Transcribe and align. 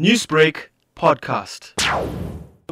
Newsbreak 0.00 0.68
podcast. 0.94 1.72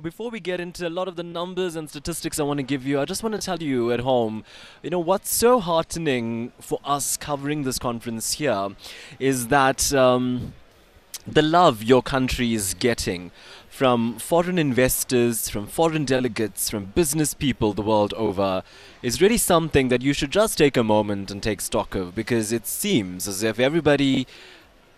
Before 0.00 0.30
we 0.30 0.38
get 0.38 0.60
into 0.60 0.86
a 0.86 0.88
lot 0.88 1.08
of 1.08 1.16
the 1.16 1.24
numbers 1.24 1.74
and 1.74 1.90
statistics 1.90 2.38
I 2.38 2.44
want 2.44 2.58
to 2.58 2.62
give 2.62 2.86
you, 2.86 3.00
I 3.00 3.04
just 3.04 3.24
want 3.24 3.34
to 3.34 3.40
tell 3.40 3.60
you 3.60 3.90
at 3.90 3.98
home, 3.98 4.44
you 4.80 4.90
know, 4.90 5.00
what's 5.00 5.34
so 5.34 5.58
heartening 5.58 6.52
for 6.60 6.78
us 6.84 7.16
covering 7.16 7.64
this 7.64 7.80
conference 7.80 8.34
here 8.34 8.68
is 9.18 9.48
that 9.48 9.92
um, 9.92 10.54
the 11.26 11.42
love 11.42 11.82
your 11.82 12.00
country 12.00 12.54
is 12.54 12.74
getting 12.74 13.32
from 13.68 14.20
foreign 14.20 14.56
investors, 14.56 15.48
from 15.48 15.66
foreign 15.66 16.04
delegates, 16.04 16.70
from 16.70 16.84
business 16.94 17.34
people 17.34 17.72
the 17.72 17.82
world 17.82 18.14
over 18.14 18.62
is 19.02 19.20
really 19.20 19.36
something 19.36 19.88
that 19.88 20.00
you 20.00 20.12
should 20.12 20.30
just 20.30 20.58
take 20.58 20.76
a 20.76 20.84
moment 20.84 21.32
and 21.32 21.42
take 21.42 21.60
stock 21.60 21.96
of 21.96 22.14
because 22.14 22.52
it 22.52 22.68
seems 22.68 23.26
as 23.26 23.42
if 23.42 23.58
everybody 23.58 24.28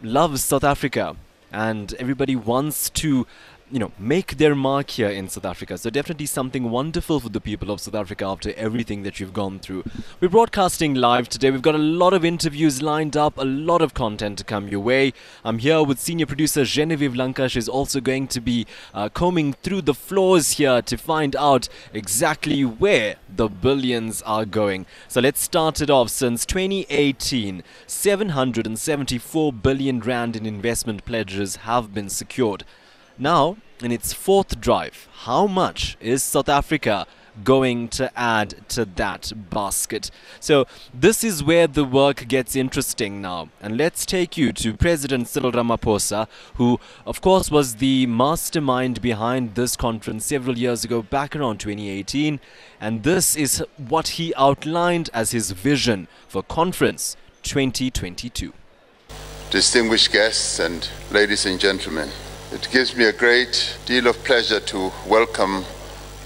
loves 0.03 0.45
South 0.45 0.63
Africa 0.63 1.17
and 1.53 1.95
everybody 1.95 2.37
wants 2.37 2.91
to 2.91 3.27
you 3.71 3.79
know, 3.79 3.93
make 3.99 4.39
their 4.39 4.55
mark 4.55 4.91
here 4.91 5.09
in 5.09 5.29
South 5.29 5.45
Africa. 5.45 5.77
So 5.77 5.91
definitely 5.91 6.27
something 6.27 6.71
wonderful 6.71 7.21
for 7.21 7.29
the 7.29 7.41
people 7.41 7.71
of 7.71 7.81
South 7.81 7.95
Africa 7.95 8.25
after 8.25 8.55
everything 8.55 9.03
that 9.03 9.21
you've 9.21 9.35
gone 9.35 9.59
through. 9.59 9.85
We're 10.21 10.29
broadcasting 10.29 10.95
live 10.95 11.29
today. 11.29 11.51
We've 11.51 11.61
got 11.61 11.75
a 11.75 11.79
lot 11.79 12.15
of 12.15 12.25
interviews 12.25 12.81
lined 12.81 13.17
up, 13.17 13.37
a 13.37 13.45
lot 13.45 13.83
of 13.83 13.93
content 13.93 14.39
to 14.39 14.45
come 14.45 14.69
your 14.69 14.81
way. 14.81 15.13
I'm 15.45 15.59
here 15.59 15.83
with 15.83 15.99
senior 15.99 16.25
producer 16.27 16.65
Genevieve 16.65 17.15
Lanka. 17.15 17.49
She's 17.49 17.69
also 17.69 18.01
going 18.01 18.29
to 18.29 18.41
be 18.41 18.67
uh, 18.95 19.11
combing 19.11 19.53
through 19.53 19.83
the 19.83 19.95
floors 19.95 20.53
here 20.53 20.81
to 20.83 20.97
find 20.97 21.37
out 21.37 21.69
exactly 21.93 22.65
where 22.65 23.17
the 23.29 23.49
billions 23.49 24.23
are 24.23 24.47
going. 24.47 24.87
So 25.09 25.21
let's 25.21 25.43
start 25.43 25.83
it 25.83 25.91
off. 25.91 26.09
Since 26.09 26.47
2018, 26.47 27.63
774 27.87 29.53
billion 29.53 30.01
rand 30.01 30.37
in 30.37 30.47
investment 30.47 31.05
pledges 31.05 31.57
have 31.57 31.93
been 31.93 32.09
secured. 32.09 32.65
Now, 33.19 33.57
in 33.83 33.91
its 33.91 34.13
fourth 34.13 34.61
drive, 34.61 35.09
how 35.25 35.49
much 35.49 35.97
is 36.01 36.23
South 36.23 36.49
Africa 36.49 37.05
going 37.43 37.89
to 37.89 38.17
add 38.17 38.55
to 38.69 38.85
that 38.85 39.33
basket? 39.51 40.13
So, 40.39 40.67
this 40.95 41.25
is 41.25 41.43
where 41.43 41.67
the 41.67 41.85
work 41.85 42.29
gets 42.29 42.55
interesting 42.55 43.21
now. 43.21 43.49
And 43.61 43.77
let's 43.77 44.07
take 44.07 44.37
you 44.37 44.53
to 44.53 44.73
President 44.73 45.27
Cyril 45.27 45.51
Ramaphosa, 45.51 46.29
who, 46.55 46.79
of 47.05 47.21
course, 47.21 47.51
was 47.51 47.77
the 47.77 48.07
mastermind 48.07 49.03
behind 49.03 49.57
this 49.57 49.75
conference 49.77 50.25
several 50.25 50.57
years 50.57 50.85
ago, 50.85 51.03
back 51.03 51.35
around 51.35 51.59
2018. 51.59 52.39
And 52.81 53.03
this 53.03 53.35
is 53.35 53.65
what 53.77 54.09
he 54.09 54.33
outlined 54.37 55.11
as 55.13 55.33
his 55.33 55.51
vision 55.51 56.07
for 56.29 56.45
Conference 56.45 57.17
2022. 57.43 58.53
Distinguished 59.51 60.13
guests 60.13 60.61
and 60.61 60.89
ladies 61.11 61.47
and 61.47 61.59
gentlemen, 61.59 62.11
it 62.51 62.67
gives 62.73 62.97
me 62.97 63.05
a 63.05 63.13
great 63.13 63.77
deal 63.85 64.07
of 64.07 64.25
pleasure 64.25 64.59
to 64.59 64.91
welcome 65.07 65.65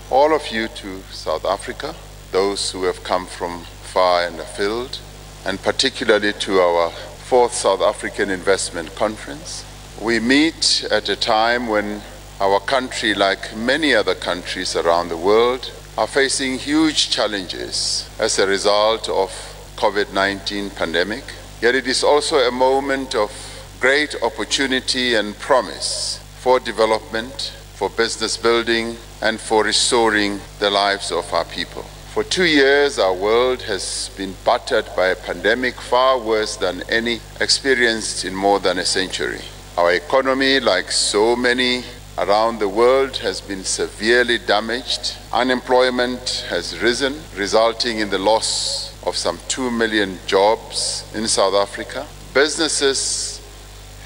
all 0.08 0.32
of 0.32 0.46
you 0.48 0.68
to 0.68 1.02
South 1.10 1.44
Africa, 1.44 1.96
those 2.30 2.70
who 2.70 2.84
have 2.84 3.02
come 3.02 3.26
from 3.26 3.62
far 3.82 4.24
and 4.26 4.38
afield, 4.38 5.00
and 5.44 5.60
particularly 5.62 6.32
to 6.34 6.60
our 6.60 6.90
fourth 6.90 7.54
South 7.54 7.80
African 7.80 8.30
Investment 8.30 8.94
Conference. 8.94 9.64
We 10.00 10.20
meet 10.20 10.86
at 10.92 11.08
a 11.08 11.16
time 11.16 11.66
when 11.66 12.02
our 12.40 12.60
country, 12.60 13.14
like 13.14 13.56
many 13.56 13.92
other 13.92 14.14
countries 14.14 14.76
around 14.76 15.08
the 15.08 15.16
world, 15.16 15.72
are 15.98 16.06
facing 16.06 16.58
huge 16.58 17.10
challenges 17.10 18.08
as 18.20 18.38
a 18.38 18.46
result 18.46 19.08
of 19.08 19.30
COVID-19 19.76 20.76
pandemic. 20.76 21.24
Yet 21.60 21.74
it 21.74 21.88
is 21.88 22.04
also 22.04 22.36
a 22.36 22.52
moment 22.52 23.16
of 23.16 23.51
great 23.82 24.14
opportunity 24.22 25.16
and 25.16 25.36
promise 25.40 26.20
for 26.38 26.60
development, 26.60 27.52
for 27.74 27.90
business 27.90 28.36
building, 28.36 28.94
and 29.20 29.40
for 29.40 29.64
restoring 29.64 30.38
the 30.60 30.70
lives 30.70 31.10
of 31.10 31.32
our 31.34 31.44
people. 31.46 31.82
For 32.14 32.22
two 32.22 32.44
years, 32.44 33.00
our 33.00 33.12
world 33.12 33.60
has 33.62 34.08
been 34.16 34.36
battered 34.44 34.86
by 34.94 35.08
a 35.08 35.16
pandemic 35.16 35.74
far 35.74 36.20
worse 36.20 36.54
than 36.54 36.84
any 36.88 37.18
experienced 37.40 38.24
in 38.24 38.36
more 38.36 38.60
than 38.60 38.78
a 38.78 38.84
century. 38.84 39.40
Our 39.76 39.94
economy, 39.94 40.60
like 40.60 40.92
so 40.92 41.34
many 41.34 41.82
around 42.18 42.60
the 42.60 42.68
world, 42.68 43.16
has 43.16 43.40
been 43.40 43.64
severely 43.64 44.38
damaged. 44.38 45.16
Unemployment 45.32 46.46
has 46.48 46.80
risen, 46.80 47.20
resulting 47.36 47.98
in 47.98 48.10
the 48.10 48.18
loss 48.18 48.94
of 49.04 49.16
some 49.16 49.40
2 49.48 49.72
million 49.72 50.20
jobs 50.28 51.04
in 51.16 51.26
South 51.26 51.54
Africa. 51.54 52.06
Businesses 52.32 53.41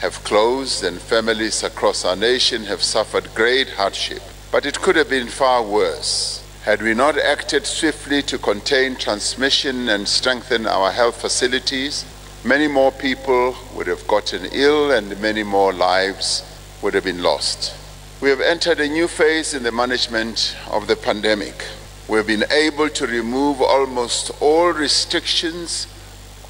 have 0.00 0.22
closed 0.24 0.84
and 0.84 1.00
families 1.00 1.62
across 1.62 2.04
our 2.04 2.16
nation 2.16 2.64
have 2.64 2.82
suffered 2.82 3.34
great 3.34 3.70
hardship. 3.70 4.22
But 4.52 4.66
it 4.66 4.80
could 4.80 4.96
have 4.96 5.08
been 5.08 5.28
far 5.28 5.62
worse. 5.62 6.42
Had 6.64 6.82
we 6.82 6.94
not 6.94 7.16
acted 7.16 7.64
swiftly 7.64 8.22
to 8.22 8.38
contain 8.38 8.96
transmission 8.96 9.88
and 9.88 10.06
strengthen 10.06 10.66
our 10.66 10.90
health 10.90 11.20
facilities, 11.20 12.04
many 12.44 12.68
more 12.68 12.92
people 12.92 13.56
would 13.74 13.86
have 13.86 14.06
gotten 14.06 14.46
ill 14.52 14.90
and 14.90 15.20
many 15.20 15.42
more 15.42 15.72
lives 15.72 16.42
would 16.82 16.94
have 16.94 17.04
been 17.04 17.22
lost. 17.22 17.74
We 18.20 18.30
have 18.30 18.40
entered 18.40 18.80
a 18.80 18.88
new 18.88 19.08
phase 19.08 19.54
in 19.54 19.62
the 19.62 19.72
management 19.72 20.56
of 20.70 20.88
the 20.88 20.96
pandemic. 20.96 21.64
We've 22.08 22.26
been 22.26 22.44
able 22.50 22.88
to 22.90 23.06
remove 23.06 23.62
almost 23.62 24.30
all 24.40 24.72
restrictions 24.72 25.86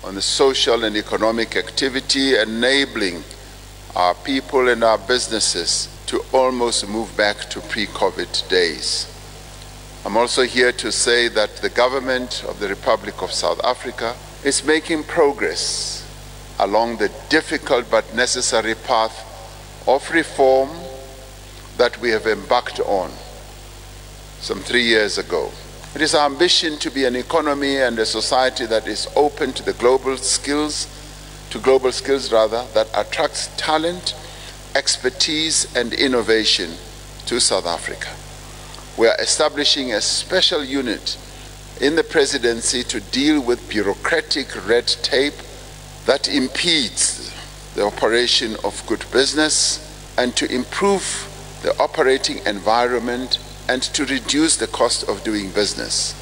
on 0.03 0.15
the 0.15 0.23
social 0.23 0.85
and 0.85 0.97
economic 0.97 1.57
activity, 1.57 2.37
enabling 2.37 3.25
our 3.97 4.15
people 4.15 4.69
and 4.69 4.85
our 4.85 4.99
businesses 4.99 5.89
to 6.05 6.23
almost 6.31 6.87
move 6.87 7.17
back 7.17 7.39
to 7.49 7.61
pre 7.63 7.87
COVID 7.87 8.47
days. 8.51 9.11
I'm 10.05 10.19
also 10.19 10.43
here 10.43 10.71
to 10.73 10.93
say 10.93 11.29
that 11.29 11.57
the 11.57 11.71
government 11.71 12.45
of 12.47 12.61
the 12.61 12.69
Republic 12.69 13.23
of 13.23 13.33
South 13.33 13.59
Africa 13.65 14.15
is 14.45 14.67
making 14.67 15.05
progress 15.05 16.07
along 16.59 16.99
the 16.99 17.11
difficult 17.31 17.91
but 17.91 18.15
necessary 18.15 18.75
path 18.75 19.17
of 19.89 20.09
reform 20.11 20.69
that 21.79 21.99
we 21.99 22.11
have 22.11 22.27
embarked 22.27 22.81
on 22.81 23.11
some 24.41 24.61
three 24.61 24.85
years 24.85 25.17
ago. 25.17 25.51
It 25.95 26.03
is 26.03 26.15
our 26.15 26.27
ambition 26.27 26.79
to 26.81 26.91
be 26.91 27.07
an 27.07 27.17
economy 27.17 27.79
and 27.79 27.99
a 27.99 28.05
society 28.05 28.67
that 28.67 28.87
is 28.87 29.09
open 29.17 29.55
to 29.55 29.63
the 29.63 29.73
global 29.73 30.19
skills, 30.19 30.87
to 31.51 31.59
global 31.59 31.93
skills 31.93 32.33
rather, 32.33 32.65
that 32.75 32.89
attracts 32.95 33.49
talent, 33.57 34.15
expertise 34.75 35.75
and 35.77 35.93
innovation 35.93 36.71
to 37.27 37.41
South 37.41 37.67
Africa. 37.67 38.09
We 38.99 39.09
are 39.09 39.17
establishing 39.21 39.93
a 39.93 40.01
special 40.01 40.65
unit 40.65 41.19
in 41.81 41.97
the 41.97 42.05
presidency 42.05 42.83
to 42.85 43.01
deal 43.01 43.41
with 43.41 43.69
bureaucratic 43.69 44.67
red 44.67 44.87
tape 44.87 45.35
that 46.07 46.29
impedes 46.29 47.35
the 47.75 47.85
operation 47.85 48.57
of 48.65 48.83
good 48.87 49.05
business 49.13 49.83
and 50.17 50.35
to 50.37 50.51
improve 50.51 51.33
the 51.63 51.79
operating 51.79 52.39
environment 52.47 53.39
and 53.69 53.83
to 53.83 54.05
reduce 54.07 54.57
the 54.57 54.67
cost 54.69 55.09
of 55.09 55.23
doing 55.25 55.51
business. 55.51 56.15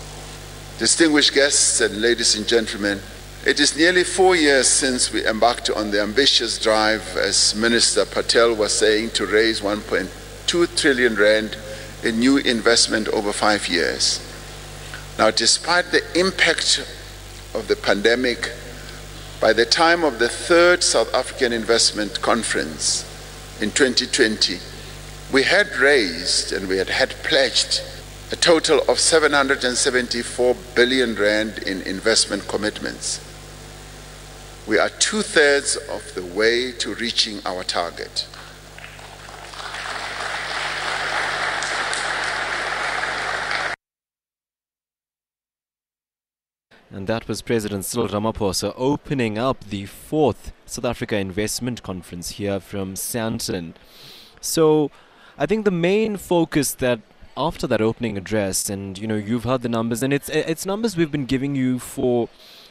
Distinguished 0.79 1.35
guests 1.35 1.81
and 1.81 2.01
ladies 2.01 2.35
and 2.35 2.49
gentlemen, 2.49 3.01
it 3.47 3.61
is 3.61 3.77
nearly 3.77 4.05
four 4.05 4.35
years 4.35 4.67
since 4.67 5.13
we 5.13 5.27
embarked 5.27 5.69
on 5.69 5.91
the 5.91 6.01
ambitious 6.01 6.59
drive, 6.59 7.15
as 7.19 7.55
Minister 7.55 8.07
Patel 8.07 8.55
was 8.55 8.73
saying, 8.73 9.11
to 9.11 9.27
raise 9.27 9.61
1.2 9.61 10.77
trillion 10.79 11.15
rand 11.15 11.59
in 12.03 12.19
new 12.19 12.39
investment 12.39 13.07
over 13.09 13.35
five 13.35 13.69
years. 13.69 14.19
Now, 15.19 15.31
despite 15.31 15.91
the 15.91 16.03
impact 16.19 16.79
of 17.55 17.69
the 17.69 17.77
pandemic, 17.77 18.51
by 19.43 19.53
the 19.53 19.67
time 19.67 20.05
of 20.05 20.19
the 20.19 20.29
third 20.31 20.83
South 20.83 21.13
African 21.13 21.53
Investment 21.53 22.23
Conference 22.23 23.05
in 23.61 23.71
2020, 23.73 24.59
we 25.31 25.43
had 25.43 25.77
raised 25.77 26.51
and 26.51 26.67
we 26.67 26.79
had 26.79 26.89
had 26.89 27.11
pledged 27.23 27.83
a 28.33 28.37
total 28.37 28.81
of 28.89 28.99
774 28.99 30.57
billion 30.75 31.15
rand 31.15 31.59
in 31.67 31.83
investment 31.83 32.49
commitments. 32.49 33.34
We 34.67 34.79
are 34.79 34.89
two 34.89 35.21
thirds 35.21 35.77
of 35.77 36.15
the 36.15 36.25
way 36.25 36.73
to 36.73 36.95
reaching 36.95 37.41
our 37.45 37.63
target. 37.65 38.27
And 46.91 47.07
that 47.09 47.29
was 47.29 47.43
President 47.43 47.85
Cyril 47.85 48.09
Ramaphosa 48.09 48.73
opening 48.77 49.37
up 49.37 49.65
the 49.65 49.85
fourth 49.85 50.53
South 50.65 50.87
Africa 50.87 51.17
Investment 51.17 51.83
Conference 51.83 52.31
here 52.31 52.59
from 52.59 52.95
Sandton. 52.95 53.75
So, 54.41 54.91
I 55.37 55.45
think 55.45 55.67
the 55.67 55.71
main 55.71 56.17
focus 56.17 56.73
that 56.75 57.01
after 57.37 57.67
that 57.67 57.83
opening 57.83 58.17
address, 58.17 58.71
and 58.71 58.97
you 58.97 59.07
know, 59.07 59.17
you've 59.17 59.45
heard 59.45 59.61
the 59.61 59.69
numbers, 59.69 60.03
and 60.03 60.13
it's 60.13 60.31
it's 60.31 60.65
numbers 60.65 60.97
we've 60.97 61.13
been 61.13 61.27
giving 61.27 61.55
you 61.55 61.79
for 61.79 62.31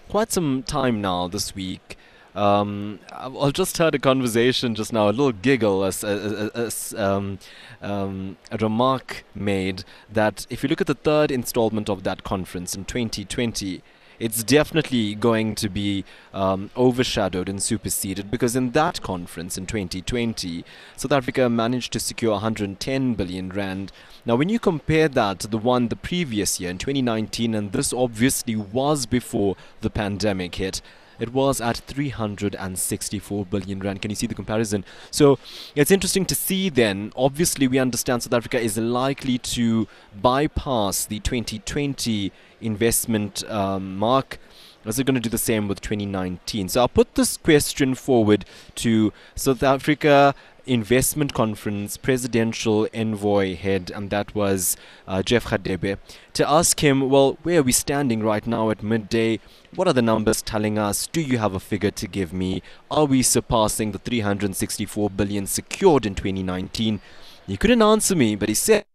quite 0.10 0.32
some 0.32 0.64
time 0.64 1.02
now 1.02 1.28
this 1.28 1.56
week. 1.56 1.98
Um, 2.36 3.00
I 3.12 3.52
just 3.52 3.78
heard 3.78 3.94
a 3.94 4.00
conversation 4.00 4.74
just 4.74 4.92
now, 4.92 5.08
a 5.08 5.12
little 5.12 5.32
giggle, 5.32 5.84
as, 5.84 6.04
a, 6.04 6.52
a, 6.56 7.04
um, 7.04 7.38
um, 7.82 8.38
a 8.52 8.58
remark 8.58 9.24
made 9.36 9.84
that 10.12 10.48
if 10.50 10.64
you 10.64 10.70
look 10.70 10.82
at 10.82 10.88
the 10.88 10.96
third 10.96 11.32
installment 11.32 11.90
of 11.90 12.04
that 12.04 12.24
conference 12.24 12.74
in 12.74 12.86
2020, 12.86 13.84
it's 14.20 14.44
definitely 14.44 15.16
going 15.16 15.56
to 15.56 15.70
be 15.70 16.06
um, 16.34 16.70
overshadowed 16.76 17.50
and 17.50 17.62
superseded 17.62 18.30
because 18.30 18.56
in 18.56 18.72
that 18.72 19.02
conference 19.02 19.58
in 19.58 19.66
2020, 19.66 20.64
South 20.96 21.12
Africa 21.12 21.50
managed 21.50 21.94
to 21.94 22.00
secure 22.00 22.34
110 22.34 23.14
billion 23.16 23.50
rand. 23.50 23.92
Now, 24.26 24.36
when 24.36 24.50
you 24.50 24.60
compare 24.60 25.08
that 25.10 25.40
to 25.40 25.48
the 25.48 25.58
one 25.58 25.90
the 25.90 25.96
previous 25.96 26.60
year 26.60 26.72
in 26.72 26.78
2019, 26.78 27.54
and 27.54 27.72
this 27.72 27.92
obviously 27.92 28.56
was 28.56 29.06
before 29.06 29.56
the 29.82 29.90
pandemic 29.90 30.56
hit, 30.56 30.82
it 31.20 31.34
was 31.34 31.62
at 31.62 31.78
364 31.78 33.46
billion 33.46 33.80
rand. 33.80 34.02
Can 34.02 34.12
you 34.12 34.16
see 34.16 34.28
the 34.28 34.36
comparison? 34.36 34.86
So 35.12 35.40
it's 35.76 35.92
interesting 35.92 36.26
to 36.26 36.36
see 36.36 36.70
then. 36.70 37.12
Obviously, 37.16 37.68
we 37.68 37.80
understand 37.80 38.24
South 38.24 38.34
Africa 38.34 38.60
is 38.60 38.78
likely 38.78 39.38
to 39.40 39.88
bypass 40.22 41.06
the 41.06 41.20
2020 41.20 42.32
investment 42.62 43.50
um, 43.50 43.98
mark. 43.98 44.40
Is 44.86 45.00
it 45.00 45.06
going 45.06 45.16
to 45.16 45.22
do 45.22 45.30
the 45.30 45.38
same 45.38 45.70
with 45.70 45.80
2019? 45.80 46.68
So 46.68 46.82
I'll 46.82 46.90
put 46.90 47.16
this 47.16 47.38
question 47.38 47.96
forward 47.96 48.44
to 48.76 49.14
South 49.34 49.64
Africa 49.64 50.36
investment 50.66 51.34
conference 51.34 51.98
presidential 51.98 52.88
envoy 52.94 53.56
head, 53.56 53.92
and 53.94 54.10
that 54.10 54.34
was 54.34 54.78
uh, 55.08 55.22
Jeff 55.22 55.46
Radebe, 55.46 55.98
to 56.34 56.50
ask 56.50 56.80
him, 56.82 57.10
well, 57.10 57.38
where 57.44 57.60
are 57.60 57.64
we 57.64 57.72
standing 57.72 58.24
right 58.24 58.46
now 58.46 58.70
at 58.70 58.84
midday? 58.84 59.40
What 59.76 59.88
are 59.88 59.94
the 59.94 60.02
numbers 60.02 60.42
telling 60.42 60.78
us? 60.78 61.08
Do 61.08 61.22
you 61.22 61.38
have 61.38 61.54
a 61.54 61.60
figure 61.60 61.92
to 61.92 62.08
give 62.08 62.34
me? 62.34 62.62
Are 62.90 63.06
we 63.06 63.22
surpassing 63.24 63.92
the 63.92 64.00
364 64.00 65.10
billion 65.10 65.48
secured 65.48 66.06
in 66.06 66.16
2019? 66.16 67.02
He 67.48 67.58
couldn't 67.58 67.82
answer 67.82 68.16
me, 68.16 68.36
but 68.36 68.50
he 68.50 68.56
said. 68.56 68.86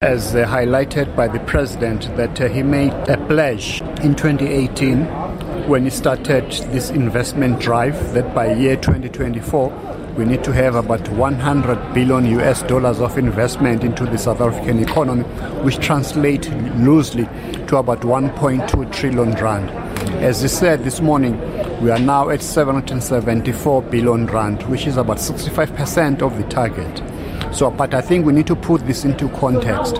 As 0.00 0.32
highlighted 0.32 1.16
by 1.16 1.26
the 1.26 1.40
president, 1.40 2.16
that 2.16 2.38
he 2.38 2.62
made 2.62 2.92
a 3.08 3.16
pledge 3.26 3.80
in 4.00 4.14
2018 4.14 5.27
when 5.68 5.84
he 5.84 5.90
started 5.90 6.50
this 6.72 6.88
investment 6.88 7.60
drive 7.60 8.14
that 8.14 8.34
by 8.34 8.50
year 8.54 8.74
2024 8.74 9.68
we 10.16 10.24
need 10.24 10.42
to 10.42 10.50
have 10.50 10.74
about 10.74 11.06
100 11.10 11.92
billion 11.92 12.24
US 12.40 12.62
dollars 12.62 13.00
of 13.00 13.18
investment 13.18 13.84
into 13.84 14.06
the 14.06 14.16
South 14.16 14.40
African 14.40 14.82
economy, 14.82 15.24
which 15.62 15.76
translates 15.78 16.48
loosely 16.48 17.28
to 17.66 17.76
about 17.76 18.00
1.2 18.00 18.92
trillion 18.92 19.32
rand. 19.32 19.68
As 20.24 20.40
he 20.40 20.48
said 20.48 20.84
this 20.84 21.02
morning, 21.02 21.38
we 21.82 21.90
are 21.90 21.98
now 21.98 22.30
at 22.30 22.40
774 22.40 23.82
billion 23.82 24.26
rand, 24.26 24.62
which 24.70 24.86
is 24.86 24.96
about 24.96 25.18
65% 25.18 26.22
of 26.22 26.36
the 26.38 26.44
target. 26.44 27.02
So, 27.52 27.70
but 27.70 27.94
I 27.94 28.00
think 28.00 28.26
we 28.26 28.32
need 28.32 28.46
to 28.48 28.56
put 28.56 28.86
this 28.86 29.04
into 29.04 29.28
context 29.30 29.96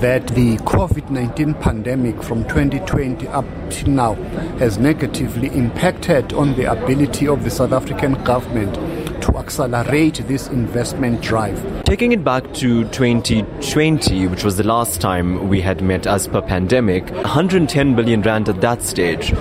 that 0.00 0.26
the 0.28 0.56
COVID 0.58 1.10
19 1.10 1.54
pandemic 1.54 2.22
from 2.22 2.42
2020 2.44 3.28
up 3.28 3.44
to 3.70 3.90
now 3.90 4.14
has 4.58 4.78
negatively 4.78 5.48
impacted 5.48 6.32
on 6.32 6.54
the 6.54 6.64
ability 6.64 7.28
of 7.28 7.44
the 7.44 7.50
South 7.50 7.72
African 7.72 8.14
government 8.24 8.74
to 9.22 9.36
accelerate 9.36 10.22
this 10.26 10.48
investment 10.48 11.20
drive. 11.20 11.84
Taking 11.84 12.12
it 12.12 12.24
back 12.24 12.44
to 12.54 12.84
2020, 12.84 14.26
which 14.28 14.44
was 14.44 14.56
the 14.56 14.64
last 14.64 15.00
time 15.00 15.48
we 15.48 15.60
had 15.60 15.82
met 15.82 16.06
as 16.06 16.26
per 16.26 16.40
pandemic, 16.40 17.10
110 17.10 17.94
billion 17.94 18.22
rand 18.22 18.48
at 18.48 18.60
that 18.62 18.82
stage. 18.82 19.32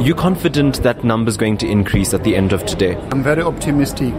You 0.00 0.14
confident 0.14 0.82
that 0.82 1.04
number 1.04 1.28
is 1.28 1.36
going 1.36 1.58
to 1.58 1.68
increase 1.68 2.14
at 2.14 2.24
the 2.24 2.34
end 2.34 2.52
of 2.52 2.64
today? 2.64 2.96
I'm 3.12 3.22
very 3.22 3.42
optimistic 3.42 4.14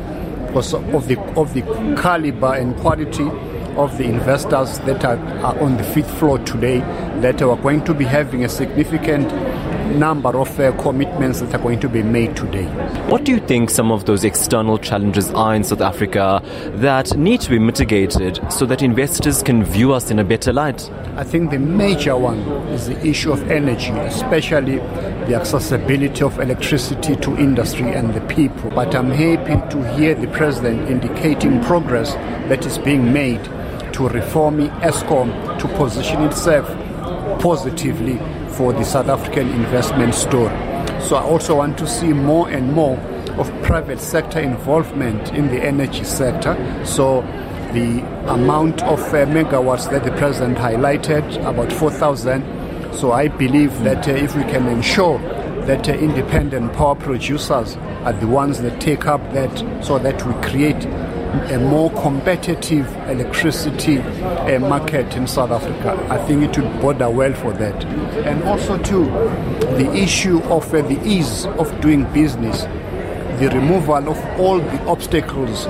because 0.53 0.75
of 0.75 1.07
the 1.07 1.19
of 1.35 1.51
the 1.55 1.61
caliber 1.99 2.53
and 2.53 2.75
quality 2.77 3.27
of 3.75 3.97
the 3.97 4.03
investors 4.03 4.77
that 4.79 5.03
are, 5.03 5.17
are 5.43 5.59
on 5.59 5.77
the 5.77 5.83
fifth 5.83 6.11
floor 6.19 6.37
today 6.39 6.77
that 7.21 7.41
are 7.41 7.57
going 7.57 7.83
to 7.83 7.91
be 7.91 8.05
having 8.05 8.45
a 8.45 8.49
significant 8.49 9.27
number 9.93 10.37
of 10.37 10.59
uh, 10.59 10.71
commitments 10.81 11.41
that 11.41 11.53
are 11.53 11.59
going 11.59 11.79
to 11.79 11.89
be 11.89 12.03
made 12.03 12.35
today. 12.35 12.65
What 13.09 13.23
do 13.23 13.31
you 13.31 13.39
think 13.39 13.69
some 13.69 13.91
of 13.91 14.05
those 14.05 14.23
external 14.23 14.77
challenges 14.77 15.29
are 15.31 15.55
in 15.55 15.63
South 15.63 15.81
Africa 15.81 16.41
that 16.75 17.15
need 17.17 17.41
to 17.41 17.49
be 17.49 17.59
mitigated 17.59 18.39
so 18.51 18.65
that 18.65 18.81
investors 18.81 19.41
can 19.43 19.63
view 19.63 19.93
us 19.93 20.11
in 20.11 20.19
a 20.19 20.23
better 20.23 20.51
light? 20.51 20.89
I 21.15 21.23
think 21.23 21.51
the 21.51 21.59
major 21.59 22.17
one 22.17 22.39
is 22.69 22.87
the 22.87 23.05
issue 23.05 23.31
of 23.31 23.49
energy, 23.51 23.91
especially 23.91 24.77
the 25.27 25.35
accessibility 25.35 26.23
of 26.23 26.39
electricity 26.39 27.15
to 27.17 27.37
industry 27.37 27.93
and 27.93 28.13
the 28.13 28.21
people. 28.21 28.71
But 28.71 28.95
I'm 28.95 29.11
happy 29.11 29.55
to 29.71 29.95
hear 29.95 30.15
the 30.15 30.27
president 30.27 30.89
indicating 30.89 31.63
progress 31.63 32.13
that 32.49 32.65
is 32.65 32.77
being 32.77 33.13
made 33.13 33.43
to 33.93 34.09
reform 34.09 34.69
Eskom 34.81 35.59
to 35.59 35.67
position 35.77 36.23
itself 36.23 36.67
positively 37.39 38.19
for 38.53 38.73
the 38.73 38.83
South 38.83 39.07
African 39.07 39.49
investment 39.49 40.13
story. 40.15 40.55
So 41.01 41.15
I 41.15 41.23
also 41.23 41.55
want 41.57 41.77
to 41.79 41.87
see 41.87 42.13
more 42.13 42.49
and 42.49 42.71
more 42.73 42.97
of 43.37 43.51
private 43.63 43.99
sector 43.99 44.39
involvement 44.39 45.31
in 45.33 45.47
the 45.47 45.63
energy 45.63 46.03
sector. 46.03 46.55
So 46.85 47.21
the 47.73 48.01
amount 48.31 48.83
of 48.83 48.99
uh, 48.99 49.25
megawatts 49.25 49.89
that 49.89 50.03
the 50.03 50.11
president 50.11 50.57
highlighted, 50.57 51.37
about 51.47 51.73
4,000. 51.73 52.43
So 52.93 53.11
I 53.11 53.27
believe 53.27 53.77
that 53.83 54.07
uh, 54.07 54.11
if 54.11 54.35
we 54.35 54.43
can 54.43 54.67
ensure 54.67 55.17
that 55.65 55.89
uh, 55.89 55.93
independent 55.93 56.73
power 56.73 56.95
producers 56.95 57.75
are 58.05 58.13
the 58.13 58.27
ones 58.27 58.61
that 58.61 58.79
take 58.79 59.07
up 59.07 59.21
that 59.33 59.83
so 59.83 59.97
that 59.97 60.23
we 60.25 60.33
create 60.47 60.85
a 61.33 61.57
more 61.57 61.89
competitive 62.01 62.87
electricity 63.09 63.97
uh, 63.99 64.59
market 64.59 65.15
in 65.15 65.25
South 65.25 65.51
Africa. 65.51 65.97
I 66.09 66.17
think 66.25 66.43
it 66.43 66.57
would 66.61 66.79
border 66.79 67.09
well 67.09 67.33
for 67.33 67.51
that. 67.53 67.83
And 68.25 68.43
also, 68.43 68.77
too, 68.83 69.05
the 69.77 69.91
issue 69.93 70.39
of 70.43 70.71
uh, 70.73 70.81
the 70.83 71.01
ease 71.03 71.45
of 71.45 71.81
doing 71.81 72.03
business, 72.13 72.61
the 73.39 73.49
removal 73.53 74.09
of 74.09 74.39
all 74.39 74.59
the 74.59 74.85
obstacles. 74.85 75.65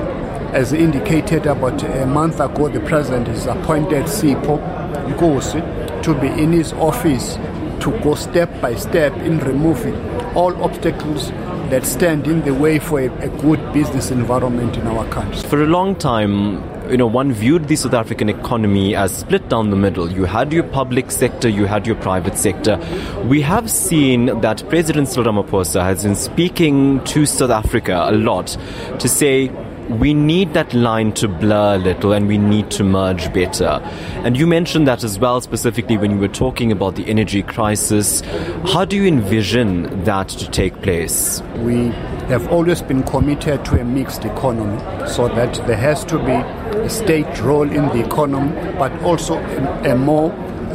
As 0.54 0.72
indicated 0.74 1.48
about 1.48 1.82
a 1.82 2.06
month 2.06 2.40
ago, 2.40 2.70
the 2.70 2.82
president 2.82 3.28
has 3.28 3.48
appointed 3.48 4.06
Sipho 4.06 4.60
Nkosi 5.08 6.04
to 6.04 6.14
be 6.20 6.28
in 6.28 6.52
his 6.52 6.74
office 6.74 7.36
to 7.80 7.98
go 8.04 8.16
step 8.16 8.50
by 8.62 8.76
step 8.76 9.14
in 9.18 9.40
removing 9.40 9.96
all 10.36 10.64
obstacles 10.64 11.32
that 11.74 11.86
stand 11.88 12.28
in 12.28 12.44
the 12.44 12.54
way 12.54 12.78
for 12.78 13.00
a, 13.00 13.08
a, 13.24 13.30
good 13.42 13.74
business 13.74 14.12
environment 14.12 14.78
in 14.78 14.86
our 14.86 15.08
country. 15.08 15.42
For 15.50 15.64
a 15.64 15.66
long 15.66 15.96
time, 15.96 16.62
you 16.88 16.98
know, 16.98 17.08
one 17.08 17.34
viewed 17.34 17.68
the 17.68 17.76
South 17.76 17.96
African 17.96 18.30
economy 18.30 18.96
as 18.96 19.18
split 19.18 19.50
down 19.50 19.72
the 19.72 19.76
middle. 19.76 20.12
You 20.12 20.26
had 20.26 20.54
your 20.54 20.66
public 20.66 21.10
sector, 21.10 21.50
you 21.50 21.66
had 21.66 21.88
your 21.88 21.96
private 21.96 22.38
sector. 22.38 22.78
We 23.26 23.42
have 23.42 23.72
seen 23.72 24.40
that 24.42 24.64
President 24.70 25.08
Cyril 25.08 25.34
Ramaphosa 25.34 25.82
has 25.82 26.04
been 26.04 26.16
speaking 26.16 27.04
to 27.06 27.26
South 27.26 27.50
Africa 27.50 28.06
a 28.08 28.12
lot 28.12 28.56
to 29.00 29.10
say 29.10 29.48
we 29.90 30.14
need 30.14 30.54
that 30.54 30.74
line 30.74 31.14
to 31.14 31.28
blur 31.28 31.76
a 31.76 31.78
little 31.78 32.14
and 32.14 32.28
we 32.28 32.38
need 32.38 32.72
to 32.72 32.84
merge 32.84 33.32
better. 33.34 33.82
And 34.24 34.38
you 34.38 34.48
mentioned 34.48 34.88
that 34.88 35.04
as 35.04 35.20
well, 35.20 35.42
specifically 35.42 35.98
when 35.98 36.12
you 36.12 36.18
were 36.18 36.28
talking 36.28 36.72
about 36.72 36.96
the 36.96 37.06
energy 37.08 37.44
crisis. 37.44 38.22
How 38.66 38.86
do 38.86 38.96
you 38.96 39.06
envision 39.06 40.04
that 40.04 40.30
to 40.30 40.50
take 40.50 40.82
place? 40.82 41.42
We 41.58 41.88
have 42.28 42.48
always 42.52 42.82
been 42.82 43.04
committed 43.04 43.66
to 43.66 43.82
a 43.82 43.84
mixed 43.84 44.26
economy 44.26 44.80
so 45.08 45.28
that 45.28 45.54
there 45.68 45.78
has 45.78 46.06
to 46.06 46.18
be 46.18 46.32
a 46.80 46.90
state 46.90 47.40
role 47.42 47.70
in 47.70 47.86
the 47.90 48.06
economy, 48.06 48.52
but 48.78 48.92
also 49.04 49.38
a, 49.38 49.96
more 49.96 50.32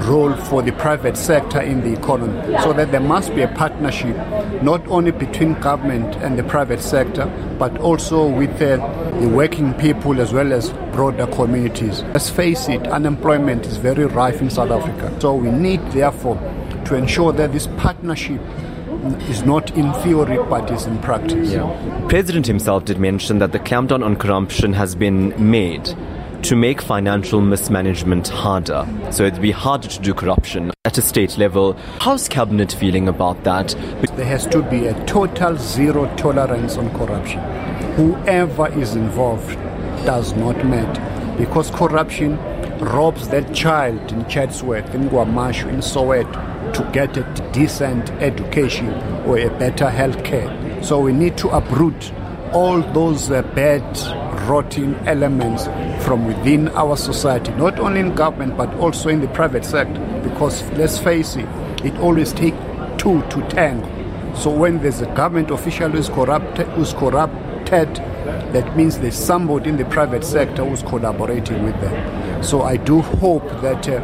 role 0.07 0.35
for 0.35 0.63
the 0.63 0.73
private 0.73 1.17
sector 1.17 1.61
in 1.61 1.81
the 1.81 1.93
economy 1.99 2.57
so 2.63 2.73
that 2.73 2.91
there 2.91 3.01
must 3.01 3.35
be 3.35 3.43
a 3.43 3.49
partnership 3.49 4.17
not 4.63 4.87
only 4.89 5.11
between 5.11 5.55
government 5.61 6.15
and 6.17 6.39
the 6.39 6.43
private 6.45 6.81
sector 6.81 7.27
but 7.59 7.77
also 7.79 8.29
with 8.29 8.51
uh, 8.63 8.77
the 9.21 9.29
working 9.29 9.75
people 9.75 10.21
as 10.21 10.33
well 10.33 10.53
as 10.53 10.71
broader 10.93 11.27
communities. 11.27 12.03
Let's 12.15 12.31
face 12.31 12.69
it, 12.69 12.87
unemployment 12.87 13.67
is 13.67 13.77
very 13.77 14.07
rife 14.07 14.41
in 14.41 14.51
South 14.51 14.71
Africa. 14.71 15.15
So 15.21 15.35
we 15.35 15.51
need 15.51 15.81
therefore 15.93 16.37
to 16.87 16.95
ensure 16.95 17.33
that 17.33 17.53
this 17.53 17.67
partnership 17.79 18.41
is 19.29 19.43
not 19.45 19.71
in 19.77 19.93
theory 20.03 20.39
but 20.49 20.71
is 20.71 20.87
in 20.87 20.99
practice. 20.99 21.53
Yeah. 21.53 22.07
President 22.09 22.47
himself 22.47 22.85
did 22.85 22.99
mention 22.99 23.39
that 23.39 23.53
the 23.53 23.59
clampdown 23.59 24.05
on 24.05 24.17
corruption 24.17 24.73
has 24.73 24.95
been 24.95 25.35
made 25.51 25.95
to 26.43 26.57
make 26.57 26.81
financial 26.81 27.41
mismanagement 27.41 28.29
harder. 28.29 28.87
So 29.11 29.25
it'd 29.25 29.43
be 29.43 29.51
harder 29.51 29.89
to 29.89 30.01
do 30.01 30.15
corruption 30.15 30.73
at 30.85 30.99
a 30.99 31.03
state 31.03 31.37
level. 31.39 31.75
How's 32.01 32.29
Cabinet 32.29 32.73
feeling 32.73 33.09
about 33.09 33.45
that? 33.45 33.75
There 34.17 34.27
has 34.27 34.47
to 34.49 34.63
be 34.63 34.87
a 34.87 35.05
total 35.07 35.57
zero 35.57 36.15
tolerance 36.17 36.77
on 36.77 36.91
corruption. 36.97 37.41
Whoever 37.95 38.69
is 38.79 38.95
involved 38.95 39.55
does 40.07 40.33
not 40.35 40.65
matter 40.65 41.37
because 41.39 41.71
corruption 41.71 42.37
robs 42.79 43.29
that 43.29 43.53
child 43.55 44.13
in 44.13 44.29
Chatsworth, 44.29 44.95
in 44.95 45.09
KwaMashu, 45.09 45.69
in 45.69 45.79
Soweto 45.81 46.73
to 46.73 46.91
get 46.93 47.17
a 47.17 47.51
decent 47.53 48.11
education 48.23 48.93
or 49.27 49.39
a 49.39 49.49
better 49.59 49.91
health 49.91 50.23
care. 50.25 50.83
So 50.83 51.01
we 51.01 51.13
need 51.13 51.37
to 51.39 51.49
uproot 51.49 52.13
all 52.53 52.81
those 52.81 53.31
uh, 53.31 53.43
bad, 53.43 53.85
rotting 54.49 54.95
elements 55.07 55.65
from 56.05 56.27
within 56.27 56.69
our 56.71 56.97
society, 56.97 57.53
not 57.53 57.79
only 57.79 58.01
in 58.01 58.15
government 58.15 58.57
but 58.57 58.73
also 58.77 59.09
in 59.09 59.21
the 59.21 59.29
private 59.29 59.65
sector. 59.65 60.01
Because 60.23 60.63
let's 60.73 60.99
face 60.99 61.37
it, 61.37 61.49
it 61.85 61.97
always 61.99 62.33
takes 62.33 62.57
two 62.97 63.23
to 63.29 63.47
tango. 63.49 63.87
So 64.35 64.51
when 64.51 64.81
there's 64.81 65.01
a 65.01 65.07
government 65.15 65.51
official 65.51 65.91
who's 65.91 66.09
corrupted, 66.09 66.67
who's 66.69 66.93
corrupted, 66.93 67.97
that 68.53 68.77
means 68.77 68.99
there's 68.99 69.17
somebody 69.17 69.69
in 69.71 69.77
the 69.77 69.85
private 69.85 70.25
sector 70.25 70.65
who's 70.65 70.83
collaborating 70.83 71.63
with 71.65 71.79
them. 71.81 72.43
So 72.43 72.63
I 72.63 72.77
do 72.77 73.01
hope 73.01 73.47
that 73.63 73.89
uh, 73.89 74.01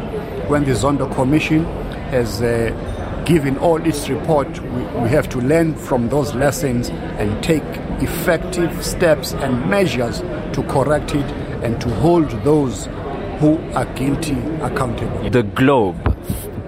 when 0.47 0.65
the 0.65 0.71
Zondo 0.71 1.13
Commission 1.15 1.65
has 2.11 2.41
uh, 2.41 3.23
given 3.25 3.57
all 3.57 3.83
its 3.85 4.07
report, 4.09 4.59
we, 4.59 4.83
we 5.01 5.09
have 5.09 5.27
to 5.29 5.39
learn 5.39 5.75
from 5.75 6.09
those 6.09 6.35
lessons 6.35 6.89
and 6.89 7.43
take 7.43 7.63
effective 8.01 8.85
steps 8.85 9.33
and 9.33 9.69
measures 9.69 10.19
to 10.55 10.63
correct 10.63 11.13
it 11.13 11.29
and 11.63 11.79
to 11.81 11.89
hold 11.95 12.29
those 12.43 12.85
who 13.39 13.57
are 13.73 13.85
guilty 13.95 14.39
accountable. 14.61 15.29
The 15.29 15.43
globe 15.43 15.97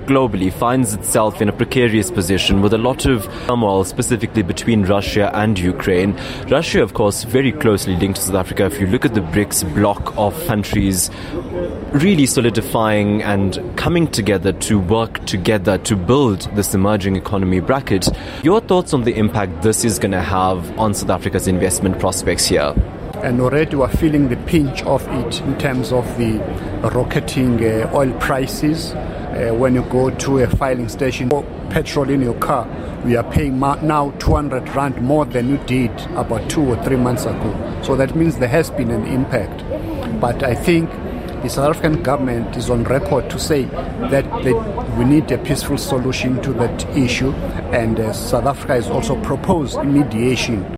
globally 0.08 0.52
finds 0.52 0.94
itself 0.94 1.42
in 1.42 1.50
a 1.50 1.52
precarious 1.54 2.10
position 2.10 2.62
with 2.62 2.74
a 2.74 2.78
lot 2.78 3.06
of 3.06 3.26
turmoil, 3.48 3.84
specifically 3.84 4.42
between 4.42 4.84
Russia 4.84 5.30
and 5.34 5.60
Ukraine. 5.60 6.18
Russia, 6.50 6.82
of 6.82 6.94
course, 6.94 7.24
very 7.24 7.52
closely 7.52 7.96
linked 7.98 8.18
to 8.18 8.22
South 8.26 8.36
Africa. 8.36 8.66
If 8.66 8.80
you 8.80 8.88
look 8.88 9.06
at 9.06 9.14
the 9.14 9.22
BRICS 9.22 9.74
bloc 9.74 10.14
of 10.18 10.34
countries, 10.48 11.10
really 11.92 12.26
solidifying 12.26 13.22
and 13.24 13.60
coming 13.78 14.08
together 14.08 14.54
to 14.54 14.80
work 14.80 15.26
together 15.26 15.78
to 15.80 15.96
build 15.96 16.42
this 16.56 16.74
emerging 16.74 17.16
economy 17.16 17.60
bracket. 17.60 18.10
Your 18.44 18.62
thoughts 18.62 18.94
on 18.94 19.04
the 19.04 19.16
impact 19.16 19.62
this 19.62 19.86
is 19.86 20.00
going 20.00 20.12
to 20.12 20.22
have 20.22 20.78
on 20.80 20.94
South 20.94 21.10
Africa's 21.10 21.48
investment 21.48 22.00
prospects 22.00 22.46
here? 22.46 22.74
And 23.24 23.42
already 23.42 23.76
we're 23.76 23.88
feeling 23.88 24.30
the 24.30 24.38
pinch 24.46 24.84
of 24.84 25.06
it 25.08 25.42
in 25.42 25.58
terms 25.58 25.92
of 25.92 26.06
the 26.18 26.38
rocketing 26.94 27.64
uh, 27.64 27.90
oil 27.94 28.12
prices. 28.20 28.94
Uh, 28.94 29.54
when 29.54 29.76
you 29.76 29.84
go 29.84 30.10
to 30.10 30.40
a 30.40 30.48
filling 30.48 30.90
station 30.90 31.30
for 31.30 31.44
petrol 31.70 32.10
in 32.10 32.22
your 32.22 32.34
car, 32.36 32.68
we 33.06 33.16
are 33.16 33.30
paying 33.32 33.60
ma- 33.60 33.76
now 33.82 34.12
200 34.20 34.68
rand 34.70 35.00
more 35.02 35.26
than 35.26 35.50
you 35.50 35.58
did 35.66 35.92
about 36.16 36.50
two 36.50 36.62
or 36.64 36.84
three 36.84 36.96
months 36.96 37.26
ago. 37.26 37.82
So 37.84 37.96
that 37.96 38.16
means 38.16 38.38
there 38.38 38.48
has 38.50 38.72
been 38.72 38.90
an 38.90 39.06
impact. 39.06 39.64
But 40.20 40.44
I 40.44 40.56
think 40.56 40.90
the 41.44 41.50
South 41.50 41.76
African 41.76 42.02
government 42.02 42.56
is 42.56 42.70
on 42.70 42.84
record 42.86 43.30
to 43.30 43.40
say 43.40 43.66
that 43.66 44.26
they, 44.44 44.54
we 44.98 45.06
need 45.06 45.32
a 45.32 45.38
peaceful 45.38 45.78
solution 45.78 46.42
to 46.42 46.54
that 46.54 46.98
issue, 46.98 47.32
and 47.72 48.00
uh, 48.00 48.14
South 48.14 48.46
Africa 48.46 48.74
has 48.74 48.90
also 48.90 49.22
proposed 49.22 49.84
mediation 49.84 50.77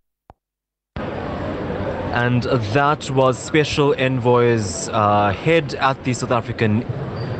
and 2.19 2.43
that 2.73 3.09
was 3.11 3.39
Special 3.39 3.95
Envoy's 3.97 4.89
uh, 4.89 5.31
head 5.31 5.75
at 5.75 6.03
the 6.03 6.13
South 6.13 6.31
African 6.31 6.81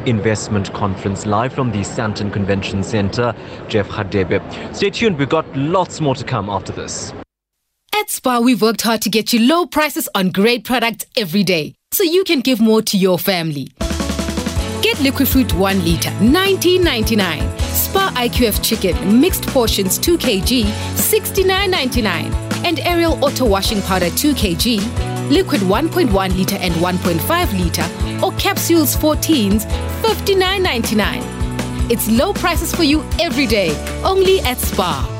Investment 0.05 0.73
Conference, 0.73 1.25
live 1.25 1.51
from 1.51 1.71
the 1.71 1.79
Sandton 1.79 2.31
Convention 2.31 2.81
Centre, 2.81 3.35
Jeff 3.67 3.89
Radebe. 3.89 4.39
Stay 4.73 4.89
tuned, 4.89 5.17
we've 5.17 5.27
got 5.27 5.45
lots 5.57 5.99
more 5.99 6.15
to 6.15 6.23
come 6.23 6.49
after 6.49 6.71
this. 6.71 7.11
At 7.93 8.09
Spar, 8.09 8.41
we've 8.41 8.61
worked 8.61 8.83
hard 8.83 9.01
to 9.01 9.09
get 9.09 9.33
you 9.33 9.45
low 9.45 9.65
prices 9.65 10.07
on 10.15 10.29
great 10.29 10.63
products 10.63 11.05
every 11.17 11.43
day, 11.43 11.75
so 11.91 12.03
you 12.03 12.23
can 12.23 12.39
give 12.39 12.61
more 12.61 12.81
to 12.83 12.97
your 12.97 13.19
family. 13.19 13.67
Get 14.81 14.97
liquid 15.01 15.27
fruit 15.27 15.53
1 15.55 15.83
litre, 15.83 16.11
19.99. 16.21 17.59
Spar 17.73 18.11
IQF 18.11 18.63
chicken, 18.63 19.19
mixed 19.19 19.45
portions 19.47 19.97
2 19.97 20.17
kg, 20.17 20.63
69.99 20.93 22.48
and 22.65 22.79
Ariel 22.81 23.23
Auto 23.23 23.45
Washing 23.45 23.81
Powder 23.81 24.09
2 24.09 24.33
kg, 24.33 25.29
liquid 25.29 25.61
1.1 25.61 26.37
litre 26.37 26.55
and 26.55 26.73
1.5 26.75 27.59
litre, 27.59 28.23
or 28.25 28.31
capsules 28.33 28.95
14s 28.95 29.65
59.99. 30.01 31.91
It's 31.91 32.09
low 32.09 32.33
prices 32.33 32.73
for 32.73 32.83
you 32.83 33.03
every 33.19 33.47
day, 33.47 33.71
only 34.03 34.39
at 34.41 34.57
Spar. 34.57 35.18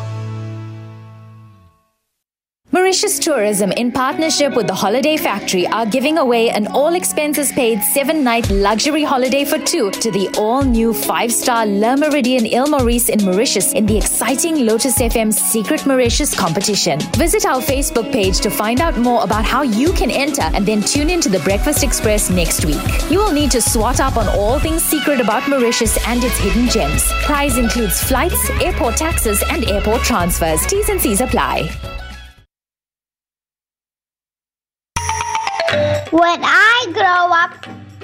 Mauritius 2.90 3.20
Tourism, 3.20 3.72
in 3.74 3.92
partnership 3.92 4.56
with 4.56 4.66
the 4.66 4.74
Holiday 4.74 5.16
Factory, 5.16 5.68
are 5.68 5.86
giving 5.86 6.18
away 6.18 6.50
an 6.50 6.66
all 6.70 6.96
expenses 6.96 7.52
paid 7.52 7.84
seven 7.84 8.24
night 8.24 8.50
luxury 8.50 9.04
holiday 9.04 9.46
for 9.46 9.60
two 9.60 9.92
to 9.92 10.10
the 10.10 10.28
all 10.40 10.64
new 10.64 10.92
five 10.92 11.32
star 11.32 11.68
Le 11.68 11.96
Méridien 11.96 12.52
Il 12.52 12.66
Maurice 12.66 13.10
in 13.10 13.24
Mauritius 13.24 13.74
in 13.74 13.86
the 13.86 13.96
exciting 13.96 14.66
Lotus 14.66 14.98
FM 14.98 15.32
Secret 15.32 15.86
Mauritius 15.86 16.34
competition. 16.36 17.00
Visit 17.14 17.46
our 17.46 17.62
Facebook 17.62 18.12
page 18.12 18.40
to 18.40 18.50
find 18.50 18.82
out 18.82 18.98
more 18.98 19.24
about 19.24 19.46
how 19.46 19.62
you 19.62 19.94
can 19.94 20.10
enter 20.10 20.50
and 20.56 20.66
then 20.66 20.82
tune 20.82 21.12
in 21.12 21.22
to 21.22 21.30
the 21.30 21.42
Breakfast 21.42 21.84
Express 21.84 22.32
next 22.32 22.66
week. 22.66 22.82
You 23.12 23.20
will 23.20 23.34
need 23.34 23.52
to 23.52 23.62
swat 23.62 24.00
up 24.00 24.18
on 24.18 24.28
all 24.30 24.58
things 24.58 24.82
secret 24.82 25.22
about 25.22 25.48
Mauritius 25.48 25.96
and 26.08 26.24
its 26.24 26.40
hidden 26.40 26.68
gems. 26.68 27.04
Prize 27.22 27.60
includes 27.60 28.04
flights, 28.04 28.50
airport 28.62 28.98
taxes, 28.98 29.44
and 29.52 29.70
airport 29.70 30.02
transfers. 30.02 30.66
T's 30.66 30.90
and 30.90 31.00
C's 31.00 31.22
apply. 31.22 31.70
When 36.20 36.44
I 36.44 36.86
grow 36.92 37.32
up, 37.44 37.54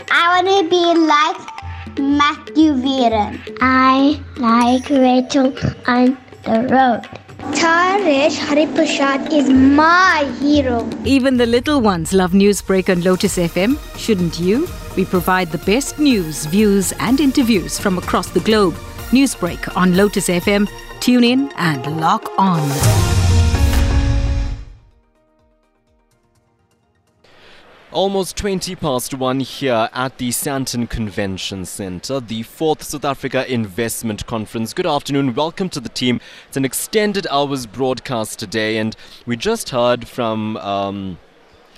I 0.10 0.42
want 0.42 0.48
to 0.48 0.70
be 0.70 0.86
like 1.06 2.00
Matthew 2.00 2.72
Viren. 2.72 3.58
I 3.60 4.22
like 4.38 4.90
Rachel 4.90 5.48
on 5.86 6.18
the 6.44 6.62
road. 6.72 7.02
Taresh 7.54 8.38
Hariprasad 8.38 9.34
is 9.34 9.50
my 9.50 10.24
hero. 10.40 10.90
Even 11.04 11.36
the 11.36 11.46
little 11.46 11.82
ones 11.82 12.14
love 12.14 12.32
Newsbreak 12.32 12.90
on 12.90 13.04
Lotus 13.04 13.38
FM, 13.38 13.78
shouldn't 13.98 14.40
you? 14.40 14.66
We 14.96 15.04
provide 15.04 15.52
the 15.52 15.66
best 15.66 16.00
news, 16.00 16.46
views, 16.46 16.94
and 17.02 17.20
interviews 17.20 17.78
from 17.78 17.98
across 17.98 18.30
the 18.30 18.40
globe. 18.40 18.76
Newsbreak 19.12 19.76
on 19.76 19.98
Lotus 19.98 20.30
FM. 20.30 20.70
Tune 21.02 21.26
in 21.26 21.52
and 21.58 22.00
lock 22.00 22.32
on. 22.38 23.35
Almost 27.96 28.36
20 28.36 28.76
past 28.76 29.14
one 29.14 29.40
here 29.40 29.88
at 29.94 30.18
the 30.18 30.28
Sandton 30.32 30.90
Convention 30.90 31.64
Centre, 31.64 32.20
the 32.20 32.44
fourth 32.44 32.84
South 32.84 33.06
Africa 33.06 33.50
Investment 33.50 34.26
Conference. 34.26 34.74
Good 34.74 34.86
afternoon, 34.86 35.34
welcome 35.34 35.70
to 35.70 35.80
the 35.80 35.88
team. 35.88 36.20
It's 36.50 36.58
an 36.58 36.66
extended 36.66 37.26
hours 37.32 37.66
broadcast 37.66 38.38
today, 38.38 38.80
and 38.80 38.98
we 39.26 39.38
just 39.38 39.70
heard 39.70 40.10
from. 40.10 40.58
Um, 40.58 41.20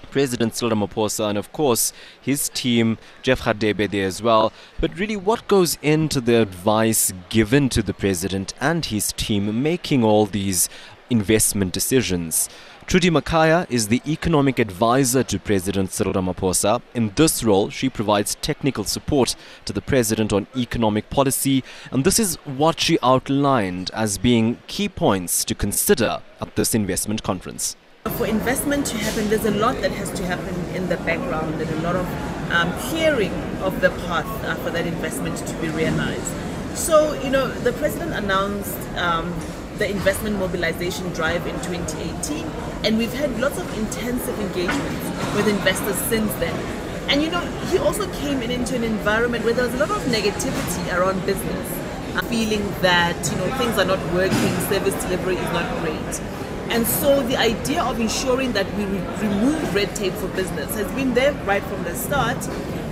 President 0.09 0.55
Cyril 0.55 0.75
Ramaphosa 0.75 1.29
and 1.29 1.37
of 1.37 1.51
course 1.51 1.91
his 2.19 2.47
team, 2.49 2.97
Jeff 3.21 3.41
Radebe 3.41 3.91
there 3.91 4.07
as 4.07 4.21
well. 4.21 4.53
But 4.79 4.97
really 4.97 5.17
what 5.17 5.47
goes 5.49 5.77
into 5.81 6.21
the 6.21 6.41
advice 6.41 7.11
given 7.27 7.67
to 7.69 7.83
the 7.83 7.93
President 7.93 8.53
and 8.61 8.85
his 8.85 9.11
team 9.11 9.61
making 9.61 10.05
all 10.05 10.25
these 10.25 10.69
investment 11.09 11.73
decisions? 11.73 12.49
Trudi 12.87 13.09
Makhaya 13.09 13.69
is 13.69 13.89
the 13.89 14.01
economic 14.07 14.59
advisor 14.59 15.21
to 15.23 15.37
President 15.37 15.91
Cyril 15.91 16.13
Ramaphosa. 16.13 16.81
In 16.93 17.11
this 17.15 17.43
role, 17.43 17.69
she 17.69 17.89
provides 17.89 18.35
technical 18.35 18.85
support 18.85 19.35
to 19.65 19.73
the 19.73 19.81
president 19.81 20.31
on 20.31 20.47
economic 20.55 21.09
policy, 21.09 21.65
and 21.91 22.05
this 22.05 22.17
is 22.17 22.35
what 22.45 22.79
she 22.79 22.97
outlined 23.03 23.91
as 23.93 24.17
being 24.17 24.59
key 24.67 24.87
points 24.87 25.43
to 25.43 25.53
consider 25.53 26.21
at 26.39 26.55
this 26.55 26.73
investment 26.73 27.23
conference. 27.23 27.75
For 28.15 28.25
investment 28.25 28.85
to 28.85 28.97
happen, 28.97 29.27
there's 29.29 29.43
a 29.43 29.51
lot 29.51 29.81
that 29.81 29.91
has 29.91 30.09
to 30.11 30.25
happen 30.25 30.55
in 30.73 30.87
the 30.87 30.95
background 30.97 31.61
and 31.61 31.69
a 31.69 31.81
lot 31.81 31.97
of 31.97 32.05
um, 32.51 32.71
clearing 32.89 33.33
of 33.61 33.81
the 33.81 33.89
path 33.89 34.45
uh, 34.45 34.55
for 34.63 34.69
that 34.69 34.87
investment 34.87 35.37
to 35.45 35.53
be 35.55 35.67
realized. 35.67 36.33
So, 36.73 37.13
you 37.21 37.29
know, 37.29 37.47
the 37.47 37.73
president 37.73 38.13
announced 38.13 38.77
um, 38.95 39.33
the 39.77 39.89
investment 39.89 40.37
mobilization 40.39 41.07
drive 41.13 41.45
in 41.45 41.55
2018, 41.61 42.45
and 42.83 42.97
we've 42.97 43.13
had 43.13 43.39
lots 43.39 43.57
of 43.59 43.77
intensive 43.77 44.39
engagements 44.39 45.35
with 45.35 45.47
investors 45.47 45.95
since 46.09 46.31
then. 46.35 46.55
And 47.09 47.21
you 47.21 47.29
know, 47.29 47.41
he 47.71 47.77
also 47.77 48.11
came 48.13 48.41
in 48.41 48.51
into 48.51 48.75
an 48.75 48.83
environment 48.83 49.45
where 49.45 49.53
there 49.53 49.65
was 49.65 49.73
a 49.73 49.77
lot 49.77 49.91
of 49.91 50.01
negativity 50.07 50.97
around 50.97 51.25
business, 51.25 51.71
uh, 52.15 52.21
feeling 52.23 52.63
that 52.81 53.17
you 53.31 53.37
know 53.37 53.55
things 53.57 53.77
are 53.77 53.85
not 53.85 53.99
working, 54.13 54.53
service 54.67 54.95
delivery 55.03 55.35
is 55.35 55.51
not 55.53 55.67
great. 55.81 56.21
And 56.69 56.85
so 56.85 57.23
the 57.23 57.37
idea 57.37 57.81
of 57.81 57.99
ensuring 57.99 58.51
that 58.53 58.65
we 58.75 58.83
re- 58.83 59.17
remove 59.21 59.73
red 59.73 59.95
tape 59.95 60.13
for 60.13 60.27
business 60.29 60.75
has 60.75 60.91
been 60.93 61.13
there 61.13 61.31
right 61.45 61.63
from 61.63 61.83
the 61.83 61.95
start. 61.95 62.37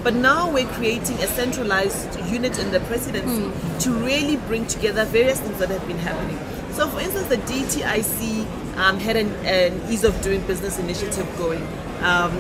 But 0.02 0.14
now 0.14 0.50
we're 0.52 0.68
creating 0.68 1.18
a 1.18 1.28
centralized 1.28 2.20
unit 2.30 2.58
in 2.60 2.72
the 2.72 2.80
presidency 2.82 3.42
mm. 3.42 3.82
to 3.82 3.92
really 3.92 4.38
bring 4.38 4.66
together 4.68 5.04
various 5.04 5.40
things 5.42 5.60
that 5.60 5.70
have 5.70 5.86
been 5.88 5.98
happening. 5.98 6.38
So, 6.76 6.90
for 6.90 7.00
instance, 7.00 7.28
the 7.28 7.38
DTIC 7.38 8.46
um, 8.76 9.00
had 9.00 9.16
an, 9.16 9.32
an, 9.46 9.82
ease 9.90 10.04
of 10.04 10.22
doing 10.22 10.42
business 10.46 10.78
initiative 10.78 11.26
going, 11.38 11.66
Um, 12.02 12.34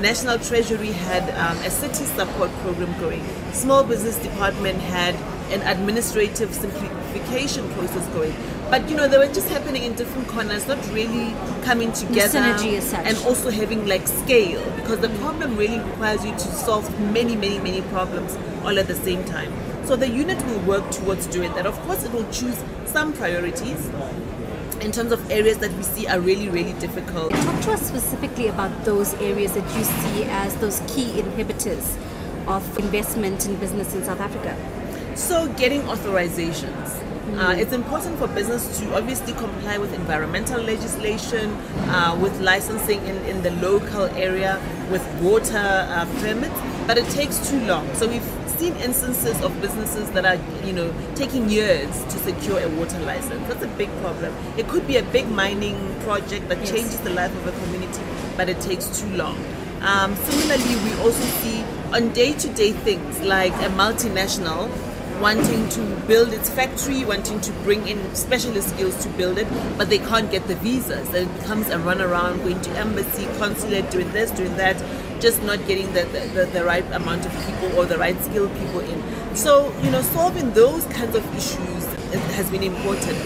National 0.00 0.38
Treasury 0.38 0.90
had 0.90 1.22
um, 1.36 1.56
a 1.58 1.70
city 1.70 2.04
support 2.04 2.50
program 2.62 2.98
going. 2.98 3.22
Small 3.52 3.84
Business 3.84 4.16
Department 4.16 4.78
had 4.80 5.14
an 5.52 5.60
administrative 5.62 6.54
simplification 6.54 7.68
process 7.74 8.06
going. 8.14 8.34
But 8.70 8.88
you 8.88 8.96
know, 8.96 9.06
they 9.06 9.18
were 9.18 9.32
just 9.32 9.50
happening 9.50 9.82
in 9.82 9.94
different 9.94 10.26
corners, 10.28 10.66
not 10.66 10.78
really 10.90 11.34
coming 11.62 11.92
together. 11.92 12.38
synergy 12.38 12.78
as 12.78 12.88
such. 12.88 13.06
And 13.06 13.18
also 13.18 13.50
having 13.50 13.86
like 13.86 14.08
scale, 14.08 14.64
because 14.76 15.00
the 15.00 15.10
problem 15.20 15.56
really 15.56 15.78
requires 15.78 16.24
you 16.24 16.32
to 16.32 16.48
solve 16.66 16.88
many, 17.12 17.36
many, 17.36 17.58
many 17.58 17.82
problems 17.82 18.38
all 18.64 18.78
at 18.78 18.88
the 18.88 18.94
same 18.94 19.22
time. 19.26 19.52
So 19.84 19.96
the 19.96 20.08
unit 20.08 20.44
will 20.46 20.60
work 20.60 20.90
towards 20.90 21.26
doing 21.26 21.52
that. 21.54 21.66
Of 21.66 21.78
course, 21.80 22.04
it 22.04 22.12
will 22.12 22.30
choose 22.30 22.62
some 22.86 23.12
priorities 23.12 23.90
in 24.80 24.90
terms 24.90 25.12
of 25.12 25.30
areas 25.30 25.58
that 25.58 25.72
we 25.74 25.82
see 25.82 26.06
are 26.06 26.20
really, 26.20 26.48
really 26.48 26.72
difficult. 26.74 27.30
Talk 27.30 27.60
to 27.62 27.72
us 27.72 27.86
specifically 27.86 28.48
about 28.48 28.84
those 28.84 29.14
areas 29.14 29.52
that 29.54 29.64
you 29.76 29.84
see 29.84 30.24
as 30.24 30.56
those 30.56 30.80
key 30.88 31.20
inhibitors 31.20 31.96
of 32.46 32.78
investment 32.78 33.46
in 33.46 33.56
business 33.56 33.94
in 33.94 34.04
South 34.04 34.20
Africa. 34.20 34.56
So, 35.16 35.48
getting 35.54 35.82
authorizations. 35.82 36.98
Uh, 37.36 37.54
it's 37.56 37.72
important 37.72 38.18
for 38.18 38.26
business 38.28 38.80
to 38.80 38.94
obviously 38.96 39.32
comply 39.34 39.78
with 39.78 39.94
environmental 39.94 40.60
legislation, 40.60 41.50
uh, 41.88 42.18
with 42.20 42.38
licensing 42.40 42.98
in, 43.06 43.16
in 43.24 43.42
the 43.42 43.50
local 43.52 44.04
area, 44.16 44.60
with 44.90 45.06
water 45.22 45.56
uh, 45.56 46.04
permits, 46.20 46.54
but 46.86 46.98
it 46.98 47.08
takes 47.10 47.48
too 47.48 47.60
long. 47.64 47.88
So 47.94 48.08
we've 48.08 48.41
seen 48.62 48.76
instances 48.76 49.42
of 49.42 49.60
businesses 49.60 50.08
that 50.12 50.24
are, 50.24 50.38
you 50.64 50.72
know, 50.72 50.94
taking 51.16 51.50
years 51.50 52.04
to 52.04 52.16
secure 52.18 52.60
a 52.60 52.68
water 52.78 53.00
license. 53.00 53.42
That's 53.48 53.64
a 53.64 53.72
big 53.76 53.90
problem. 54.00 54.32
It 54.56 54.68
could 54.68 54.86
be 54.86 54.98
a 54.98 55.02
big 55.02 55.28
mining 55.28 55.76
project 56.04 56.48
that 56.48 56.58
Yes. 56.58 56.70
changes 56.70 57.00
the 57.00 57.10
life 57.10 57.34
of 57.40 57.48
a 57.48 57.54
community, 57.60 58.02
but 58.36 58.48
it 58.48 58.60
takes 58.60 58.86
too 59.00 59.10
long. 59.16 59.36
Um, 59.82 60.14
similarly, 60.30 60.76
we 60.86 60.92
also 61.02 61.26
see 61.42 61.64
on 61.92 62.10
day-to-day 62.10 62.70
things 62.86 63.20
like 63.22 63.54
a 63.68 63.70
multinational 63.82 64.70
wanting 65.20 65.68
to 65.68 65.80
build 66.08 66.32
its 66.32 66.48
factory, 66.50 67.04
wanting 67.04 67.40
to 67.40 67.52
bring 67.64 67.86
in 67.86 67.98
specialist 68.14 68.70
skills 68.70 68.96
to 69.04 69.08
build 69.10 69.38
it, 69.38 69.46
but 69.78 69.88
they 69.88 69.98
can't 69.98 70.30
get 70.30 70.46
the 70.48 70.56
visas. 70.56 71.08
Then 71.10 71.28
it 71.28 71.40
becomes 71.40 71.68
a 71.68 71.78
runaround, 71.78 72.42
going 72.42 72.60
to 72.60 72.70
embassy, 72.70 73.26
consulate, 73.38 73.88
doing 73.90 74.10
this, 74.12 74.32
doing 74.32 74.56
that, 74.56 74.76
just 75.22 75.40
not 75.44 75.64
getting 75.68 75.86
the, 75.92 76.02
the, 76.34 76.46
the, 76.46 76.64
right 76.64 76.84
amount 76.92 77.24
of 77.24 77.32
people 77.46 77.78
or 77.78 77.86
the 77.86 77.96
right 77.96 78.20
skilled 78.24 78.52
people 78.58 78.80
in. 78.80 79.36
So, 79.36 79.72
you 79.82 79.90
know, 79.90 80.02
solving 80.02 80.52
those 80.52 80.84
kinds 80.86 81.14
of 81.14 81.24
issues 81.36 81.84
has 82.34 82.50
been 82.50 82.64
important. 82.64 83.16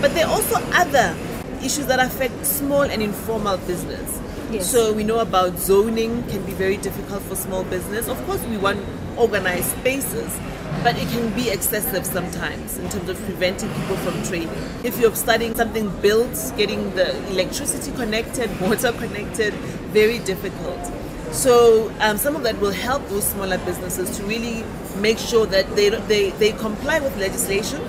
But 0.00 0.14
there 0.14 0.24
are 0.24 0.32
also 0.32 0.54
other 0.72 1.16
issues 1.58 1.86
that 1.86 1.98
affect 1.98 2.46
small 2.46 2.82
and 2.82 3.02
informal 3.02 3.58
business. 3.58 4.20
Yes. 4.52 4.70
So 4.70 4.92
we 4.92 5.02
know 5.02 5.18
about 5.18 5.58
zoning 5.58 6.22
can 6.28 6.44
be 6.44 6.52
very 6.52 6.76
difficult 6.76 7.22
for 7.22 7.34
small 7.34 7.64
business. 7.64 8.06
Of 8.06 8.24
course, 8.24 8.44
we 8.44 8.56
want 8.56 8.80
organized 9.16 9.76
spaces, 9.78 10.38
but 10.84 10.96
it 10.96 11.08
can 11.08 11.30
be 11.34 11.50
excessive 11.50 12.06
sometimes 12.06 12.78
in 12.78 12.88
terms 12.88 13.08
of 13.08 13.18
preventing 13.24 13.68
people 13.70 13.96
from 13.96 14.22
trading. 14.24 14.50
If 14.84 15.00
you're 15.00 15.14
studying 15.16 15.56
something 15.56 15.88
built, 16.00 16.52
getting 16.56 16.94
the 16.94 17.16
electricity 17.30 17.90
connected, 17.92 18.48
water 18.60 18.92
connected, 18.98 19.54
very 19.92 20.20
difficult. 20.20 21.01
So 21.32 21.90
um, 22.00 22.18
some 22.18 22.36
of 22.36 22.42
that 22.42 22.60
will 22.60 22.72
help 22.72 23.08
those 23.08 23.24
smaller 23.24 23.58
businesses 23.58 24.16
to 24.18 24.24
really 24.24 24.64
make 24.98 25.18
sure 25.18 25.46
that 25.46 25.74
they, 25.74 25.88
they, 25.88 26.30
they 26.30 26.52
comply 26.52 27.00
with 27.00 27.16
legislation, 27.16 27.80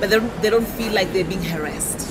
but 0.00 0.08
they 0.08 0.18
don't, 0.18 0.42
they 0.42 0.50
don't 0.50 0.66
feel 0.66 0.92
like 0.92 1.12
they're 1.12 1.24
being 1.24 1.42
harassed. 1.42 2.06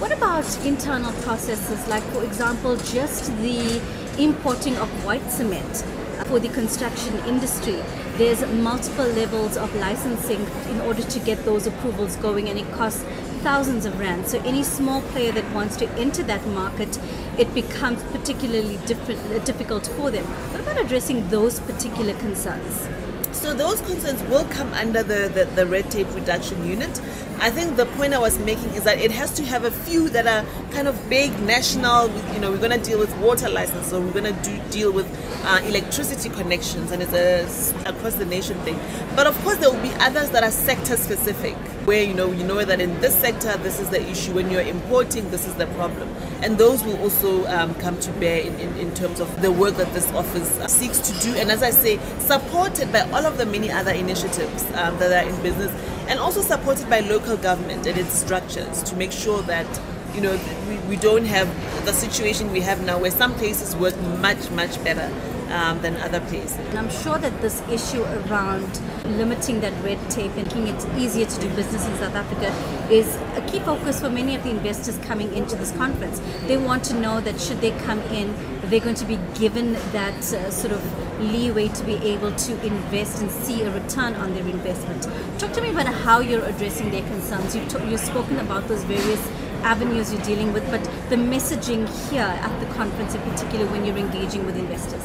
What 0.00 0.12
about 0.12 0.44
internal 0.66 1.12
processes, 1.22 1.86
like, 1.88 2.02
for 2.12 2.24
example, 2.24 2.76
just 2.76 3.34
the 3.38 3.80
importing 4.18 4.76
of 4.76 4.88
white 5.04 5.30
cement 5.30 5.84
for 6.26 6.40
the 6.40 6.48
construction 6.48 7.16
industry? 7.20 7.80
There's 8.16 8.44
multiple 8.60 9.06
levels 9.06 9.56
of 9.56 9.74
licensing 9.76 10.44
in 10.70 10.80
order 10.80 11.02
to 11.02 11.18
get 11.20 11.44
those 11.44 11.66
approvals 11.66 12.16
going, 12.16 12.48
and 12.48 12.58
it 12.58 12.70
costs 12.72 13.04
thousands 13.46 13.86
of 13.86 13.96
rands. 14.00 14.32
So, 14.32 14.38
any 14.42 14.64
small 14.64 15.02
player 15.12 15.30
that 15.30 15.48
wants 15.54 15.76
to 15.76 15.88
enter 15.90 16.24
that 16.24 16.44
market, 16.48 16.98
it 17.38 17.54
becomes 17.54 18.02
particularly 18.10 18.76
uh, 18.76 19.38
difficult 19.44 19.86
for 19.86 20.10
them. 20.10 20.24
What 20.50 20.62
about 20.62 20.80
addressing 20.84 21.28
those 21.28 21.60
particular 21.60 22.14
concerns? 22.14 22.88
So 23.30 23.54
those 23.54 23.80
concerns 23.82 24.20
will 24.24 24.46
come 24.46 24.72
under 24.72 25.02
the, 25.04 25.28
the, 25.28 25.44
the 25.44 25.66
red 25.66 25.90
tape 25.90 26.12
reduction 26.14 26.66
unit. 26.66 27.00
I 27.38 27.50
think 27.50 27.76
the 27.76 27.86
point 27.86 28.14
I 28.14 28.18
was 28.18 28.38
making 28.38 28.70
is 28.70 28.84
that 28.84 28.98
it 28.98 29.10
has 29.10 29.32
to 29.34 29.44
have 29.44 29.64
a 29.64 29.70
few 29.70 30.08
that 30.10 30.26
are 30.26 30.44
kind 30.70 30.88
of 30.88 31.08
big 31.08 31.38
national. 31.40 32.08
You 32.32 32.40
know, 32.40 32.50
we're 32.50 32.58
going 32.58 32.78
to 32.78 32.84
deal 32.84 32.98
with 32.98 33.14
water 33.18 33.48
licenses, 33.48 33.90
so 33.90 34.00
we're 34.00 34.12
going 34.12 34.34
to 34.34 34.60
deal 34.70 34.90
with 34.92 35.06
uh, 35.44 35.60
electricity 35.64 36.30
connections, 36.30 36.90
and 36.92 37.02
it's 37.02 37.12
a 37.12 37.88
across 37.88 38.14
the 38.14 38.24
nation 38.24 38.58
thing. 38.60 38.80
But 39.14 39.26
of 39.26 39.36
course, 39.42 39.56
there 39.56 39.70
will 39.70 39.82
be 39.82 39.92
others 40.00 40.30
that 40.30 40.42
are 40.42 40.50
sector 40.50 40.96
specific, 40.96 41.54
where 41.86 42.02
you 42.02 42.14
know 42.14 42.32
you 42.32 42.42
know 42.42 42.64
that 42.64 42.80
in 42.80 43.00
this 43.00 43.14
sector 43.14 43.56
this 43.58 43.80
is 43.80 43.90
the 43.90 44.00
issue. 44.10 44.32
When 44.32 44.50
you're 44.50 44.62
importing, 44.62 45.30
this 45.30 45.46
is 45.46 45.54
the 45.54 45.66
problem, 45.68 46.08
and 46.42 46.56
those 46.56 46.82
will 46.84 46.98
also 47.00 47.46
um, 47.46 47.74
come 47.74 48.00
to 48.00 48.12
bear 48.12 48.40
in, 48.40 48.54
in, 48.58 48.76
in 48.78 48.94
terms 48.94 49.20
of 49.20 49.42
the 49.42 49.52
work 49.52 49.76
that 49.76 49.92
this 49.92 50.10
office 50.12 50.50
seeks 50.72 50.98
to 51.00 51.20
do. 51.20 51.36
And 51.36 51.50
as 51.50 51.62
I 51.62 51.70
say, 51.70 51.98
supported 52.18 52.90
by 52.92 53.00
all 53.10 53.26
of 53.26 53.36
the 53.36 53.46
many 53.46 53.70
other 53.70 53.92
initiatives 53.92 54.64
um, 54.74 54.98
that 54.98 55.12
are 55.12 55.28
in 55.28 55.42
business, 55.42 55.70
and 56.08 56.18
also 56.18 56.40
supported 56.40 56.88
by 56.88 57.00
local 57.00 57.36
government 57.36 57.86
and 57.86 57.98
its 57.98 58.12
structures 58.12 58.82
to 58.84 58.96
make 58.96 59.12
sure 59.12 59.42
that 59.42 59.66
you 60.14 60.20
know 60.20 60.38
we, 60.68 60.76
we 60.88 60.96
don't 60.96 61.24
have 61.24 61.48
the 61.84 61.92
situation 61.92 62.50
we 62.52 62.60
have 62.60 62.84
now, 62.84 62.98
where 62.98 63.10
some 63.10 63.34
places 63.34 63.76
work 63.76 63.96
much 64.20 64.50
much 64.50 64.82
better 64.84 65.10
um, 65.50 65.80
than 65.82 65.96
other 65.96 66.20
places. 66.20 66.56
And 66.56 66.78
I'm 66.78 66.90
sure 66.90 67.18
that 67.18 67.40
this 67.40 67.62
issue 67.68 68.02
around 68.02 68.80
limiting 69.04 69.60
that 69.60 69.72
red 69.84 69.98
tape 70.10 70.36
and 70.36 70.46
making 70.46 70.68
it 70.68 70.98
easier 70.98 71.26
to 71.26 71.40
do 71.40 71.48
business 71.54 71.86
in 71.86 71.96
South 71.96 72.14
Africa 72.14 72.52
is 72.92 73.16
a 73.36 73.46
key 73.50 73.60
focus 73.60 74.00
for 74.00 74.10
many 74.10 74.34
of 74.34 74.42
the 74.42 74.50
investors 74.50 74.98
coming 74.98 75.32
into 75.34 75.56
this 75.56 75.72
conference. 75.72 76.20
They 76.46 76.56
want 76.56 76.84
to 76.84 76.94
know 76.94 77.20
that 77.20 77.40
should 77.40 77.60
they 77.60 77.72
come 77.80 78.00
in, 78.12 78.34
they're 78.62 78.80
going 78.80 78.96
to 78.96 79.04
be 79.04 79.18
given 79.34 79.74
that 79.92 80.32
uh, 80.32 80.50
sort 80.50 80.72
of 80.72 81.20
leeway 81.20 81.68
to 81.68 81.84
be 81.84 81.94
able 81.94 82.32
to 82.32 82.66
invest 82.66 83.22
and 83.22 83.30
see 83.30 83.62
a 83.62 83.70
return 83.70 84.14
on 84.14 84.34
their 84.34 84.46
investment. 84.46 85.02
Talk 85.38 85.52
to 85.52 85.60
me 85.60 85.70
about 85.70 85.86
how 85.86 86.20
you're 86.20 86.44
addressing 86.44 86.90
their 86.90 87.02
concerns. 87.02 87.56
You've, 87.56 87.90
you've 87.90 88.00
spoken 88.00 88.38
about 88.38 88.68
those 88.68 88.84
various 88.84 89.26
avenues 89.62 90.12
you're 90.12 90.22
dealing 90.22 90.52
with, 90.52 90.68
but 90.70 90.82
the 91.08 91.16
messaging 91.16 91.88
here 92.10 92.22
at 92.22 92.60
the 92.60 92.66
conference 92.74 93.14
in 93.14 93.22
particular 93.22 93.66
when 93.66 93.84
you're 93.84 93.96
engaging 93.96 94.44
with 94.44 94.56
investors. 94.56 95.02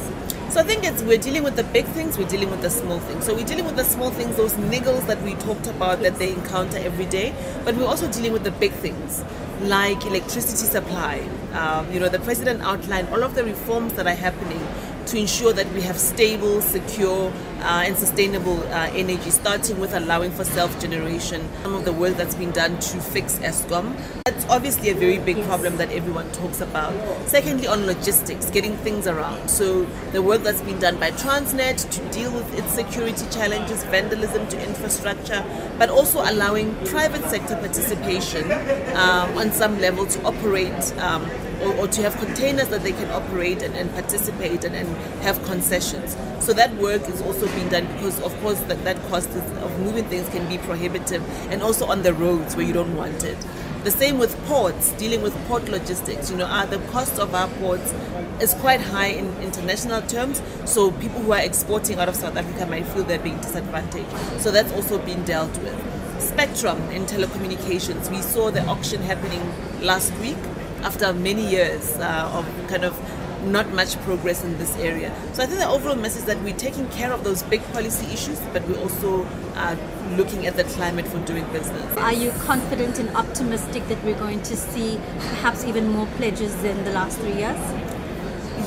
So 0.52 0.60
I 0.60 0.64
think 0.64 0.84
it's 0.84 1.02
we're 1.02 1.16
dealing 1.16 1.44
with 1.44 1.56
the 1.56 1.64
big 1.64 1.86
things, 1.86 2.18
we're 2.18 2.28
dealing 2.28 2.50
with 2.50 2.60
the 2.60 2.68
small 2.68 2.98
things. 3.00 3.24
So 3.24 3.34
we're 3.34 3.46
dealing 3.46 3.64
with 3.64 3.76
the 3.76 3.84
small 3.84 4.10
things, 4.10 4.36
those 4.36 4.52
niggles 4.52 5.06
that 5.06 5.22
we 5.22 5.32
talked 5.36 5.66
about 5.66 6.00
that 6.02 6.16
they 6.16 6.30
encounter 6.30 6.76
every 6.76 7.06
day, 7.06 7.34
but 7.64 7.74
we're 7.74 7.86
also 7.86 8.06
dealing 8.12 8.34
with 8.34 8.44
the 8.44 8.50
big 8.50 8.70
things 8.72 9.24
like 9.62 10.04
electricity 10.04 10.66
supply. 10.66 11.20
Um, 11.54 11.90
you 11.90 11.98
know, 11.98 12.10
the 12.10 12.18
president 12.18 12.60
outlined 12.60 13.08
all 13.08 13.22
of 13.22 13.34
the 13.34 13.44
reforms 13.44 13.94
that 13.94 14.06
are 14.06 14.14
happening 14.14 14.60
to 15.06 15.16
ensure 15.16 15.54
that 15.54 15.72
we 15.72 15.80
have 15.80 15.96
stable, 15.96 16.60
secure, 16.60 17.32
uh, 17.62 17.84
and 17.86 17.96
sustainable 17.96 18.62
uh, 18.64 18.90
energy, 18.92 19.30
starting 19.30 19.78
with 19.78 19.94
allowing 19.94 20.30
for 20.30 20.44
self-generation. 20.44 21.48
Some 21.62 21.74
of 21.74 21.84
the 21.84 21.92
work 21.92 22.16
that's 22.16 22.34
been 22.34 22.50
done 22.50 22.78
to 22.78 23.00
fix 23.00 23.38
Eskom. 23.38 23.96
That's 24.24 24.44
obviously 24.46 24.90
a 24.90 24.94
very 24.94 25.18
big 25.18 25.42
problem 25.44 25.76
that 25.76 25.90
everyone 25.92 26.30
talks 26.32 26.60
about. 26.60 26.92
Secondly, 27.28 27.66
on 27.66 27.86
logistics, 27.86 28.50
getting 28.50 28.76
things 28.78 29.06
around. 29.06 29.48
So 29.48 29.84
the 30.12 30.22
work 30.22 30.42
that's 30.42 30.60
been 30.62 30.78
done 30.78 30.98
by 30.98 31.10
Transnet 31.12 31.88
to 31.90 32.12
deal 32.12 32.32
with 32.32 32.58
its 32.58 32.72
security 32.72 33.26
challenges, 33.30 33.84
vandalism 33.84 34.48
to 34.48 34.62
infrastructure, 34.62 35.44
but 35.78 35.88
also 35.88 36.20
allowing 36.20 36.74
private 36.86 37.22
sector 37.30 37.56
participation 37.56 38.50
um, 38.96 39.38
on 39.38 39.52
some 39.52 39.80
level 39.80 40.06
to 40.06 40.22
operate. 40.24 40.92
Um, 40.98 41.28
or, 41.62 41.74
or 41.76 41.88
to 41.88 42.02
have 42.02 42.16
containers 42.18 42.68
that 42.68 42.82
they 42.82 42.92
can 42.92 43.10
operate 43.10 43.62
and, 43.62 43.74
and 43.76 43.92
participate 43.92 44.64
and, 44.64 44.74
and 44.74 44.88
have 45.22 45.42
concessions. 45.44 46.16
So 46.40 46.52
that 46.52 46.74
work 46.76 47.08
is 47.08 47.22
also 47.22 47.46
being 47.54 47.68
done 47.68 47.86
because, 47.94 48.20
of 48.22 48.38
course, 48.40 48.60
that, 48.62 48.82
that 48.84 48.96
cost 49.08 49.30
of 49.30 49.80
moving 49.80 50.04
things 50.06 50.28
can 50.28 50.48
be 50.48 50.58
prohibitive 50.58 51.22
and 51.50 51.62
also 51.62 51.86
on 51.86 52.02
the 52.02 52.12
roads 52.12 52.56
where 52.56 52.66
you 52.66 52.72
don't 52.72 52.96
want 52.96 53.24
it. 53.24 53.38
The 53.84 53.90
same 53.90 54.18
with 54.18 54.36
ports, 54.46 54.92
dealing 54.92 55.22
with 55.22 55.34
port 55.48 55.68
logistics. 55.68 56.30
You 56.30 56.36
know, 56.36 56.46
uh, 56.46 56.66
the 56.66 56.78
cost 56.92 57.18
of 57.18 57.34
our 57.34 57.48
ports 57.48 57.92
is 58.40 58.54
quite 58.54 58.80
high 58.80 59.08
in 59.08 59.36
international 59.38 60.02
terms, 60.02 60.40
so 60.64 60.92
people 60.92 61.20
who 61.20 61.32
are 61.32 61.40
exporting 61.40 61.98
out 61.98 62.08
of 62.08 62.14
South 62.14 62.36
Africa 62.36 62.64
might 62.66 62.86
feel 62.86 63.02
they're 63.02 63.18
being 63.18 63.38
disadvantaged. 63.38 64.08
So 64.40 64.52
that's 64.52 64.72
also 64.72 64.98
being 64.98 65.24
dealt 65.24 65.56
with. 65.58 66.20
Spectrum 66.22 66.78
in 66.90 67.06
telecommunications. 67.06 68.08
We 68.08 68.22
saw 68.22 68.52
the 68.52 68.64
auction 68.66 69.02
happening 69.02 69.42
last 69.80 70.16
week 70.18 70.38
after 70.82 71.12
many 71.12 71.48
years 71.48 71.96
uh, 71.98 72.30
of 72.34 72.68
kind 72.68 72.84
of 72.84 72.98
not 73.44 73.72
much 73.72 73.98
progress 74.02 74.44
in 74.44 74.56
this 74.58 74.76
area. 74.76 75.12
So 75.32 75.42
I 75.42 75.46
think 75.46 75.58
the 75.58 75.68
overall 75.68 75.96
message 75.96 76.20
is 76.20 76.24
that 76.26 76.40
we're 76.42 76.56
taking 76.56 76.88
care 76.90 77.12
of 77.12 77.24
those 77.24 77.42
big 77.42 77.62
policy 77.72 78.06
issues, 78.12 78.38
but 78.52 78.66
we're 78.68 78.78
also 78.78 79.24
uh, 79.56 79.76
looking 80.16 80.46
at 80.46 80.56
the 80.56 80.64
climate 80.64 81.06
for 81.08 81.18
doing 81.20 81.44
business. 81.52 81.96
Are 81.96 82.12
you 82.12 82.30
confident 82.32 82.98
and 82.98 83.08
optimistic 83.16 83.86
that 83.88 84.02
we're 84.04 84.18
going 84.18 84.42
to 84.42 84.56
see 84.56 85.00
perhaps 85.18 85.64
even 85.64 85.88
more 85.88 86.06
pledges 86.18 86.54
than 86.62 86.84
the 86.84 86.92
last 86.92 87.18
three 87.18 87.34
years? 87.34 87.58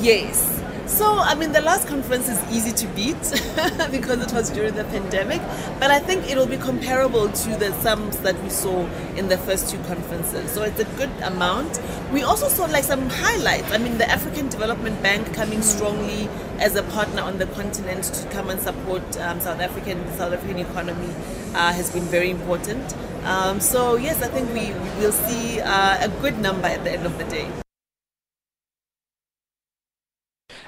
Yes. 0.02 0.56
So, 0.86 1.18
I 1.18 1.34
mean, 1.34 1.50
the 1.50 1.60
last 1.60 1.88
conference 1.88 2.28
is 2.28 2.40
easy 2.50 2.70
to 2.72 2.86
beat 2.94 3.20
because 3.90 4.20
it 4.24 4.32
was 4.32 4.50
during 4.50 4.74
the 4.74 4.84
pandemic, 4.84 5.40
but 5.80 5.90
I 5.90 5.98
think 5.98 6.30
it'll 6.30 6.46
be 6.46 6.56
comparable 6.56 7.28
to 7.28 7.56
the 7.56 7.72
sums 7.82 8.18
that 8.18 8.40
we 8.40 8.48
saw 8.48 8.86
in 9.16 9.28
the 9.28 9.36
first 9.36 9.68
two 9.68 9.78
conferences. 9.84 10.50
So, 10.52 10.62
it's 10.62 10.78
a 10.78 10.84
good 10.96 11.10
amount. 11.22 11.80
We 12.12 12.22
also 12.22 12.48
saw 12.48 12.66
like 12.66 12.84
some 12.84 13.10
highlights. 13.10 13.72
I 13.72 13.78
mean, 13.78 13.98
the 13.98 14.08
African 14.08 14.48
Development 14.48 15.02
Bank 15.02 15.34
coming 15.34 15.60
strongly 15.60 16.28
as 16.60 16.76
a 16.76 16.84
partner 16.84 17.22
on 17.22 17.38
the 17.38 17.46
continent 17.46 18.04
to 18.04 18.28
come 18.28 18.48
and 18.48 18.60
support 18.60 19.02
um, 19.18 19.40
South 19.40 19.60
African 19.60 20.06
South 20.12 20.32
African 20.32 20.58
economy 20.58 21.12
uh, 21.54 21.72
has 21.72 21.90
been 21.92 22.04
very 22.04 22.30
important. 22.30 22.94
Um, 23.24 23.60
so, 23.60 23.96
yes, 23.96 24.22
I 24.22 24.28
think 24.28 24.52
we 24.54 24.72
will 25.00 25.12
see 25.12 25.60
uh, 25.60 26.04
a 26.04 26.08
good 26.20 26.38
number 26.38 26.68
at 26.68 26.84
the 26.84 26.92
end 26.92 27.06
of 27.06 27.18
the 27.18 27.24
day. 27.24 27.50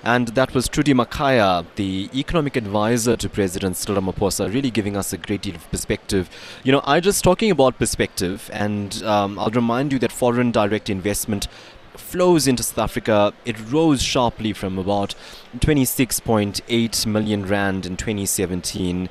And 0.09 0.29
that 0.29 0.55
was 0.55 0.71
Trudi 0.71 0.95
Makhaya, 0.95 1.67
the 1.75 2.09
economic 2.15 2.57
advisor 2.57 3.15
to 3.15 3.29
President 3.29 3.77
Cyril 3.77 4.01
Ramaphosa, 4.01 4.51
really 4.51 4.71
giving 4.71 4.97
us 4.97 5.13
a 5.13 5.19
great 5.19 5.43
deal 5.43 5.55
of 5.55 5.71
perspective. 5.71 6.31
You 6.65 6.73
know, 6.73 6.81
I 6.87 7.01
just 7.01 7.23
talking 7.23 7.51
about 7.51 7.79
perspective, 7.79 8.49
and 8.51 9.03
um, 9.03 9.39
I'll 9.39 9.51
remind 9.51 9.93
you 9.93 9.99
that 9.99 10.11
foreign 10.11 10.51
direct 10.51 10.89
investment 10.89 11.47
flows 11.95 12.47
into 12.47 12.63
South 12.63 12.79
Africa, 12.79 13.35
it 13.45 13.57
rose 13.71 14.03
sharply 14.03 14.55
from 14.55 14.79
about 14.79 15.15
26.8 15.59 17.07
million 17.07 17.45
rand 17.45 17.85
in 17.85 17.99
2017 17.99 19.11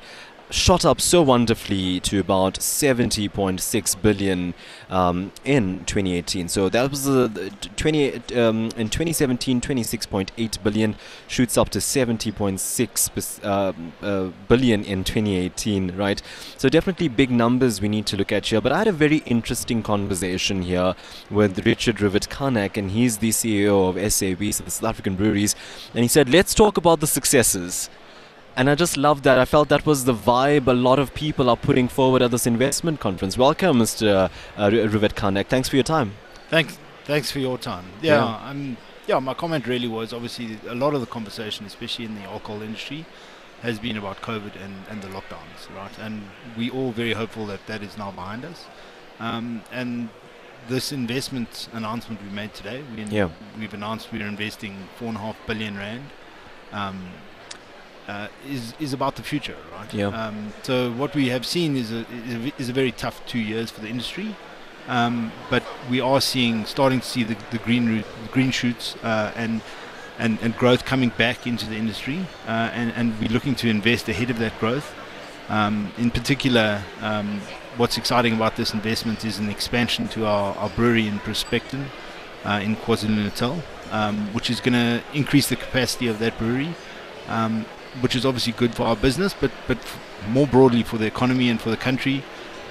shot 0.50 0.84
up 0.84 1.00
so 1.00 1.22
wonderfully 1.22 2.00
to 2.00 2.18
about 2.20 2.54
70.6 2.54 4.02
billion 4.02 4.54
um, 4.88 5.32
in 5.44 5.84
2018. 5.84 6.48
So 6.48 6.68
that 6.68 6.90
was 6.90 7.04
the 7.04 7.52
20 7.76 8.14
um, 8.36 8.70
in 8.76 8.88
2017, 8.88 9.60
26.8 9.60 10.62
billion 10.62 10.96
shoots 11.26 11.58
up 11.58 11.68
to 11.70 11.78
70.6 11.78 13.44
uh, 13.44 13.72
uh, 14.04 14.30
billion 14.48 14.84
in 14.84 15.04
2018. 15.04 15.96
Right. 15.96 16.22
So 16.56 16.68
definitely 16.68 17.08
big 17.08 17.30
numbers 17.30 17.80
we 17.80 17.88
need 17.88 18.06
to 18.06 18.16
look 18.16 18.32
at 18.32 18.46
here. 18.46 18.60
But 18.60 18.72
I 18.72 18.78
had 18.78 18.88
a 18.88 18.92
very 18.92 19.18
interesting 19.18 19.82
conversation 19.82 20.62
here 20.62 20.94
with 21.30 21.66
Richard 21.66 21.96
Rivett-Carnac, 21.96 22.76
and 22.76 22.90
he's 22.90 23.18
the 23.18 23.30
CEO 23.30 23.88
of 23.88 24.12
SAB, 24.12 24.52
so 24.52 24.64
the 24.64 24.70
South 24.70 24.90
African 24.90 25.16
Breweries, 25.16 25.54
and 25.94 26.02
he 26.02 26.08
said, 26.08 26.28
"Let's 26.28 26.54
talk 26.54 26.76
about 26.76 27.00
the 27.00 27.06
successes." 27.06 27.90
And 28.58 28.68
I 28.68 28.74
just 28.74 28.96
love 28.96 29.22
that. 29.22 29.38
I 29.38 29.44
felt 29.44 29.68
that 29.68 29.86
was 29.86 30.04
the 30.04 30.12
vibe 30.12 30.66
a 30.66 30.72
lot 30.72 30.98
of 30.98 31.14
people 31.14 31.48
are 31.48 31.56
putting 31.56 31.86
forward 31.86 32.22
at 32.22 32.32
this 32.32 32.44
investment 32.44 32.98
conference. 32.98 33.38
Welcome, 33.38 33.78
Mr. 33.78 34.28
Uh, 34.56 34.68
Rivett-Carnac. 34.68 35.46
Thanks 35.46 35.68
for 35.68 35.76
your 35.76 35.84
time. 35.84 36.14
Thanks. 36.50 36.76
Thanks 37.04 37.30
for 37.30 37.38
your 37.38 37.56
time. 37.56 37.84
Yeah, 38.02 38.16
yeah. 38.16 38.50
Um, 38.50 38.76
yeah, 39.06 39.20
my 39.20 39.34
comment 39.34 39.68
really 39.68 39.86
was 39.86 40.12
obviously 40.12 40.58
a 40.66 40.74
lot 40.74 40.92
of 40.92 41.00
the 41.00 41.06
conversation, 41.06 41.66
especially 41.66 42.06
in 42.06 42.16
the 42.16 42.22
alcohol 42.22 42.62
industry, 42.62 43.06
has 43.62 43.78
been 43.78 43.96
about 43.96 44.22
COVID 44.22 44.60
and, 44.60 44.74
and 44.90 45.02
the 45.02 45.08
lockdowns, 45.08 45.72
right? 45.76 45.96
And 46.00 46.24
we're 46.56 46.72
all 46.72 46.90
very 46.90 47.12
hopeful 47.12 47.46
that 47.46 47.64
that 47.68 47.84
is 47.84 47.96
now 47.96 48.10
behind 48.10 48.44
us. 48.44 48.64
Um, 49.20 49.62
and 49.70 50.08
this 50.68 50.90
investment 50.90 51.68
announcement 51.72 52.20
we 52.24 52.30
made 52.30 52.54
today, 52.54 52.82
we 52.96 53.04
yeah. 53.04 53.28
we've 53.56 53.72
announced 53.72 54.08
we're 54.12 54.26
investing 54.26 54.88
four 54.98 55.06
and 55.06 55.16
a 55.16 55.20
half 55.20 55.36
billion 55.46 55.76
rand 55.76 56.06
um, 56.72 57.06
uh, 58.08 58.28
is 58.48 58.74
is 58.80 58.92
about 58.92 59.16
the 59.16 59.22
future, 59.22 59.56
right? 59.72 59.92
Yeah. 59.92 60.08
Um, 60.08 60.52
so 60.62 60.90
what 60.92 61.14
we 61.14 61.28
have 61.28 61.44
seen 61.44 61.76
is 61.76 61.92
a, 61.92 62.06
is 62.26 62.34
a, 62.34 62.52
is 62.58 62.68
a 62.68 62.72
very 62.72 62.92
tough 62.92 63.24
two 63.26 63.38
years 63.38 63.70
for 63.70 63.80
the 63.80 63.88
industry, 63.88 64.34
um, 64.88 65.30
but 65.50 65.62
we 65.90 66.00
are 66.00 66.20
seeing 66.20 66.64
starting 66.64 67.00
to 67.00 67.06
see 67.06 67.22
the, 67.22 67.36
the 67.50 67.58
green 67.58 67.86
root, 67.86 68.04
the 68.22 68.32
green 68.32 68.50
shoots 68.50 68.96
uh, 69.02 69.32
and, 69.36 69.60
and 70.18 70.38
and 70.40 70.56
growth 70.56 70.84
coming 70.84 71.10
back 71.10 71.46
into 71.46 71.66
the 71.66 71.76
industry, 71.76 72.26
uh, 72.46 72.70
and 72.72 72.92
and 72.96 73.18
we're 73.20 73.30
looking 73.30 73.54
to 73.56 73.68
invest 73.68 74.08
ahead 74.08 74.30
of 74.30 74.38
that 74.38 74.58
growth. 74.58 74.94
Um, 75.50 75.92
in 75.96 76.10
particular, 76.10 76.82
um, 77.00 77.40
what's 77.78 77.96
exciting 77.96 78.34
about 78.34 78.56
this 78.56 78.74
investment 78.74 79.24
is 79.24 79.38
an 79.38 79.48
expansion 79.48 80.08
to 80.08 80.26
our, 80.26 80.54
our 80.56 80.68
brewery 80.70 81.06
in 81.06 81.18
Prospecton 81.20 81.86
uh, 82.44 82.60
in 82.62 82.76
KwaZulu-Natal, 82.76 83.62
um, 83.90 84.32
which 84.34 84.50
is 84.50 84.60
going 84.60 84.74
to 84.74 85.02
increase 85.14 85.48
the 85.48 85.56
capacity 85.56 86.06
of 86.06 86.18
that 86.18 86.36
brewery. 86.38 86.74
Um, 87.28 87.64
which 88.00 88.14
is 88.14 88.24
obviously 88.24 88.52
good 88.52 88.74
for 88.74 88.84
our 88.84 88.96
business, 88.96 89.34
but 89.34 89.50
but 89.66 89.78
more 90.28 90.46
broadly 90.46 90.82
for 90.82 90.98
the 90.98 91.06
economy 91.06 91.48
and 91.48 91.60
for 91.60 91.70
the 91.70 91.76
country. 91.76 92.22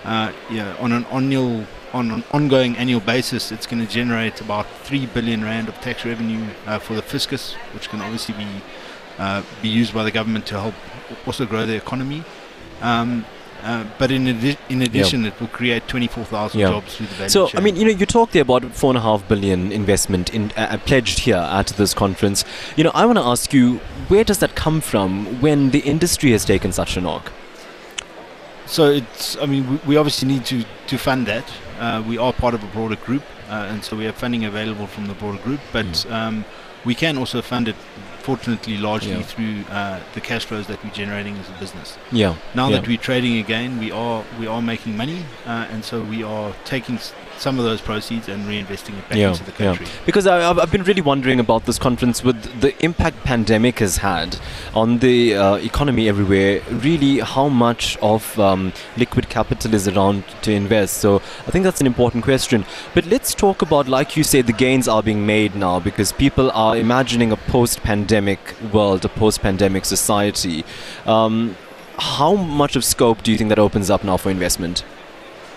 Uh, 0.03 0.31
yeah, 0.49 0.75
on 0.79 0.91
an 0.91 1.05
annual 1.05 1.65
on 1.93 2.11
an 2.11 2.23
ongoing 2.31 2.75
annual 2.77 2.99
basis, 2.99 3.51
it's 3.51 3.65
going 3.65 3.85
to 3.85 3.91
generate 3.91 4.41
about 4.41 4.67
three 4.83 5.05
billion 5.05 5.43
rand 5.43 5.69
of 5.69 5.75
tax 5.81 6.05
revenue 6.05 6.45
uh, 6.65 6.79
for 6.79 6.93
the 6.93 7.01
fiscus, 7.01 7.53
which 7.73 7.89
can 7.89 8.01
obviously 8.01 8.35
be 8.35 8.47
uh, 9.17 9.41
be 9.61 9.69
used 9.69 9.93
by 9.93 10.03
the 10.03 10.11
government 10.11 10.45
to 10.47 10.59
help 10.59 10.75
also 11.25 11.45
grow 11.45 11.65
the 11.65 11.75
economy. 11.75 12.23
Um, 12.81 13.25
uh, 13.63 13.85
but 13.97 14.11
in, 14.11 14.27
adi- 14.27 14.57
in 14.69 14.81
addition, 14.81 15.25
it 15.25 15.39
will 15.39 15.47
create 15.47 15.87
24,000 15.87 16.59
jobs 16.59 16.95
through 16.95 17.07
the 17.07 17.15
value 17.15 17.29
so, 17.29 17.45
chain. 17.47 17.51
So, 17.53 17.57
I 17.57 17.61
mean, 17.61 17.75
you 17.75 17.85
know, 17.85 17.91
you 17.91 18.05
talked 18.05 18.33
there 18.33 18.41
about 18.41 18.63
four 18.65 18.91
and 18.91 18.97
a 18.97 19.01
half 19.01 19.27
billion 19.27 19.71
investment 19.71 20.33
in, 20.33 20.51
uh, 20.51 20.67
uh, 20.71 20.77
pledged 20.77 21.19
here 21.19 21.37
at 21.37 21.67
this 21.67 21.93
conference. 21.93 22.45
You 22.75 22.83
know, 22.83 22.91
I 22.93 23.05
want 23.05 23.17
to 23.17 23.23
ask 23.23 23.53
you, 23.53 23.77
where 24.09 24.23
does 24.23 24.39
that 24.39 24.55
come 24.55 24.81
from 24.81 25.41
when 25.41 25.71
the 25.71 25.79
industry 25.79 26.31
has 26.31 26.45
taken 26.45 26.71
such 26.71 26.97
a 26.97 27.01
knock? 27.01 27.31
So 28.67 28.91
it's, 28.91 29.37
I 29.37 29.45
mean, 29.45 29.69
we, 29.69 29.75
we 29.87 29.97
obviously 29.97 30.27
need 30.27 30.45
to, 30.45 30.65
to 30.87 30.97
fund 30.97 31.25
that. 31.27 31.49
Uh, 31.79 32.03
we 32.07 32.17
are 32.17 32.33
part 32.33 32.53
of 32.53 32.63
a 32.63 32.67
broader 32.67 32.95
group, 32.95 33.23
uh, 33.49 33.67
and 33.69 33.83
so 33.83 33.95
we 33.95 34.05
have 34.05 34.15
funding 34.15 34.45
available 34.45 34.87
from 34.87 35.07
the 35.07 35.13
broader 35.13 35.37
group, 35.39 35.59
but 35.71 35.85
mm. 35.85 36.11
um, 36.11 36.45
we 36.87 36.95
can 36.95 37.17
also 37.17 37.41
fund 37.41 37.67
it 37.67 37.75
fortunately 38.27 38.77
largely 38.77 39.11
yeah. 39.11 39.21
through 39.21 39.55
uh, 39.69 39.99
the 40.13 40.21
cash 40.21 40.45
flows 40.45 40.67
that 40.67 40.81
we're 40.83 40.91
generating 40.91 41.35
as 41.37 41.49
a 41.49 41.57
business. 41.59 41.97
Yeah. 42.11 42.35
Now 42.55 42.69
yeah. 42.69 42.77
that 42.77 42.87
we're 42.87 42.97
trading 43.09 43.37
again, 43.37 43.77
we 43.77 43.91
are 43.91 44.23
we 44.39 44.47
are 44.47 44.61
making 44.61 44.95
money, 44.97 45.25
uh, 45.45 45.67
and 45.71 45.83
so 45.83 46.01
we 46.01 46.23
are 46.23 46.53
taking 46.63 46.97
some 47.39 47.59
of 47.59 47.65
those 47.65 47.81
proceeds 47.81 48.27
and 48.27 48.43
reinvesting 48.45 48.97
it 48.97 49.09
back 49.09 49.17
yeah, 49.17 49.29
into 49.29 49.43
the 49.43 49.51
country. 49.51 49.85
Yeah. 49.85 49.91
Because 50.05 50.27
I, 50.27 50.53
have 50.53 50.71
been 50.71 50.83
really 50.83 51.01
wondering 51.01 51.39
about 51.39 51.65
this 51.65 51.77
conference 51.77 52.23
with 52.23 52.61
the 52.61 52.73
impact 52.83 53.23
pandemic 53.23 53.79
has 53.79 53.97
had 53.97 54.37
on 54.73 54.99
the 54.99 55.35
uh, 55.35 55.55
economy 55.55 56.07
everywhere. 56.07 56.61
Really, 56.69 57.19
how 57.19 57.47
much 57.49 57.97
of 57.97 58.39
um, 58.39 58.73
liquid 58.97 59.29
capital 59.29 59.73
is 59.73 59.87
around 59.87 60.23
to 60.43 60.51
invest? 60.51 60.97
So 60.97 61.17
I 61.47 61.51
think 61.51 61.63
that's 61.63 61.81
an 61.81 61.87
important 61.87 62.23
question. 62.23 62.65
But 62.93 63.05
let's 63.05 63.33
talk 63.33 63.61
about, 63.61 63.87
like 63.87 64.17
you 64.17 64.23
said, 64.23 64.47
the 64.47 64.53
gains 64.53 64.87
are 64.87 65.03
being 65.03 65.25
made 65.25 65.55
now 65.55 65.79
because 65.79 66.11
people 66.11 66.51
are 66.51 66.77
imagining 66.77 67.31
a 67.31 67.37
post-pandemic 67.37 68.39
world, 68.73 69.05
a 69.05 69.09
post-pandemic 69.09 69.85
society. 69.85 70.65
Um, 71.05 71.55
how 71.99 72.35
much 72.35 72.75
of 72.75 72.85
scope 72.85 73.23
do 73.23 73.31
you 73.31 73.37
think 73.37 73.49
that 73.49 73.59
opens 73.59 73.89
up 73.89 74.03
now 74.03 74.17
for 74.17 74.29
investment? 74.29 74.83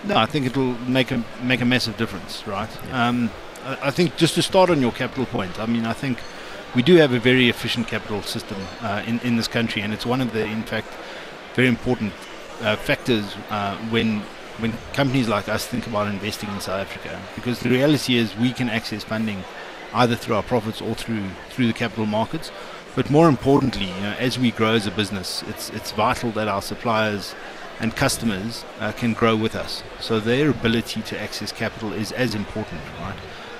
No, 0.05 0.17
I 0.17 0.27
think 0.27 0.47
it 0.47 0.57
will 0.57 0.75
make 0.89 1.11
a 1.11 1.23
make 1.43 1.61
a 1.61 1.65
massive 1.65 1.97
difference, 1.97 2.47
right? 2.47 2.71
Yeah. 2.89 3.09
Um, 3.09 3.31
I, 3.65 3.89
I, 3.89 3.91
think 3.91 4.17
just 4.17 4.35
to 4.35 4.43
start 4.43 4.71
on 4.71 4.81
your 4.81 4.93
capital 4.93 5.27
point, 5.27 5.59
I 5.61 5.67
mean, 5.67 5.85
I 5.85 5.93
think 5.93 6.19
we 6.75 6.83
do 6.83 6.97
have 6.97 7.13
a 7.13 7.19
very 7.19 7.49
efficient 7.49 7.89
capital 7.89 8.23
system 8.23 8.59
uh, 8.81 9.03
in 9.07 9.21
in 9.21 9.37
this 9.37 9.49
country, 9.49 9.83
and 9.83 9.93
it's 9.93 10.07
one 10.07 10.21
of 10.21 10.33
the, 10.33 10.45
in 10.45 10.63
fact, 10.63 10.89
very 11.55 11.69
important 11.69 12.13
uh, 12.63 12.77
factors 12.77 13.37
uh, 13.51 13.77
when 13.91 14.23
when 14.59 14.73
companies 14.93 15.29
like 15.29 15.49
us 15.49 15.67
think 15.67 15.87
about 15.87 16.07
investing 16.09 16.51
in 16.51 16.61
South 16.61 16.81
Africa, 16.81 17.21
because 17.35 17.61
the 17.61 17.71
reality 17.71 18.17
is 18.17 18.37
we 18.37 18.53
can 18.53 18.69
access 18.69 19.05
funding 19.05 19.45
either 19.95 20.17
through 20.17 20.37
our 20.37 20.43
profits 20.43 20.81
or 20.81 20.95
through 20.95 21.29
through 21.51 21.67
the 21.67 21.73
capital 21.75 22.07
markets. 22.07 22.51
But 22.97 23.09
more 23.11 23.29
importantly, 23.29 23.87
you 23.87 24.01
know, 24.01 24.15
as 24.19 24.39
we 24.39 24.51
grow 24.51 24.75
as 24.75 24.87
a 24.87 24.91
business, 24.91 25.45
it's 25.49 25.71
it's 25.71 25.93
vital 25.93 26.31
that 26.33 26.49
our 26.49 26.63
suppliers 26.63 27.35
and 27.81 27.97
customers 27.97 28.65
uh, 28.79 28.93
can 28.93 29.15
grow 29.15 29.35
with 29.35 29.57
us. 29.57 29.83
So 30.01 30.21
their 30.21 30.51
ability 30.51 31.03
to 31.03 31.21
access 31.21 31.51
capital 31.51 31.93
is 31.93 32.13
as 32.13 32.35
important, 32.35 32.81
right, 33.01 33.17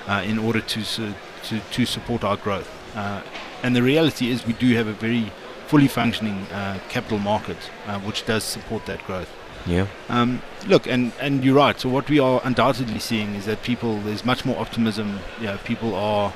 uh, 0.07 0.23
in 0.23 0.37
order 0.39 0.61
to, 0.61 0.83
su- 0.83 1.13
to, 1.43 1.59
to 1.59 1.85
support 1.85 2.23
our 2.23 2.37
growth. 2.37 2.69
Uh, 2.95 3.21
and 3.63 3.75
the 3.75 3.83
reality 3.83 4.29
is 4.29 4.45
we 4.45 4.53
do 4.53 4.75
have 4.75 4.87
a 4.87 4.93
very 4.93 5.31
fully 5.67 5.87
functioning 5.87 6.45
uh, 6.51 6.79
capital 6.89 7.17
market, 7.17 7.57
uh, 7.87 7.99
which 8.01 8.25
does 8.25 8.43
support 8.43 8.85
that 8.85 9.03
growth. 9.05 9.29
Yeah. 9.65 9.87
Um, 10.09 10.41
look, 10.67 10.87
and, 10.87 11.13
and 11.19 11.43
you're 11.43 11.55
right. 11.55 11.79
So 11.79 11.89
what 11.89 12.09
we 12.09 12.19
are 12.19 12.41
undoubtedly 12.43 12.99
seeing 12.99 13.35
is 13.35 13.45
that 13.45 13.61
people, 13.63 13.99
there's 14.01 14.25
much 14.25 14.43
more 14.43 14.59
optimism. 14.59 15.19
You 15.39 15.47
know, 15.47 15.57
people 15.63 15.95
are 15.95 16.33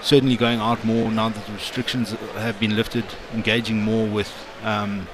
certainly 0.00 0.36
going 0.36 0.60
out 0.60 0.84
more 0.84 1.10
now 1.10 1.30
that 1.30 1.46
the 1.46 1.52
restrictions 1.52 2.10
have 2.34 2.60
been 2.60 2.76
lifted, 2.76 3.04
engaging 3.32 3.82
more 3.82 4.06
with 4.06 4.32
um, 4.62 5.06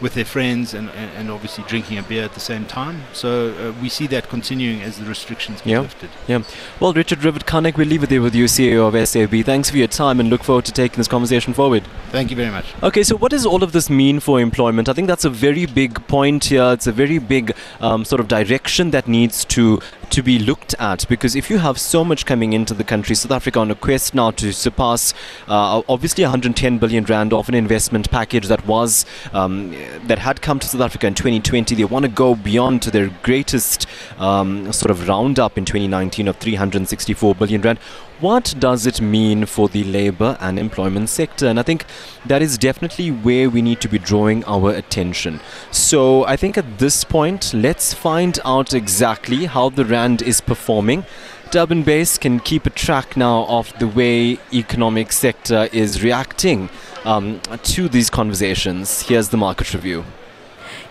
with 0.00 0.14
their 0.14 0.24
friends 0.24 0.74
and, 0.74 0.90
and, 0.90 1.30
obviously 1.30 1.64
drinking 1.64 1.98
a 1.98 2.02
beer 2.02 2.24
at 2.24 2.34
the 2.34 2.40
same 2.40 2.64
time. 2.66 3.02
So 3.12 3.52
uh, 3.52 3.80
we 3.80 3.88
see 3.88 4.06
that 4.08 4.28
continuing 4.28 4.82
as 4.82 4.98
the 4.98 5.04
restrictions 5.04 5.60
get 5.60 5.70
yeah. 5.70 5.80
lifted. 5.80 6.10
Yeah. 6.26 6.42
Well, 6.80 6.92
Richard 6.92 7.20
Rivett-Carnac, 7.20 7.76
we'll 7.76 7.88
leave 7.88 8.02
it 8.02 8.10
there 8.10 8.22
with 8.22 8.34
you, 8.34 8.44
CEO 8.44 8.86
of 8.86 9.08
SAB. 9.08 9.44
Thanks 9.44 9.70
for 9.70 9.76
your 9.76 9.88
time 9.88 10.20
and 10.20 10.28
look 10.28 10.44
forward 10.44 10.64
to 10.66 10.72
taking 10.72 10.98
this 10.98 11.08
conversation 11.08 11.54
forward. 11.54 11.84
Thank 12.10 12.30
you 12.30 12.36
very 12.36 12.50
much. 12.50 12.66
Okay, 12.82 13.02
so 13.02 13.16
what 13.16 13.30
does 13.30 13.46
all 13.46 13.62
of 13.62 13.72
this 13.72 13.90
mean 13.90 14.20
for 14.20 14.40
employment? 14.40 14.88
I 14.88 14.92
think 14.92 15.08
that's 15.08 15.24
a 15.24 15.30
very 15.30 15.66
big 15.66 16.06
point 16.06 16.44
here. 16.44 16.72
It's 16.72 16.86
a 16.86 16.92
very 16.92 17.18
big 17.18 17.54
um, 17.80 18.04
sort 18.04 18.20
of 18.20 18.28
direction 18.28 18.90
that 18.90 19.08
needs 19.08 19.44
to 19.46 19.80
to 20.10 20.22
be 20.22 20.38
looked 20.38 20.74
at 20.78 21.06
because 21.08 21.34
if 21.34 21.50
you 21.50 21.58
have 21.58 21.78
so 21.78 22.04
much 22.04 22.26
coming 22.26 22.52
into 22.52 22.74
the 22.74 22.84
country, 22.84 23.14
South 23.14 23.32
Africa 23.32 23.58
on 23.58 23.70
a 23.70 23.74
quest 23.74 24.14
now 24.14 24.30
to 24.32 24.52
surpass 24.52 25.14
uh, 25.48 25.82
obviously 25.88 26.24
110 26.24 26.78
billion 26.78 27.04
rand 27.04 27.32
of 27.32 27.48
an 27.48 27.54
investment 27.54 28.10
package 28.10 28.48
that 28.48 28.66
was 28.66 29.04
um, 29.32 29.70
that 30.06 30.18
had 30.18 30.42
come 30.42 30.58
to 30.58 30.66
South 30.66 30.80
Africa 30.80 31.06
in 31.06 31.14
2020. 31.14 31.74
They 31.74 31.84
want 31.84 32.04
to 32.04 32.10
go 32.10 32.34
beyond 32.34 32.82
to 32.82 32.90
their 32.90 33.08
greatest 33.22 33.86
um, 34.18 34.72
sort 34.72 34.90
of 34.90 35.08
roundup 35.08 35.58
in 35.58 35.64
2019 35.64 36.28
of 36.28 36.36
364 36.36 37.34
billion 37.34 37.60
rand. 37.62 37.78
What 38.18 38.54
does 38.58 38.86
it 38.86 39.02
mean 39.02 39.44
for 39.44 39.68
the 39.68 39.84
labor 39.84 40.38
and 40.40 40.58
employment 40.58 41.10
sector? 41.10 41.46
And 41.48 41.60
I 41.60 41.62
think 41.62 41.84
that 42.24 42.40
is 42.40 42.56
definitely 42.56 43.10
where 43.10 43.50
we 43.50 43.60
need 43.60 43.82
to 43.82 43.88
be 43.88 43.98
drawing 43.98 44.42
our 44.46 44.70
attention. 44.70 45.40
So 45.70 46.24
I 46.24 46.34
think 46.36 46.56
at 46.56 46.78
this 46.78 47.04
point, 47.04 47.52
let's 47.52 47.92
find 47.92 48.38
out 48.42 48.72
exactly 48.72 49.44
how 49.44 49.68
the 49.68 49.84
Rand 49.84 50.22
is 50.22 50.40
performing. 50.40 51.04
Durban 51.50 51.82
Base 51.82 52.16
can 52.16 52.40
keep 52.40 52.64
a 52.64 52.70
track 52.70 53.18
now 53.18 53.44
of 53.48 53.78
the 53.78 53.86
way 53.86 54.38
economic 54.50 55.12
sector 55.12 55.68
is 55.70 56.02
reacting 56.02 56.70
um, 57.04 57.40
to 57.64 57.86
these 57.86 58.08
conversations. 58.08 59.02
Here's 59.02 59.28
the 59.28 59.36
market 59.36 59.74
review. 59.74 60.06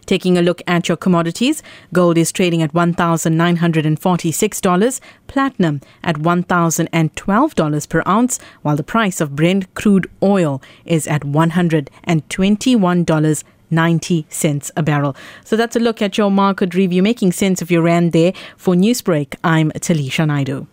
Taking 0.05 0.37
a 0.37 0.41
look 0.41 0.61
at 0.67 0.87
your 0.87 0.95
commodities, 0.95 1.61
gold 1.91 2.17
is 2.17 2.31
trading 2.31 2.61
at 2.61 2.73
$1,946, 2.73 5.01
platinum 5.27 5.81
at 6.01 6.15
$1,012 6.15 7.89
per 7.89 8.03
ounce, 8.07 8.39
while 8.61 8.77
the 8.77 8.83
price 8.83 9.19
of 9.19 9.35
Brent 9.35 9.73
crude 9.73 10.09
oil 10.23 10.61
is 10.85 11.07
at 11.07 11.23
$121 11.23 13.43
90 13.71 14.25
cents 14.29 14.71
a 14.75 14.83
barrel. 14.83 15.15
So 15.43 15.55
that's 15.55 15.75
a 15.75 15.79
look 15.79 16.01
at 16.01 16.17
your 16.17 16.29
market 16.29 16.75
review, 16.75 17.01
making 17.01 17.31
sense 17.31 17.61
of 17.61 17.71
your 17.71 17.81
rand 17.81 18.11
there. 18.11 18.33
For 18.57 18.75
Newsbreak, 18.75 19.35
I'm 19.43 19.71
Talisha 19.71 20.27
Naidu. 20.27 20.67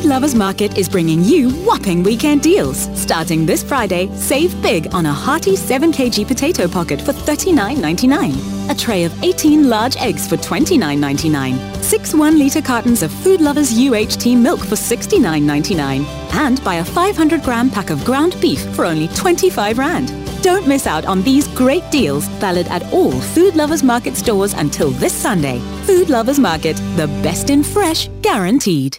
Food 0.00 0.08
Lovers 0.08 0.34
Market 0.34 0.78
is 0.78 0.88
bringing 0.88 1.22
you 1.22 1.50
whopping 1.66 2.02
weekend 2.02 2.40
deals. 2.40 2.88
Starting 2.98 3.44
this 3.44 3.62
Friday, 3.62 4.06
save 4.14 4.50
big 4.62 4.94
on 4.94 5.04
a 5.04 5.12
hearty 5.12 5.54
7 5.54 5.92
kg 5.92 6.26
potato 6.26 6.66
pocket 6.66 7.02
for 7.02 7.12
$39.99. 7.12 8.70
A 8.70 8.74
tray 8.74 9.04
of 9.04 9.12
18 9.22 9.68
large 9.68 9.98
eggs 9.98 10.26
for 10.26 10.38
$29.99. 10.38 11.84
Six 11.84 12.14
1 12.14 12.38
litre 12.38 12.62
cartons 12.62 13.02
of 13.02 13.12
Food 13.12 13.42
Lovers 13.42 13.74
UHT 13.74 14.38
milk 14.38 14.60
for 14.60 14.74
$69.99. 14.74 16.06
And 16.32 16.64
buy 16.64 16.76
a 16.76 16.84
500 16.84 17.42
gram 17.42 17.68
pack 17.68 17.90
of 17.90 18.02
ground 18.06 18.40
beef 18.40 18.62
for 18.74 18.86
only 18.86 19.08
25 19.08 19.76
Rand. 19.76 20.14
Don't 20.42 20.66
miss 20.66 20.86
out 20.86 21.04
on 21.04 21.20
these 21.20 21.46
great 21.48 21.84
deals 21.90 22.26
valid 22.40 22.68
at 22.68 22.90
all 22.90 23.12
Food 23.12 23.54
Lovers 23.54 23.82
Market 23.82 24.16
stores 24.16 24.54
until 24.54 24.92
this 24.92 25.12
Sunday. 25.12 25.58
Food 25.84 26.08
Lovers 26.08 26.38
Market, 26.38 26.78
the 26.96 27.08
best 27.22 27.50
in 27.50 27.62
fresh, 27.62 28.08
guaranteed. 28.22 28.96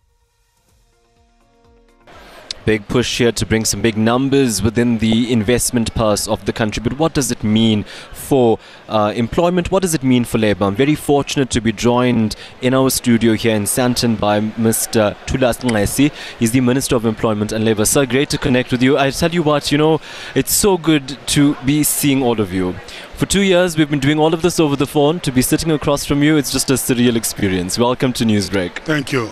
Big 2.66 2.88
push 2.88 3.18
here 3.18 3.32
to 3.32 3.46
bring 3.46 3.66
some 3.66 3.82
big 3.82 3.98
numbers 3.98 4.62
within 4.62 5.00
the 5.00 5.32
investment 5.32 5.94
purse 5.96 6.28
of 6.28 6.46
the 6.46 6.54
country. 6.54 6.82
But 6.84 7.00
what 7.00 7.14
does 7.14 7.32
it 7.32 7.44
mean 7.44 7.84
for 8.12 8.60
uh, 8.88 9.14
employment? 9.16 9.72
What 9.72 9.82
does 9.82 9.96
it 9.96 10.04
mean 10.04 10.26
for 10.26 10.38
labor? 10.38 10.66
I'm 10.66 10.76
very 10.76 10.96
fortunate 10.96 11.50
to 11.52 11.62
be 11.62 11.72
joined 11.72 12.36
in 12.62 12.74
our 12.74 12.90
studio 12.90 13.34
here 13.34 13.56
in 13.56 13.64
Sandton 13.64 14.20
by 14.20 14.40
Mr. 14.40 15.16
Thulas 15.26 15.60
Nxesi. 15.62 16.12
He's 16.38 16.52
the 16.52 16.62
Minister 16.62 16.96
of 16.96 17.06
Employment 17.06 17.52
and 17.52 17.66
Labor. 17.66 17.86
Sir, 17.86 18.06
great 18.06 18.30
to 18.30 18.38
connect 18.38 18.72
with 18.72 18.84
you. 18.84 18.98
I 18.98 19.10
tell 19.10 19.32
you 19.32 19.44
what, 19.44 19.72
you 19.72 19.78
know, 19.78 20.00
it's 20.36 20.54
so 20.54 20.78
good 20.78 21.18
to 21.28 21.56
be 21.66 21.84
seeing 21.84 22.22
all 22.22 22.40
of 22.40 22.54
you. 22.54 22.74
For 23.16 23.26
two 23.26 23.42
years, 23.42 23.78
we've 23.78 23.90
been 23.90 24.00
doing 24.00 24.20
all 24.20 24.34
of 24.34 24.42
this 24.42 24.60
over 24.60 24.76
the 24.76 24.88
phone. 24.88 25.20
To 25.22 25.32
be 25.32 25.42
sitting 25.42 25.72
across 25.72 26.06
from 26.06 26.24
you, 26.24 26.38
it's 26.38 26.52
just 26.52 26.70
a 26.70 26.74
surreal 26.74 27.16
experience. 27.16 27.78
Welcome 27.78 28.14
to 28.14 28.24
Newsbreak. 28.24 28.80
Thank 28.80 29.12
you. 29.12 29.30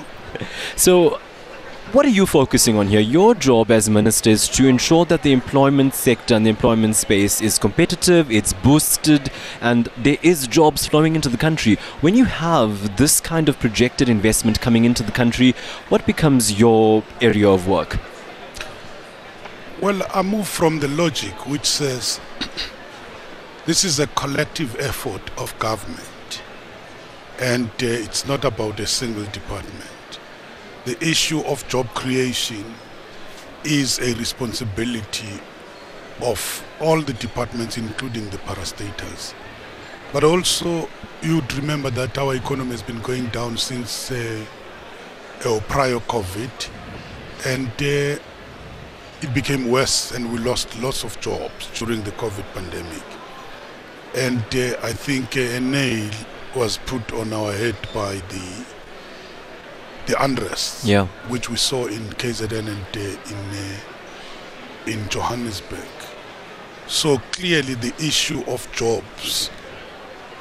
So, 0.76 1.20
what 1.92 2.06
are 2.06 2.10
you 2.10 2.28
focusing 2.28 2.78
on 2.78 2.88
here? 2.88 3.00
Your 3.00 3.34
job 3.34 3.72
as 3.72 3.90
minister 3.90 4.30
is 4.30 4.48
to 4.50 4.68
ensure 4.68 5.06
that 5.06 5.24
the 5.24 5.32
employment 5.32 5.96
sector 5.96 6.36
and 6.36 6.46
the 6.46 6.50
employment 6.50 6.96
space 6.96 7.42
is 7.42 7.58
competitive, 7.58 8.32
it's 8.32 8.54
boosted, 8.54 9.32
and 9.60 9.90
there 9.98 10.18
is 10.22 10.46
jobs 10.48 10.86
flowing 10.86 11.16
into 11.16 11.30
the 11.30 11.38
country. 11.38 11.76
When 12.02 12.16
you 12.16 12.26
have 12.26 12.98
this 12.98 13.20
kind 13.20 13.50
of 13.50 13.60
projected 13.60 14.08
investment 14.08 14.62
coming 14.62 14.86
into 14.86 15.02
the 15.02 15.12
country, 15.12 15.56
what 15.90 16.06
becomes 16.06 16.60
your 16.60 17.04
area 17.22 17.50
of 17.50 17.68
work? 17.68 17.98
Well, 19.82 20.02
I 20.14 20.22
move 20.22 20.48
from 20.48 20.80
the 20.80 20.90
logic 20.90 21.48
which 21.48 21.66
says 21.66 22.20
this 23.66 23.84
is 23.84 24.00
a 24.00 24.08
collective 24.08 24.80
effort 24.80 25.32
of 25.40 25.58
government, 25.58 26.42
and 27.40 27.70
uh, 27.82 27.86
it's 27.86 28.28
not 28.28 28.46
about 28.46 28.80
a 28.80 28.86
single 28.86 29.26
department 29.26 29.89
the 30.86 30.98
issue 31.04 31.42
of 31.42 31.68
job 31.68 31.88
creation 31.94 32.64
is 33.64 34.00
a 34.00 34.14
responsibility 34.16 35.40
of 36.22 36.66
all 36.80 37.02
the 37.02 37.14
departments, 37.14 37.78
including 37.78 38.30
the 38.30 38.38
parastatals. 38.40 39.34
But 40.12 40.24
also, 40.24 40.90
you'd 41.22 41.54
remember 41.54 41.90
that 41.92 42.18
our 42.18 42.36
economy 42.36 42.72
has 42.72 42.82
been 42.82 43.02
going 43.02 43.28
down 43.28 43.58
since 43.58 44.12
uh, 44.12 44.46
uh, 45.46 45.60
prior 45.68 46.00
COVID, 46.00 46.70
and 47.46 47.68
uh, 47.68 48.20
it 49.22 49.34
became 49.34 49.70
worse, 49.70 50.12
and 50.12 50.32
we 50.32 50.40
lost 50.40 50.80
lots 50.82 51.04
of 51.04 51.20
jobs 51.20 51.70
during 51.78 52.02
the 52.04 52.12
COVID 52.12 52.46
pandemic. 52.54 53.04
And 54.16 54.44
uh, 54.56 54.80
I 54.82 54.94
think 54.94 55.36
a 55.36 55.60
nail 55.60 56.10
was 56.56 56.78
put 56.86 57.14
on 57.14 57.32
our 57.32 57.52
head 57.52 57.76
by 57.94 58.16
the 58.16 58.66
the 60.10 60.24
unrest, 60.24 60.84
yeah. 60.86 61.06
which 61.28 61.50
we 61.50 61.56
saw 61.56 61.86
in 61.86 62.02
KZN 62.18 62.68
and 62.68 62.98
uh, 62.98 63.00
in 63.00 63.42
uh, 63.54 63.80
in 64.88 65.10
Johannesburg. 65.10 65.88
So 66.88 67.20
clearly, 67.32 67.76
the 67.76 67.94
issue 68.00 68.44
of 68.48 68.68
jobs, 68.72 69.52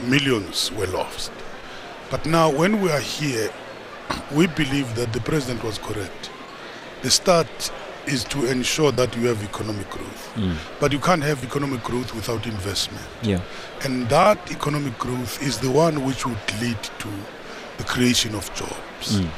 millions 0.00 0.72
were 0.72 0.86
lost. 0.86 1.30
But 2.10 2.24
now, 2.24 2.50
when 2.50 2.80
we 2.80 2.90
are 2.90 3.00
here, 3.00 3.50
we 4.32 4.46
believe 4.46 4.94
that 4.94 5.12
the 5.12 5.20
president 5.20 5.62
was 5.62 5.76
correct. 5.76 6.30
The 7.02 7.10
start 7.10 7.70
is 8.06 8.24
to 8.24 8.46
ensure 8.50 8.90
that 8.92 9.14
you 9.16 9.26
have 9.26 9.44
economic 9.44 9.90
growth. 9.90 10.32
Mm. 10.36 10.56
But 10.80 10.92
you 10.92 10.98
can't 10.98 11.22
have 11.22 11.44
economic 11.44 11.82
growth 11.82 12.14
without 12.14 12.46
investment. 12.46 13.04
Yeah. 13.22 13.42
And 13.84 14.08
that 14.08 14.50
economic 14.50 14.98
growth 14.98 15.42
is 15.42 15.58
the 15.58 15.70
one 15.70 16.06
which 16.06 16.24
would 16.24 16.40
lead 16.62 16.82
to 17.00 17.08
the 17.76 17.84
creation 17.84 18.34
of 18.34 18.52
jobs. 18.54 19.20
Mm. 19.20 19.28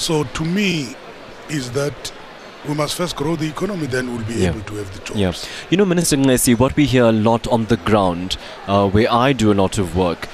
So 0.00 0.24
to 0.24 0.44
me, 0.46 0.96
is 1.50 1.70
that 1.72 2.10
we 2.66 2.74
must 2.74 2.94
first 2.94 3.16
grow 3.16 3.36
the 3.36 3.46
economy, 3.48 3.86
then 3.86 4.10
we'll 4.10 4.24
be 4.24 4.34
Yeah. 4.34 4.48
able 4.48 4.62
to 4.62 4.76
have 4.76 4.90
the 4.94 5.00
jobs. 5.00 5.20
Yeah. 5.20 5.32
You 5.68 5.76
know, 5.76 5.84
Minister 5.84 6.16
Nxesi, 6.16 6.58
what 6.58 6.74
we 6.74 6.86
hear 6.86 7.04
a 7.04 7.12
lot 7.12 7.46
on 7.48 7.66
the 7.66 7.76
ground, 7.76 8.38
uh, 8.66 8.88
where 8.88 9.12
I 9.12 9.34
do 9.34 9.52
a 9.52 9.56
lot 9.62 9.76
of 9.76 9.94
work, 9.94 10.26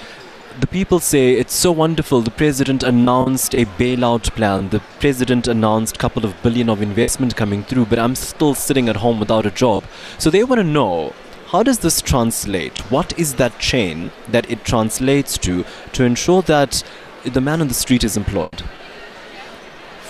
the 0.61 0.69
people 0.69 1.01
say 1.01 1.33
it's 1.33 1.55
so 1.55 1.73
wonderful. 1.73 2.23
The 2.23 2.31
president 2.31 2.85
announced 2.85 3.55
a 3.57 3.65
bailout 3.81 4.31
plan. 4.37 4.69
The 4.69 4.81
president 5.01 5.49
announced 5.49 5.97
a 5.97 5.99
couple 5.99 6.25
of 6.25 6.41
billion 6.45 6.69
of 6.71 6.81
investment 6.81 7.35
coming 7.35 7.65
through, 7.65 7.87
but 7.87 7.99
I'm 7.99 8.15
still 8.15 8.55
sitting 8.55 8.89
at 8.89 8.97
home 8.99 9.19
without 9.19 9.47
a 9.47 9.51
job. 9.51 9.83
So 10.19 10.31
they 10.31 10.45
want 10.45 10.61
to 10.61 10.65
know 10.79 11.13
how 11.49 11.65
does 11.65 11.81
this 11.81 12.01
translate? 12.01 12.79
What 12.91 13.19
is 13.19 13.35
that 13.35 13.59
chain 13.59 14.13
that 14.29 14.49
it 14.49 14.65
translates 14.65 15.37
to 15.39 15.65
to 15.93 16.05
ensure 16.05 16.43
that 16.43 16.85
the 17.25 17.41
man 17.41 17.61
on 17.61 17.69
the 17.69 17.75
street 17.75 18.05
is 18.05 18.17
employed? 18.17 18.63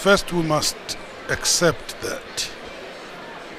First, 0.07 0.33
we 0.33 0.43
must 0.43 0.77
accept 1.31 2.01
that 2.03 2.49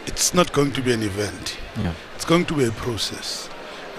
it's 0.06 0.34
not 0.34 0.54
going 0.54 0.72
to 0.72 0.82
be 0.82 0.94
an 0.94 1.04
event. 1.04 1.58
Yeah. 1.76 1.94
It's 2.16 2.24
going 2.24 2.46
to 2.46 2.54
be 2.54 2.64
a 2.64 2.72
process. 2.72 3.50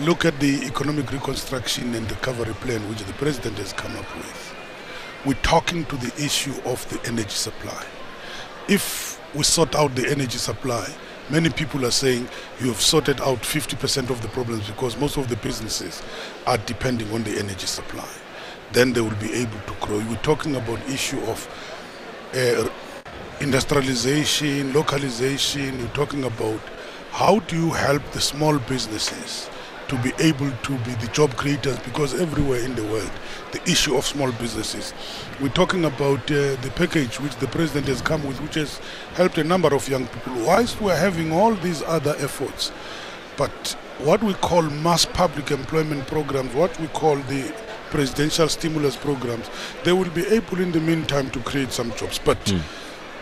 Look 0.01 0.25
at 0.25 0.41
the 0.41 0.65
economic 0.65 1.13
reconstruction 1.13 1.95
and 1.95 2.11
recovery 2.11 2.55
plan 2.55 2.89
which 2.89 3.05
the 3.05 3.13
president 3.13 3.59
has 3.59 3.75
come 3.75 3.95
up 3.97 4.17
with. 4.17 4.55
we're 5.27 5.43
talking 5.43 5.85
to 5.85 5.97
the 5.97 6.11
issue 6.25 6.55
of 6.65 6.89
the 6.89 6.99
energy 7.07 7.29
supply. 7.29 7.85
If 8.67 9.21
we 9.35 9.43
sort 9.43 9.75
out 9.75 9.95
the 9.95 10.09
energy 10.11 10.39
supply, 10.39 10.89
many 11.29 11.51
people 11.51 11.85
are 11.85 11.91
saying 11.91 12.31
you 12.61 12.69
have 12.69 12.81
sorted 12.81 13.21
out 13.21 13.41
50% 13.41 14.09
of 14.09 14.23
the 14.23 14.29
problems 14.29 14.67
because 14.69 14.97
most 14.97 15.19
of 15.19 15.29
the 15.29 15.37
businesses 15.37 16.03
are 16.47 16.57
depending 16.57 17.13
on 17.13 17.25
the 17.25 17.39
energy 17.39 17.67
supply. 17.67 18.09
Then 18.73 18.95
they 18.95 19.03
will 19.03 19.17
be 19.17 19.35
able 19.35 19.61
to 19.67 19.75
grow. 19.83 19.99
We're 19.99 20.17
talking 20.23 20.57
about 20.57 20.79
issue 20.89 21.21
of 21.25 21.47
uh, 22.35 22.69
industrialization, 23.41 24.73
localization. 24.73 25.79
You're 25.79 25.88
talking 25.88 26.25
about 26.25 26.61
how 27.11 27.38
do 27.41 27.57
you 27.57 27.71
help 27.71 28.03
the 28.12 28.21
small 28.21 28.59
businesses 28.59 29.49
to 29.88 29.97
be 30.03 30.12
able 30.19 30.51
to 30.62 30.77
be 30.79 30.93
the 30.97 31.09
job 31.12 31.35
creators 31.37 31.79
because 31.81 32.21
everywhere 32.21 32.61
in 32.61 32.75
the 32.75 32.85
world 32.85 33.11
the 33.53 33.62
issue 33.71 33.97
of 33.97 34.05
small 34.05 34.31
businesses 34.33 34.93
we're 35.41 35.49
talking 35.49 35.87
about 35.87 36.21
uh, 36.31 36.55
the 36.57 36.71
package 36.77 37.19
which 37.21 37.35
the 37.37 37.47
president 37.49 37.87
has 37.87 38.03
come 38.03 38.23
with 38.27 38.38
which 38.43 38.55
has 38.55 38.79
helped 39.14 39.38
a 39.38 39.45
number 39.45 39.75
of 39.75 39.88
young 39.88 40.07
people 40.09 40.35
whilst 40.45 40.79
we're 40.83 40.95
having 40.95 41.33
all 41.33 41.55
these 41.55 41.83
other 41.85 42.14
efforts 42.19 42.71
but 43.38 43.75
what 44.01 44.23
we 44.23 44.35
call 44.35 44.62
mass 44.62 45.07
public 45.07 45.51
employment 45.51 46.07
programs 46.07 46.55
what 46.55 46.79
we 46.79 46.87
call 46.88 47.17
the 47.17 47.51
presidential 47.90 48.48
stimulus 48.48 48.96
programs 48.96 49.51
they 49.85 49.92
will 49.92 50.11
be 50.11 50.27
able 50.27 50.61
in 50.61 50.72
the 50.72 50.81
meantime 50.81 51.31
to 51.31 51.40
create 51.40 51.72
some 51.72 51.92
jobs 51.96 52.18
but 52.24 52.38
mm. 52.46 52.61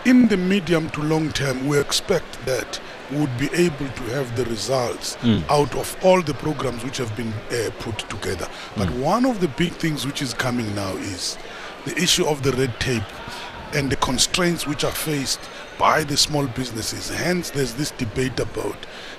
in 0.05 0.29
the 0.29 0.37
medium 0.37 0.89
to 0.91 1.03
long 1.03 1.31
term 1.33 1.67
we 1.67 1.79
expect 1.79 2.45
that 2.47 2.81
we 3.11 3.19
would 3.19 3.39
be 3.39 3.49
able 3.55 3.89
to 3.89 4.03
have 4.15 4.35
the 4.37 4.45
results 4.47 5.17
mm. 5.17 5.43
out 5.49 5.75
of 5.77 5.97
all 6.03 6.21
the 6.23 6.35
programs 6.35 6.85
which 6.85 6.97
have 6.97 7.15
been 7.17 7.33
uh, 7.33 7.71
put 7.79 7.99
together. 8.11 8.49
But 8.77 8.89
mm. 8.89 9.01
one 9.01 9.25
of 9.25 9.41
the 9.41 9.49
big 9.49 9.73
things 9.73 10.05
which 10.05 10.23
is 10.23 10.35
coming 10.35 10.75
now 10.75 10.93
is 10.97 11.39
the 11.85 11.97
issue 11.97 12.27
of 12.27 12.43
the 12.43 12.53
red 12.53 12.79
tape 12.81 13.05
and 13.75 13.91
the 13.91 13.97
constraints 13.97 14.67
which 14.67 14.85
are 14.85 14.93
faced 14.93 15.41
by 15.79 16.05
the 16.05 16.17
small 16.17 16.47
businesses. 16.47 17.09
Hence, 17.09 17.51
there's 17.51 17.75
this 17.75 17.91
debate 17.93 18.39
about 18.41 18.77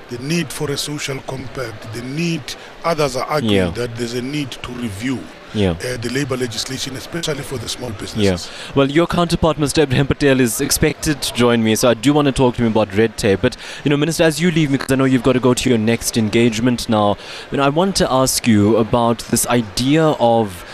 the 0.10 0.17
need 0.20 0.52
for 0.52 0.72
a 0.72 0.78
social 0.78 1.20
compact, 1.22 1.93
the 1.93 2.02
need, 2.02 2.41
others 2.84 3.15
are 3.15 3.26
arguing 3.26 3.56
yeah. 3.56 3.70
that 3.72 3.96
there's 3.96 4.13
a 4.13 4.22
need 4.22 4.52
to 4.52 4.72
review 4.74 5.20
yeah. 5.54 5.72
Uh, 5.72 5.98
the 5.98 6.10
labor 6.10 6.36
legislation, 6.36 6.96
especially 6.96 7.41
for 7.41 7.58
the 7.58 7.70
small 7.70 7.89
businesses. 7.91 8.48
Yeah. 8.48 8.74
Well, 8.76 8.91
your 8.91 9.08
counterpart, 9.08 9.58
Mr. 9.58 9.84
Ibrahim 9.84 10.08
Patel, 10.08 10.39
is 10.39 10.60
expected 10.60 11.22
to 11.22 11.34
join 11.34 11.63
me, 11.63 11.76
so 11.76 11.89
I 11.89 11.93
do 11.93 12.13
want 12.13 12.26
to 12.28 12.32
talk 12.32 12.56
to 12.56 12.63
him 12.63 12.72
about 12.72 12.93
red 12.96 13.17
tape. 13.17 13.41
But, 13.41 13.56
you 13.84 13.89
know, 13.89 13.98
Minister, 13.98 14.24
as 14.24 14.41
you 14.41 14.52
leave, 14.52 14.70
me, 14.70 14.78
because 14.78 14.91
I 14.91 14.96
know 14.96 15.06
you've 15.06 15.24
got 15.24 15.34
to 15.34 15.39
go 15.39 15.54
to 15.54 15.70
your 15.70 15.78
next 15.78 16.17
engagement 16.17 16.89
now, 16.89 17.17
you 17.52 17.58
know, 17.58 17.63
I 17.63 17.70
want 17.70 17.96
to 17.98 18.12
ask 18.12 18.46
you 18.46 18.78
about 18.78 19.20
this 19.20 19.48
idea 19.48 20.04
of 20.04 20.65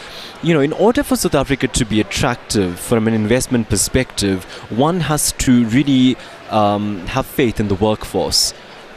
you 0.43 0.53
know, 0.53 0.59
in 0.59 0.73
order 0.73 1.03
for 1.03 1.15
South 1.15 1.35
Africa 1.35 1.69
to 1.69 1.85
be 1.85 2.01
attractive 2.01 2.77
from 2.77 3.07
an 3.07 3.13
investment 3.13 3.69
perspective, 3.69 4.43
one 4.69 4.99
has 4.99 5.31
to 5.33 5.65
really 5.67 6.17
um, 6.49 6.99
have 7.07 7.25
faith 7.25 7.61
in 7.61 7.69
the 7.69 7.75
workforce. 7.75 8.51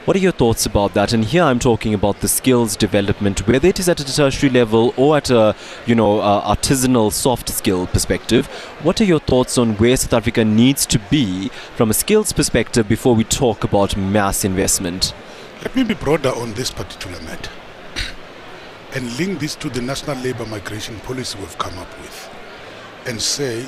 What 0.07 0.17
are 0.17 0.21
your 0.21 0.33
thoughts 0.33 0.67
about 0.67 0.95
that? 0.95 1.13
And 1.13 1.25
here 1.25 1.45
I'm 1.45 1.61
talking 1.61 1.95
about 1.95 2.21
the 2.21 2.27
skills 2.27 2.77
development, 2.77 3.47
whether 3.47 3.69
it 3.69 3.79
is 3.79 3.89
at 3.89 4.01
a 4.01 4.05
tertiary 4.05 4.51
level 4.51 4.93
or 4.97 5.17
at 5.17 5.31
a, 5.31 5.55
you 5.87 5.95
know, 5.95 6.19
uh, 6.19 6.55
artisanal 6.55 7.13
soft 7.13 7.49
skill 7.49 7.87
perspective. 7.87 8.47
What 8.83 9.01
are 9.01 9.05
your 9.05 9.21
thoughts 9.21 9.57
on 9.57 9.75
where 9.77 9.97
South 9.97 10.15
Africa 10.15 10.45
needs 10.45 10.85
to 10.87 10.99
be 11.11 11.49
from 11.77 11.91
a 11.91 11.95
skills 11.95 12.33
perspective 12.33 12.89
before 12.89 13.15
we 13.15 13.23
talk 13.23 13.63
about 13.63 13.97
mass 13.97 14.45
investment? 14.45 15.15
Let 15.63 15.77
me 15.77 15.85
be 15.85 15.95
broader 15.95 16.31
on 16.31 16.55
this 16.55 16.73
particular 16.73 17.21
matter 17.23 17.51
and 18.97 19.19
link 19.19 19.39
this 19.39 19.55
to 19.55 19.69
the 19.69 19.83
national 19.83 20.17
labor 20.23 20.47
migration 20.47 20.99
policy 21.01 21.39
we've 21.39 21.59
come 21.59 21.79
up 21.79 22.01
with 22.01 22.31
and 23.05 23.21
say 23.21 23.63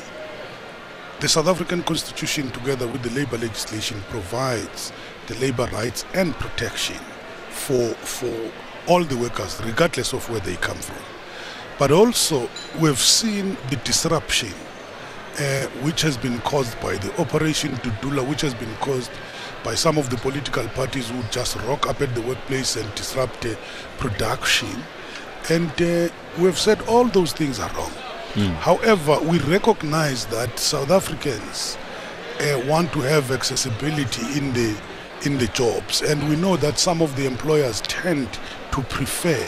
the 1.20 1.28
South 1.28 1.48
African 1.48 1.82
Constitution, 1.82 2.50
together 2.50 2.86
with 2.86 3.02
the 3.02 3.10
labor 3.10 3.36
legislation, 3.36 4.00
provides 4.08 4.90
the 5.26 5.34
labor 5.34 5.68
rights 5.70 6.06
and 6.14 6.32
protection 6.36 6.96
for, 7.50 7.90
for 7.96 8.50
all 8.86 9.04
the 9.04 9.18
workers, 9.18 9.60
regardless 9.64 10.14
of 10.14 10.26
where 10.30 10.40
they 10.40 10.56
come 10.56 10.78
from. 10.78 10.96
But 11.78 11.90
also, 11.90 12.48
we've 12.80 12.98
seen 12.98 13.58
the 13.68 13.76
disruption 13.84 14.54
uh, 15.38 15.66
which 15.82 16.00
has 16.00 16.16
been 16.16 16.40
caused 16.40 16.80
by 16.80 16.96
the 16.96 17.20
Operation 17.20 17.72
Dudula, 17.72 18.26
which 18.26 18.40
has 18.40 18.54
been 18.54 18.74
caused 18.76 19.10
by 19.62 19.74
some 19.74 19.98
of 19.98 20.08
the 20.08 20.16
political 20.16 20.66
parties 20.68 21.10
who 21.10 21.22
just 21.30 21.56
rock 21.64 21.86
up 21.86 22.00
at 22.00 22.14
the 22.14 22.22
workplace 22.22 22.76
and 22.76 22.94
disrupt 22.94 23.44
uh, 23.44 23.54
production. 23.98 24.82
And 25.50 25.70
uh, 25.80 26.12
we've 26.38 26.58
said 26.58 26.80
all 26.82 27.04
those 27.04 27.32
things 27.32 27.58
are 27.58 27.70
wrong. 27.74 27.92
Mm. 28.34 28.54
However, 28.56 29.18
we 29.20 29.38
recognize 29.40 30.26
that 30.26 30.58
South 30.58 30.90
Africans 30.90 31.78
uh, 32.40 32.62
want 32.66 32.92
to 32.92 33.00
have 33.00 33.30
accessibility 33.32 34.22
in 34.38 34.52
the 34.52 34.76
in 35.24 35.38
the 35.38 35.48
jobs. 35.48 36.02
And 36.02 36.28
we 36.28 36.36
know 36.36 36.56
that 36.58 36.78
some 36.78 37.02
of 37.02 37.16
the 37.16 37.26
employers 37.26 37.80
tend 37.82 38.38
to 38.72 38.82
prefer 38.82 39.44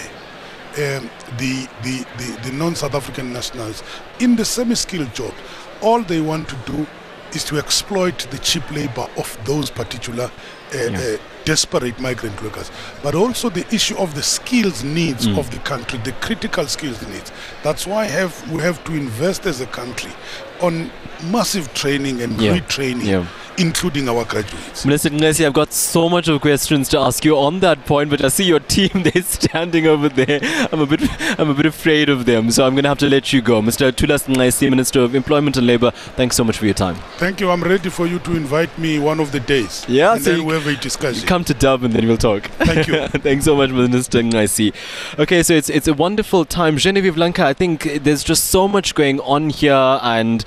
um, 0.76 1.10
the, 1.38 1.68
the, 1.82 2.04
the, 2.18 2.40
the 2.44 2.52
non 2.52 2.74
South 2.74 2.94
African 2.94 3.32
nationals 3.32 3.82
in 4.18 4.36
the 4.36 4.44
semi 4.44 4.74
skilled 4.74 5.14
job. 5.14 5.34
All 5.80 6.02
they 6.02 6.20
want 6.20 6.48
to 6.48 6.56
do 6.66 6.86
is 7.34 7.44
to 7.44 7.58
exploit 7.58 8.18
the 8.30 8.38
cheap 8.38 8.68
labor 8.72 9.08
of 9.16 9.38
those 9.44 9.70
particular 9.70 10.24
uh, 10.24 10.76
yeah. 10.76 10.98
uh, 10.98 11.16
desperate 11.50 11.98
migrant 11.98 12.40
workers, 12.44 12.70
but 13.02 13.16
also 13.16 13.50
the 13.50 13.66
issue 13.74 13.96
of 13.98 14.14
the 14.14 14.22
skills 14.22 14.84
needs 14.84 15.26
mm. 15.26 15.36
of 15.36 15.50
the 15.50 15.58
country, 15.70 15.98
the 16.04 16.12
critical 16.26 16.64
skills 16.66 17.04
needs. 17.08 17.32
That's 17.64 17.88
why 17.88 18.04
have, 18.04 18.32
we 18.52 18.62
have 18.62 18.84
to 18.84 18.92
invest 18.92 19.46
as 19.46 19.60
a 19.60 19.66
country 19.66 20.12
on 20.60 20.90
massive 21.30 21.72
training 21.74 22.22
and 22.22 22.40
yeah. 22.40 22.58
retraining. 22.58 23.04
Yeah 23.04 23.26
including 23.60 24.08
our 24.08 24.24
graduates. 24.24 24.84
Minister 24.86 25.10
Nxesi, 25.10 25.44
I've 25.44 25.52
got 25.52 25.72
so 25.72 26.08
much 26.08 26.28
of 26.28 26.40
questions 26.40 26.88
to 26.90 26.98
ask 26.98 27.24
you 27.24 27.36
on 27.36 27.60
that 27.60 27.84
point, 27.84 28.08
but 28.08 28.24
I 28.24 28.28
see 28.28 28.44
your 28.44 28.60
team 28.60 28.90
they're 28.94 29.22
standing 29.22 29.86
over 29.86 30.08
there. 30.08 30.40
I'm 30.72 30.80
a 30.80 30.86
bit 30.86 31.00
I'm 31.38 31.50
a 31.50 31.54
bit 31.54 31.66
afraid 31.66 32.08
of 32.08 32.24
them, 32.24 32.50
so 32.50 32.66
I'm 32.66 32.72
going 32.72 32.84
to 32.84 32.88
have 32.88 32.98
to 32.98 33.08
let 33.08 33.32
you 33.32 33.42
go. 33.42 33.60
Mr. 33.60 33.92
Thulas 33.92 34.26
Nxesi, 34.26 34.70
Minister 34.70 35.00
of 35.00 35.14
Employment 35.14 35.56
and 35.58 35.66
Labour, 35.66 35.90
thanks 35.90 36.36
so 36.36 36.44
much 36.44 36.56
for 36.58 36.64
your 36.64 36.74
time. 36.74 36.96
Thank 37.18 37.40
you. 37.40 37.50
I'm 37.50 37.62
ready 37.62 37.90
for 37.90 38.06
you 38.06 38.18
to 38.20 38.36
invite 38.36 38.76
me 38.78 38.98
one 38.98 39.20
of 39.20 39.30
the 39.32 39.40
days. 39.40 39.84
Yeah, 39.88 40.14
and 40.14 40.22
so 40.22 40.32
then 40.32 40.44
we 40.44 40.54
have 40.54 40.66
a 40.66 40.76
discussion. 40.76 41.26
Come 41.26 41.44
to 41.44 41.54
Dub 41.54 41.84
and 41.84 41.92
then 41.92 42.06
we'll 42.06 42.16
talk. 42.16 42.44
Thank 42.44 42.86
you. 42.86 43.08
thanks 43.08 43.44
so 43.44 43.56
much, 43.56 43.70
Minister 43.70 44.20
Nxesi. 44.20 44.74
Okay, 45.18 45.42
so 45.42 45.52
it's 45.54 45.68
it's 45.68 45.88
a 45.88 45.94
wonderful 45.94 46.44
time. 46.44 46.78
Genevieve 46.78 47.18
Lanka, 47.18 47.44
I 47.44 47.52
think 47.52 47.82
there's 48.04 48.24
just 48.24 48.44
so 48.44 48.66
much 48.66 48.94
going 48.94 49.20
on 49.20 49.50
here 49.50 49.98
and 50.02 50.44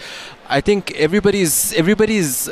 I 0.49 0.61
think 0.61 0.91
everybody's 0.91 1.73
everybody's 1.73 2.49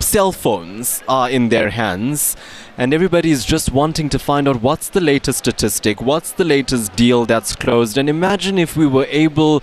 cell 0.00 0.30
phones 0.32 1.02
are 1.08 1.28
in 1.28 1.48
their 1.48 1.70
hands 1.70 2.36
and 2.78 2.94
everybody 2.94 3.30
is 3.30 3.44
just 3.44 3.72
wanting 3.72 4.08
to 4.10 4.18
find 4.18 4.46
out 4.46 4.62
what's 4.62 4.88
the 4.88 5.00
latest 5.00 5.38
statistic, 5.38 6.00
what's 6.00 6.32
the 6.32 6.44
latest 6.44 6.94
deal 6.94 7.26
that's 7.26 7.56
closed. 7.56 7.98
And 7.98 8.08
imagine 8.08 8.58
if 8.58 8.76
we 8.76 8.86
were 8.86 9.06
able 9.08 9.62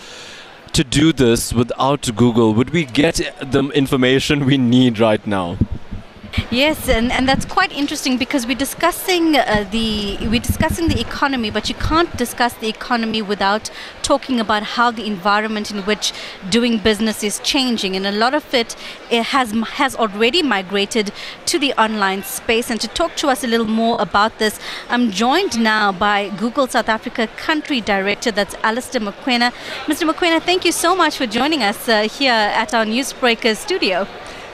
to 0.73 0.83
do 0.83 1.13
this 1.13 1.53
without 1.53 2.09
Google, 2.15 2.53
would 2.53 2.71
we 2.71 2.83
get 2.85 3.15
the 3.39 3.69
information 3.69 4.45
we 4.45 4.57
need 4.57 4.99
right 4.99 5.25
now? 5.25 5.57
Yes, 6.49 6.89
and, 6.89 7.11
and 7.11 7.27
that's 7.27 7.45
quite 7.45 7.71
interesting 7.71 8.17
because 8.17 8.47
we're 8.47 8.57
discussing 8.57 9.35
uh, 9.35 9.67
the 9.69 10.17
we're 10.21 10.39
discussing 10.39 10.87
the 10.87 10.99
economy, 10.99 11.51
but 11.51 11.69
you 11.69 11.75
can't 11.75 12.15
discuss 12.17 12.53
the 12.55 12.67
economy 12.67 13.21
without 13.21 13.69
talking 14.01 14.39
about 14.39 14.63
how 14.63 14.89
the 14.89 15.05
environment 15.05 15.69
in 15.69 15.81
which 15.83 16.11
doing 16.49 16.79
business 16.79 17.23
is 17.23 17.39
changing, 17.39 17.95
and 17.95 18.07
a 18.07 18.11
lot 18.11 18.33
of 18.33 18.51
it, 18.53 18.75
it 19.11 19.23
has 19.25 19.51
has 19.51 19.95
already 19.95 20.41
migrated 20.41 21.11
to 21.45 21.59
the 21.59 21.73
online 21.73 22.23
space. 22.23 22.71
And 22.71 22.81
to 22.81 22.87
talk 22.87 23.15
to 23.17 23.27
us 23.27 23.43
a 23.43 23.47
little 23.47 23.67
more 23.67 24.01
about 24.01 24.39
this, 24.39 24.59
I'm 24.89 25.11
joined 25.11 25.59
now 25.59 25.91
by 25.91 26.29
Google 26.29 26.67
South 26.67 26.89
Africa 26.89 27.27
Country 27.37 27.79
Director, 27.79 28.31
that's 28.31 28.55
Alistair 28.63 29.01
Mokoena. 29.01 29.51
Mr. 29.85 30.11
Mokoena, 30.11 30.41
thank 30.41 30.65
you 30.65 30.71
so 30.71 30.95
much 30.95 31.17
for 31.17 31.27
joining 31.27 31.61
us 31.61 31.87
uh, 31.87 32.07
here 32.07 32.31
at 32.31 32.73
our 32.73 32.85
Newsbreaker 32.85 33.55
studio. 33.55 34.07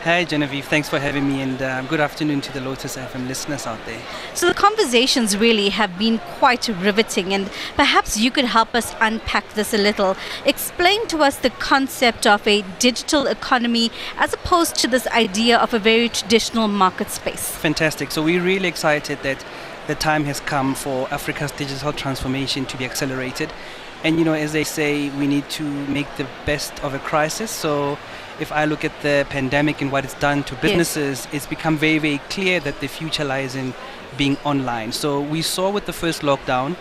Hi, 0.03 0.23
Genevieve. 0.23 0.63
Thanks 0.63 0.87
for 0.87 0.97
having 0.97 1.27
me, 1.27 1.41
and 1.41 1.61
uh, 1.61 1.81
good 1.81 1.99
afternoon 1.99 2.39
to 2.39 2.53
the 2.53 2.61
Lotus 2.61 2.95
FM 2.95 3.27
listeners 3.27 3.67
out 3.67 3.85
there. 3.85 3.99
So, 4.33 4.47
the 4.47 4.53
conversations 4.53 5.35
really 5.35 5.67
have 5.67 5.99
been 5.99 6.19
quite 6.19 6.69
riveting, 6.69 7.33
and 7.33 7.51
perhaps 7.75 8.17
you 8.17 8.31
could 8.31 8.45
help 8.45 8.73
us 8.73 8.95
unpack 9.01 9.55
this 9.55 9.73
a 9.73 9.77
little. 9.77 10.15
Explain 10.45 11.05
to 11.07 11.17
us 11.17 11.35
the 11.39 11.49
concept 11.49 12.25
of 12.25 12.47
a 12.47 12.61
digital 12.79 13.27
economy 13.27 13.91
as 14.15 14.33
opposed 14.33 14.75
to 14.75 14.87
this 14.87 15.05
idea 15.07 15.57
of 15.57 15.73
a 15.73 15.79
very 15.79 16.07
traditional 16.07 16.69
market 16.69 17.09
space. 17.09 17.49
Fantastic. 17.57 18.11
So, 18.11 18.23
we're 18.23 18.41
really 18.41 18.69
excited 18.69 19.21
that 19.23 19.43
the 19.87 19.95
time 19.95 20.23
has 20.23 20.39
come 20.39 20.75
for 20.75 21.09
Africa's 21.11 21.51
digital 21.51 21.91
transformation 21.91 22.65
to 22.67 22.77
be 22.77 22.85
accelerated. 22.85 23.51
And, 24.03 24.17
you 24.17 24.25
know, 24.25 24.33
as 24.33 24.53
they 24.53 24.63
say, 24.63 25.09
we 25.09 25.27
need 25.27 25.49
to 25.51 25.63
make 25.87 26.07
the 26.17 26.25
best 26.45 26.83
of 26.83 26.93
a 26.93 26.99
crisis. 26.99 27.51
So, 27.51 27.97
if 28.39 28.51
I 28.51 28.65
look 28.65 28.85
at 28.85 29.01
the 29.01 29.25
pandemic 29.29 29.81
and 29.81 29.91
what 29.91 30.05
it's 30.05 30.13
done 30.15 30.43
to 30.43 30.55
businesses, 30.55 31.25
yes. 31.25 31.33
it's 31.33 31.47
become 31.47 31.77
very, 31.77 31.99
very 31.99 32.19
clear 32.29 32.59
that 32.61 32.79
the 32.79 32.87
future 32.87 33.25
lies 33.25 33.55
in 33.55 33.73
being 34.17 34.37
online. 34.43 34.91
So 34.91 35.21
we 35.21 35.41
saw 35.41 35.69
with 35.69 35.85
the 35.85 35.93
first 35.93 36.21
lockdown 36.21 36.75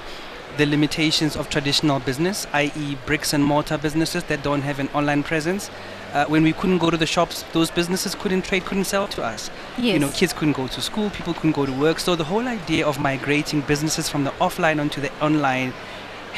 the 0.57 0.67
limitations 0.67 1.37
of 1.37 1.49
traditional 1.51 2.01
business, 2.01 2.47
i.e., 2.53 2.97
bricks 3.07 3.33
and 3.33 3.45
mortar 3.45 3.79
businesses 3.79 4.25
that 4.25 4.43
don't 4.43 4.63
have 4.63 4.79
an 4.79 4.89
online 4.95 5.23
presence. 5.23 5.71
Uh, 6.13 6.25
when 6.25 6.43
we 6.43 6.53
couldn't 6.53 6.79
go 6.79 6.91
to 6.91 6.97
the 6.97 7.07
shops, 7.07 7.45
those 7.53 7.71
businesses 7.71 8.15
couldn't 8.15 8.43
trade, 8.43 8.65
couldn't 8.65 8.85
sell 8.85 9.07
to 9.07 9.23
us. 9.23 9.51
Yes. 9.77 9.95
You 9.95 9.99
know, 10.01 10.09
kids 10.11 10.33
couldn't 10.33 10.57
go 10.57 10.67
to 10.67 10.81
school, 10.81 11.11
people 11.11 11.35
couldn't 11.35 11.53
go 11.53 11.67
to 11.67 11.73
work. 11.73 12.01
So 12.01 12.17
the 12.17 12.25
whole 12.25 12.49
idea 12.49 12.87
of 12.87 12.99
migrating 12.99 13.61
businesses 13.61 14.09
from 14.09 14.25
the 14.25 14.31
offline 14.33 14.81
onto 14.81 15.01
the 15.01 15.13
online 15.21 15.75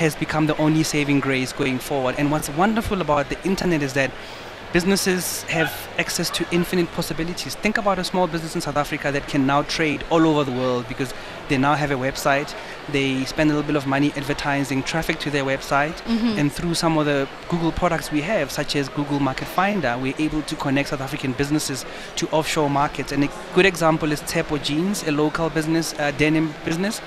has 0.01 0.15
become 0.17 0.47
the 0.47 0.57
only 0.57 0.83
saving 0.83 1.21
grace 1.21 1.53
going 1.53 1.79
forward. 1.79 2.15
And 2.19 2.31
what's 2.33 2.49
wonderful 2.49 3.01
about 3.01 3.29
the 3.29 3.39
internet 3.45 3.83
is 3.83 3.93
that 3.93 4.11
businesses 4.73 5.43
have 5.43 5.71
access 5.99 6.31
to 6.31 6.47
infinite 6.53 6.91
possibilities. 6.93 7.55
Think 7.57 7.77
about 7.77 7.99
a 7.99 8.05
small 8.05 8.27
business 8.29 8.55
in 8.55 8.61
South 8.61 8.77
Africa 8.77 9.11
that 9.13 9.27
can 9.29 9.45
now 9.45 9.63
trade 9.63 10.05
all 10.11 10.25
over 10.27 10.45
the 10.45 10.57
world 10.57 10.87
because 10.89 11.13
they 11.49 11.59
now 11.59 11.75
have 11.75 11.91
a 11.91 11.97
website. 11.97 12.55
They 12.93 13.25
spend 13.25 13.51
a 13.51 13.55
little 13.55 13.67
bit 13.67 13.77
of 13.77 13.87
money 13.87 14.13
advertising 14.17 14.83
traffic 14.85 15.19
to 15.25 15.31
their 15.31 15.45
website, 15.45 15.97
Mhm. 16.07 16.39
and 16.39 16.53
through 16.53 16.75
some 16.75 16.97
of 17.01 17.05
the 17.07 17.27
Google 17.49 17.73
products 17.73 18.13
we 18.13 18.23
have, 18.23 18.51
such 18.53 18.77
as 18.77 18.89
Google 18.89 19.19
Market 19.21 19.49
Finder, 19.49 19.99
we're 19.99 20.15
able 20.19 20.43
to 20.43 20.55
connect 20.57 20.91
South 20.91 21.01
African 21.01 21.33
businesses 21.33 21.85
to 22.17 22.29
offshore 22.31 22.71
markets. 22.71 23.13
And 23.13 23.25
a 23.25 23.29
good 23.57 23.67
example 23.67 24.13
is 24.13 24.21
Tepo 24.23 24.57
Jeans, 24.63 25.03
a 25.07 25.11
local 25.11 25.51
business, 25.51 25.95
uh, 25.99 26.13
denim 26.17 26.55
business. 26.65 27.01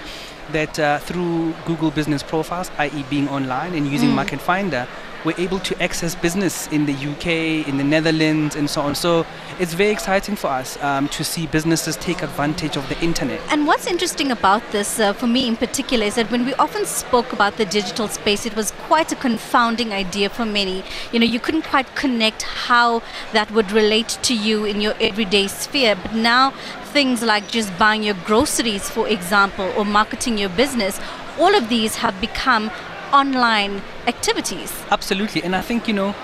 That 0.51 0.77
uh, 0.77 0.99
through 0.99 1.53
Google 1.65 1.91
Business 1.91 2.21
Profiles, 2.21 2.69
i.e., 2.77 3.05
being 3.09 3.27
online 3.29 3.73
and 3.73 3.87
using 3.87 4.09
Mm. 4.09 4.15
Market 4.15 4.41
Finder, 4.41 4.87
we're 5.25 5.37
able 5.37 5.59
to 5.59 5.81
access 5.81 6.15
business 6.15 6.67
in 6.67 6.85
the 6.85 6.93
UK, 6.93 7.67
in 7.67 7.77
the 7.77 7.83
Netherlands, 7.83 8.55
and 8.55 8.69
so 8.69 8.81
on. 8.81 8.93
So 8.93 9.25
it's 9.59 9.73
very 9.73 9.91
exciting 9.91 10.35
for 10.35 10.47
us 10.47 10.81
um, 10.83 11.07
to 11.09 11.23
see 11.23 11.47
businesses 11.47 11.95
take 11.95 12.21
advantage 12.21 12.75
of 12.75 12.87
the 12.89 12.99
internet. 13.01 13.39
And 13.49 13.65
what's 13.65 13.87
interesting 13.87 14.31
about 14.31 14.61
this, 14.71 14.99
uh, 14.99 15.13
for 15.13 15.27
me 15.27 15.47
in 15.47 15.55
particular, 15.55 16.05
is 16.05 16.15
that 16.15 16.29
when 16.29 16.45
we 16.45 16.53
often 16.55 16.85
spoke 16.85 17.31
about 17.31 17.55
the 17.55 17.65
digital 17.65 18.07
space, 18.09 18.45
it 18.45 18.55
was 18.55 18.71
quite 18.71 19.11
a 19.11 19.15
confounding 19.15 19.93
idea 19.93 20.29
for 20.29 20.45
many. 20.45 20.83
You 21.13 21.19
know, 21.19 21.25
you 21.25 21.39
couldn't 21.39 21.63
quite 21.63 21.95
connect 21.95 22.41
how 22.43 23.01
that 23.31 23.49
would 23.51 23.71
relate 23.71 24.19
to 24.23 24.35
you 24.35 24.65
in 24.65 24.81
your 24.81 24.95
everyday 24.99 25.47
sphere. 25.47 25.95
But 25.95 26.13
now, 26.13 26.53
things 26.93 27.23
like 27.23 27.47
just 27.49 27.75
buying 27.79 28.03
your 28.03 28.15
groceries, 28.23 28.89
for 28.89 29.07
example, 29.07 29.73
or 29.75 29.83
marketing 29.83 30.37
your 30.37 30.49
business, 30.49 30.99
all 31.39 31.55
of 31.55 31.67
these 31.67 31.95
have 31.97 32.15
become 32.21 32.69
online 33.11 33.81
activities. 34.07 34.71
Absolutely, 34.91 35.41
and 35.43 35.55
I 35.55 35.61
think 35.61 35.87
you 35.87 35.93
know. 35.93 36.15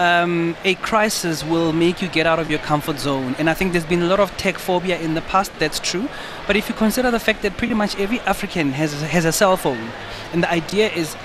Um, 0.00 0.56
a 0.64 0.76
crisis 0.76 1.42
will 1.42 1.72
make 1.72 2.00
you 2.00 2.06
get 2.06 2.24
out 2.24 2.38
of 2.38 2.48
your 2.48 2.60
comfort 2.60 3.00
zone, 3.00 3.34
and 3.36 3.50
I 3.50 3.54
think 3.54 3.72
there's 3.72 3.84
been 3.94 4.02
a 4.02 4.06
lot 4.06 4.20
of 4.20 4.30
tech 4.36 4.56
phobia 4.56 4.96
in 5.00 5.14
the 5.14 5.22
past. 5.22 5.50
That's 5.58 5.80
true, 5.80 6.08
but 6.46 6.54
if 6.54 6.68
you 6.68 6.74
consider 6.76 7.10
the 7.10 7.18
fact 7.18 7.42
that 7.42 7.56
pretty 7.56 7.74
much 7.74 7.98
every 7.98 8.20
African 8.20 8.70
has 8.80 8.92
has 9.02 9.24
a 9.24 9.32
cell 9.32 9.56
phone, 9.56 9.90
and 10.32 10.44
the 10.44 10.50
idea 10.52 10.86
is, 11.02 11.16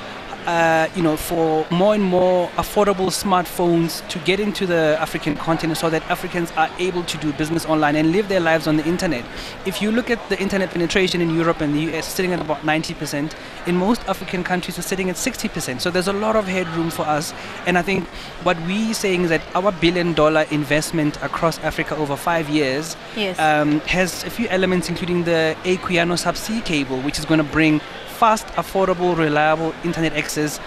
uh, 0.45 0.87
you 0.95 1.01
know, 1.01 1.15
for 1.17 1.65
more 1.71 1.93
and 1.93 2.03
more 2.03 2.49
affordable 2.57 3.09
smartphones 3.09 4.07
to 4.09 4.19
get 4.19 4.39
into 4.39 4.65
the 4.65 4.97
African 4.99 5.35
continent, 5.35 5.77
so 5.77 5.89
that 5.89 6.03
Africans 6.09 6.51
are 6.57 6.69
able 6.79 7.03
to 7.03 7.17
do 7.17 7.33
business 7.33 7.65
online 7.65 7.95
and 7.95 8.11
live 8.11 8.29
their 8.29 8.39
lives 8.39 8.67
on 8.67 8.77
the 8.77 8.85
internet. 8.85 9.23
If 9.65 9.81
you 9.81 9.91
look 9.91 10.09
at 10.09 10.19
the 10.29 10.39
internet 10.39 10.71
penetration 10.71 11.21
in 11.21 11.33
Europe 11.33 11.61
and 11.61 11.73
the 11.73 11.97
US, 11.97 12.05
sitting 12.07 12.33
at 12.33 12.39
about 12.41 12.61
90%, 12.61 13.33
in 13.67 13.77
most 13.77 14.01
African 14.07 14.43
countries, 14.43 14.77
we're 14.77 14.83
sitting 14.83 15.09
at 15.09 15.15
60%. 15.15 15.79
So 15.81 15.89
there's 15.89 16.07
a 16.07 16.13
lot 16.13 16.35
of 16.35 16.45
headroom 16.47 16.89
for 16.89 17.03
us. 17.03 17.33
And 17.65 17.77
I 17.77 17.81
think 17.81 18.07
what 18.43 18.57
we're 18.61 18.93
saying 18.93 19.23
is 19.23 19.29
that 19.29 19.41
our 19.55 19.71
billion 19.71 20.13
dollar 20.13 20.45
investment 20.51 21.15
across 21.23 21.59
Africa 21.59 21.95
over 21.95 22.15
five 22.15 22.49
years 22.49 22.95
Yes. 23.15 23.39
um, 23.39 23.79
has 23.81 24.23
a 24.23 24.29
few 24.29 24.47
elements, 24.47 24.89
including 24.89 25.23
the 25.23 25.55
Equiano 25.63 26.15
subsea 26.17 26.63
cable, 26.65 26.99
which 27.01 27.17
is 27.19 27.25
going 27.25 27.37
to 27.37 27.43
bring 27.51 27.79
fast, 28.23 28.47
affordable, 28.55 29.17
reliable 29.17 29.73
internet 29.83 30.13
access. 30.13 30.57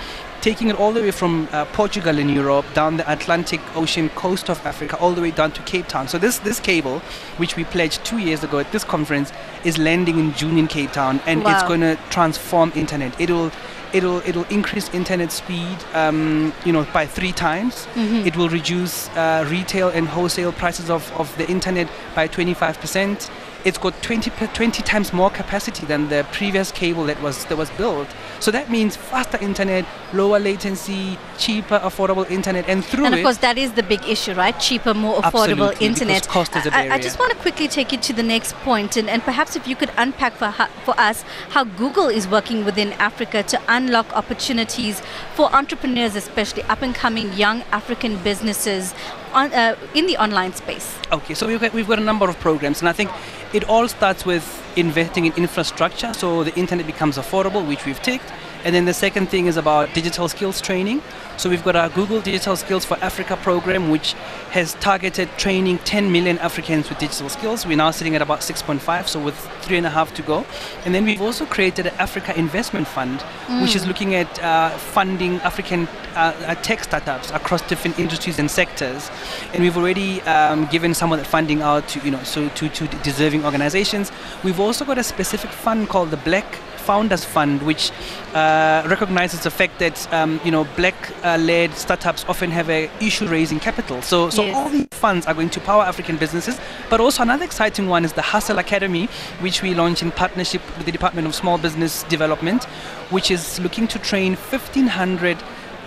Taking 0.43 0.69
it 0.69 0.77
all 0.79 0.93
the 0.93 1.01
way 1.01 1.11
from 1.11 1.49
uh, 1.53 1.65
Portugal 1.73 2.19
in 2.19 2.29
Europe 2.29 2.67
down 2.75 2.99
the 2.99 3.11
Atlantic 3.11 3.61
Ocean 3.75 4.11
coast 4.11 4.51
of 4.51 4.59
Africa, 4.67 4.99
all 5.01 5.13
the 5.13 5.23
way 5.23 5.31
down 5.31 5.53
to 5.53 5.63
Cape 5.63 5.89
Town. 5.89 6.07
So 6.07 6.19
this 6.19 6.39
this 6.49 6.61
cable, 6.61 6.99
which 7.39 7.57
we 7.57 7.65
pledged 7.65 8.05
two 8.05 8.19
years 8.19 8.45
ago 8.45 8.59
at 8.59 8.71
this 8.73 8.85
conference, 8.85 9.33
is 9.65 9.79
landing 9.79 10.19
in 10.19 10.35
June 10.35 10.59
in 10.59 10.67
Cape 10.69 10.93
Town, 10.93 11.19
and 11.27 11.41
it's 11.51 11.63
going 11.71 11.81
to 11.81 11.97
transform 12.11 12.73
internet. 12.75 13.19
It'll 13.19 13.51
it'll 13.95 14.21
it'll 14.29 14.49
increase 14.59 14.87
internet 14.95 15.33
speed, 15.33 15.79
um, 15.95 16.53
you 16.67 16.73
know, 16.77 16.85
by 16.93 17.07
three 17.07 17.33
times. 17.33 17.75
Mhm. 17.95 18.27
It 18.27 18.37
will 18.37 18.51
reduce 18.51 19.09
uh, 19.17 19.49
retail 19.57 19.89
and 19.89 20.07
wholesale 20.09 20.53
prices 20.53 20.91
of, 20.91 21.03
of 21.19 21.35
the 21.39 21.47
internet 21.57 21.89
by 22.15 22.29
25%. 22.29 23.31
It's 23.67 23.79
got 23.79 24.01
20, 24.01 24.31
20 24.31 24.83
times 24.85 25.13
more 25.13 25.29
capacity 25.29 25.87
than 25.87 26.09
the 26.09 26.25
previous 26.31 26.71
cable 26.71 27.03
that 27.07 27.21
was 27.21 27.45
that 27.47 27.59
was 27.59 27.69
built. 27.71 28.07
So 28.39 28.53
that 28.53 28.71
means 28.71 28.95
faster 28.95 29.39
internet, 29.39 29.85
lower 30.13 30.39
latency, 30.39 31.19
cheaper, 31.37 31.81
affordable 31.81 32.31
internet, 32.31 32.69
and 32.69 32.85
through 32.85 33.07
and 33.07 33.15
of 33.17 33.23
course, 33.25 33.39
that 33.39 33.59
is 33.59 33.73
the 33.73 33.83
big 33.83 34.07
issue, 34.07 34.35
right? 34.35 34.57
Cheaper, 34.61 34.95
more 34.95 35.17
affordable 35.21 35.71
Absolutely, 35.73 35.87
internet. 35.89 36.29
cost 36.29 36.55
is 36.55 36.65
a 36.67 36.69
I- 36.69 36.71
I, 36.71 36.77
barrier. 36.79 36.93
I 36.93 36.99
just 37.01 37.19
want 37.19 37.33
to 37.33 37.39
quickly 37.39 37.67
take 37.67 37.91
you 37.91 37.99
to 37.99 38.13
the 38.13 38.23
next 38.23 38.55
point, 38.63 38.97
and, 38.97 39.11
and 39.11 39.21
perhaps 39.25 39.57
if 39.57 39.67
you 39.67 39.75
could 39.75 39.91
unpack 39.97 40.35
for, 40.35 40.53
for 40.85 40.95
us 41.01 41.25
how 41.51 41.65
Google 41.65 42.07
is 42.07 42.29
working 42.29 42.65
within 42.65 42.93
Africa 42.93 43.43
to 43.43 43.61
unlock 43.67 44.13
opportunities 44.17 45.03
for 45.35 45.53
entrepreneurs, 45.53 46.15
especially 46.15 46.63
up 46.65 46.83
and 46.83 46.95
coming 46.95 47.33
young 47.33 47.63
African 47.73 48.17
businesses 48.23 48.95
on, 49.37 49.53
uh, 49.53 49.77
in 49.95 50.07
the 50.07 50.17
online 50.17 50.53
space. 50.55 50.99
Okay, 51.13 51.35
so 51.35 51.47
we've 51.47 51.61
got, 51.61 51.73
we've 51.73 51.87
got 51.87 51.99
a 51.99 52.03
number 52.03 52.29
of 52.29 52.37
programs, 52.41 52.81
and 52.81 52.89
I 52.89 52.93
think 52.93 53.11
it 53.53 53.65
all 53.69 53.87
starts 53.87 54.25
with 54.27 54.45
investing 54.77 55.27
in 55.27 55.33
infrastructure 55.35 56.13
so 56.13 56.45
the 56.45 56.55
internet 56.57 56.87
becomes 56.87 57.17
affordable, 57.17 57.67
which 57.67 57.85
we've 57.87 58.03
ticked. 58.03 58.31
And 58.65 58.75
then 58.75 58.85
the 58.85 58.95
second 58.95 59.29
thing 59.29 59.47
is 59.47 59.57
about 59.57 59.95
digital 59.95 60.29
skills 60.29 60.61
training. 60.61 61.01
So 61.37 61.49
we've 61.49 61.63
got 61.63 61.77
our 61.77 61.89
Google 61.89 62.21
Digital 62.21 62.57
Skills 62.57 62.85
for 62.85 62.97
Africa 63.01 63.37
program, 63.37 63.91
which 63.91 64.15
has 64.51 64.75
targeted 64.75 65.29
training 65.37 65.79
10 65.85 66.11
million 66.11 66.37
Africans 66.39 66.89
with 66.89 66.99
digital 66.99 67.29
skills. 67.29 67.65
We're 67.65 67.77
now 67.77 67.93
sitting 67.93 68.17
at 68.17 68.23
about 68.23 68.41
6.5, 68.41 69.07
so 69.07 69.21
with 69.23 69.37
three 69.61 69.77
and 69.77 69.87
a 69.87 69.91
half 69.91 70.13
to 70.15 70.23
go. 70.23 70.45
And 70.85 70.95
then 70.95 71.05
we've 71.05 71.21
also 71.23 71.47
created 71.47 71.87
an 71.87 71.95
Africa 71.99 72.37
Investment 72.37 72.89
Fund, 72.89 73.21
which 73.63 73.77
is 73.77 73.85
Mm. 73.85 73.89
looking 73.89 74.15
at 74.17 74.43
uh, 74.43 74.71
funding 74.95 75.35
African 75.43 75.87
uh, 76.17 76.33
uh, 76.47 76.55
tech 76.57 76.83
startups 76.83 77.31
across 77.31 77.63
different 77.69 77.99
industries 78.01 78.39
and 78.41 78.51
sectors. 78.51 79.11
And 79.53 79.63
we've 79.63 79.77
already 79.77 80.21
um, 80.23 80.67
given 80.67 80.95
some 80.95 81.13
of 81.13 81.19
that 81.19 81.27
funding 81.27 81.63
out 81.63 81.89
to, 81.89 82.01
you 82.01 82.11
know, 82.11 82.23
so 82.23 82.49
to, 82.49 82.69
to 82.69 82.87
deserving 83.03 83.45
organizations. 83.45 84.13
We've 84.45 84.61
also 84.61 84.85
got 84.85 84.99
a 84.99 85.03
specific 85.03 85.51
fund 85.51 85.89
called 85.89 86.11
the 86.11 86.17
Black 86.19 86.47
Founders 86.87 87.25
Fund, 87.25 87.63
which 87.63 87.91
uh, 88.33 88.87
recognizes 88.87 89.43
the 89.43 89.51
fact 89.51 89.79
that 89.81 90.13
um, 90.13 90.41
you 90.45 90.53
know 90.53 90.65
black-led 90.77 91.75
startups 91.75 92.25
often 92.29 92.51
have 92.53 92.71
a 92.71 92.89
issue 93.01 93.27
raising 93.27 93.59
capital. 93.59 94.01
So, 94.03 94.31
so 94.31 94.45
Yes. 94.45 94.55
all 94.57 94.69
these 94.69 94.87
funds 94.93 95.27
are 95.27 95.35
going 95.35 95.51
to 95.51 95.61
power 95.61 95.83
African 95.83 96.17
businesses. 96.17 96.59
But 96.89 97.01
also 97.01 97.23
another 97.25 97.45
exciting 97.45 97.89
one 97.89 98.05
is 98.05 98.13
the 98.13 98.23
Hustle 98.23 98.59
Academy, 98.59 99.07
which 99.41 99.63
we 99.63 99.75
launched 99.75 100.03
in 100.03 100.13
partnership 100.13 100.63
with 100.77 100.87
the 100.87 100.93
Department 100.93 101.27
of 101.27 101.35
Small 101.35 101.59
Business 101.59 102.05
Development, 102.05 102.63
which 103.11 103.31
is 103.33 103.59
looking 103.59 103.89
to 103.89 103.99
train 103.99 104.35
1,500 104.37 105.39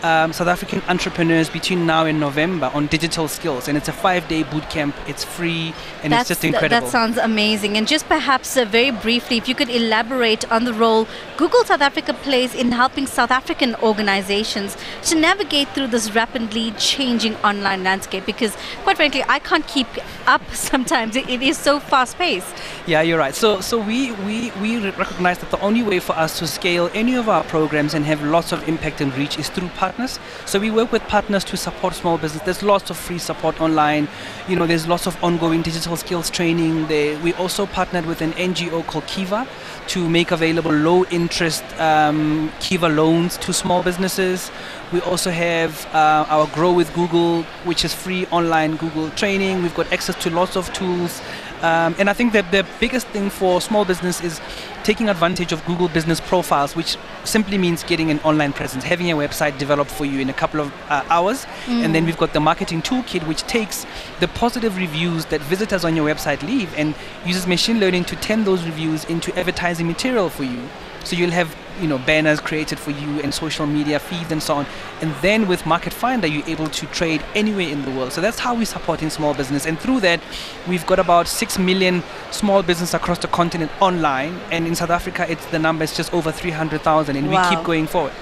um, 0.04 0.34
South 0.34 0.48
African 0.48 0.82
entrepreneurs 0.88 1.50
between 1.50 1.86
now 1.86 2.06
and 2.06 2.20
November 2.20 2.72
on 2.74 2.88
digital 2.88 3.28
skills, 3.28 3.68
and 3.68 3.78
it's 3.78 3.88
a 3.88 3.94
five-day 3.94 4.44
boot 4.44 4.70
camp. 4.70 4.96
It's 5.08 5.24
free, 5.24 5.74
and 6.04 6.14
That's, 6.14 6.30
it's 6.30 6.42
just 6.42 6.44
incredible. 6.44 6.82
that 6.86 6.92
sounds 6.92 7.18
amazing. 7.18 7.78
And 7.78 7.88
just 7.88 8.08
perhaps 8.08 8.56
uh, 8.58 8.66
very 8.66 8.92
briefly, 8.92 9.38
if 9.38 9.48
you 9.48 9.56
could 9.56 9.70
elaborate 9.70 10.50
on 10.52 10.66
the 10.66 10.74
role 10.74 11.08
Google 11.38 11.64
South 11.64 11.82
Africa 11.82 12.14
plays 12.14 12.54
in 12.54 12.74
helping 12.74 13.08
South 13.08 13.32
African 13.32 13.76
organizations 13.76 14.76
to 15.04 15.16
navigate 15.16 15.70
through 15.70 15.88
this 15.88 16.14
rapidly 16.14 16.72
changing 16.72 17.36
online 17.38 17.84
landscape. 17.84 18.26
Because, 18.26 18.58
quite 18.84 18.98
frankly, 18.98 19.24
I 19.28 19.40
can't 19.40 19.66
keep 19.68 19.88
up 20.28 20.42
sometimes. 20.54 21.16
It, 21.16 21.30
it 21.30 21.42
is 21.42 21.58
so 21.58 21.80
fast 21.80 22.18
paced. 22.18 22.54
Yeah, 22.86 23.02
you're 23.02 23.20
right. 23.20 23.34
So, 23.34 23.62
so 23.62 23.80
we, 23.80 24.12
we, 24.12 24.52
we 24.62 24.90
recognize 24.92 25.38
that 25.40 25.50
the 25.50 25.60
only 25.62 25.82
way 25.82 26.00
for 26.00 26.14
us 26.14 26.40
to 26.40 26.48
scale 26.48 26.90
any 26.94 27.16
of 27.16 27.30
our 27.30 27.44
programs 27.46 27.94
and 27.94 28.04
have 28.06 28.22
lots 28.22 28.52
of 28.52 28.68
impact 28.68 29.00
and 29.00 29.16
reach 29.18 29.40
is 29.40 29.48
through 29.48 29.70
partners. 29.90 30.20
So 30.46 30.60
we 30.60 30.70
work 30.70 30.92
with 30.92 31.02
partners 31.04 31.44
to 31.46 31.58
support 31.58 31.96
small 31.96 32.18
business. 32.18 32.44
There's 32.44 32.62
lots 32.62 32.90
of 32.92 32.98
free 32.98 33.18
support 33.18 33.60
online. 33.60 34.08
You 34.48 34.56
know, 34.56 34.68
there's 34.68 34.88
lots 34.88 35.08
of 35.08 35.22
ongoing 35.24 35.64
digital 35.64 35.96
skills 35.98 36.30
training. 36.30 36.88
They, 36.88 37.18
we 37.18 37.34
also 37.34 37.66
partnered 37.66 38.06
with 38.06 38.22
an 38.22 38.34
NGO 38.34 38.86
called 38.86 39.08
Kiva 39.08 39.48
to 39.88 40.08
make 40.08 40.30
available 40.32 40.72
low 40.72 41.06
interest 41.06 41.64
um, 41.80 42.52
Kiva 42.60 42.88
loans 42.88 43.38
to 43.38 43.52
small 43.52 43.82
businesses. 43.82 44.52
We 44.94 45.02
also 45.02 45.32
have 45.32 45.86
uh, 45.88 46.26
our 46.30 46.48
Grow 46.48 46.74
with 46.74 46.94
Google, 46.94 47.44
which 47.66 47.84
is 47.84 47.94
free 47.94 48.28
online 48.28 48.76
Google 48.76 49.10
training. 49.12 49.64
We've 49.64 49.76
got 49.76 49.92
access 49.92 50.16
to 50.24 50.30
lots 50.30 50.56
of 50.56 50.72
tools. 50.74 51.22
Um, 51.62 51.96
and 52.00 52.10
I 52.10 52.14
think 52.14 52.34
that 52.34 52.52
the 52.52 52.66
biggest 52.80 53.08
thing 53.08 53.30
for 53.30 53.60
small 53.60 53.84
business 53.86 54.22
is 54.22 54.40
taking 54.84 55.10
advantage 55.10 55.52
of 55.52 55.64
Google 55.66 55.90
Business 55.90 56.22
Profiles, 56.22 56.76
which 56.76 56.98
simply 57.26 57.58
means 57.58 57.84
getting 57.84 58.10
an 58.12 58.20
online 58.22 58.54
presence, 58.54 58.84
having 58.84 59.12
a 59.12 59.16
website 59.16 59.58
developed 59.58 59.92
for 59.92 60.06
you 60.06 60.20
in 60.20 60.30
a 60.30 60.34
couple 60.34 60.62
of 60.62 60.74
uh, 60.90 61.04
hours. 61.10 61.46
Mm. 61.66 61.84
And 61.84 61.96
then 61.96 62.06
we've 62.06 62.18
got 62.18 62.34
the 62.34 62.40
marketing 62.40 62.82
toolkit, 62.82 63.28
which 63.28 63.44
takes 63.44 63.86
the 64.20 64.28
positive 64.30 64.78
reviews 64.78 65.26
that 65.26 65.42
visitors 65.42 65.84
on 65.84 65.96
your 65.96 66.08
website 66.08 66.42
leave 66.44 66.74
and 66.78 66.96
uses 67.26 67.46
machine 67.46 67.80
learning 67.80 68.06
to 68.06 68.16
turn 68.16 68.46
those 68.46 68.64
reviews 68.64 69.04
into 69.06 69.38
advertising 69.38 69.88
material 69.88 70.30
for 70.30 70.44
you. 70.44 70.62
So 71.10 71.16
you'll 71.16 71.32
have 71.32 71.56
you 71.82 71.88
know 71.88 71.98
banners 71.98 72.40
created 72.40 72.78
for 72.78 72.92
you 72.92 73.20
and 73.22 73.34
social 73.34 73.66
media 73.66 73.98
feeds 74.00 74.32
and 74.32 74.44
so 74.44 74.54
on. 74.58 74.68
And 75.02 75.12
then 75.24 75.48
with 75.48 75.66
Market 75.66 75.92
Finder, 75.92 76.28
you're 76.28 76.46
able 76.48 76.68
to 76.68 76.86
trade 76.88 77.24
anywhere 77.34 77.68
in 77.68 77.82
the 77.82 77.90
world. 77.90 78.14
So 78.14 78.22
that's 78.22 78.38
how 78.38 78.54
we're 78.54 78.66
supporting 78.66 79.10
small 79.10 79.34
business. 79.34 79.66
And 79.66 79.80
through 79.80 80.02
that, 80.02 80.20
we've 80.68 80.86
got 80.86 81.00
about 81.00 81.28
six 81.28 81.58
million 81.58 82.04
small 82.30 82.62
business 82.62 82.94
across 82.94 83.18
the 83.18 83.28
continent 83.28 83.72
online. 83.82 84.40
And 84.52 84.68
in 84.68 84.76
South 84.76 84.92
Africa, 84.92 85.26
it's 85.28 85.44
the 85.48 85.58
number 85.58 85.84
is 85.84 85.98
just 85.98 86.14
over 86.14 86.32
300,000, 86.32 87.16
and 87.16 87.32
Wow. 87.32 87.50
we 87.50 87.56
keep 87.56 87.66
going 87.66 87.88
forward. 87.88 88.14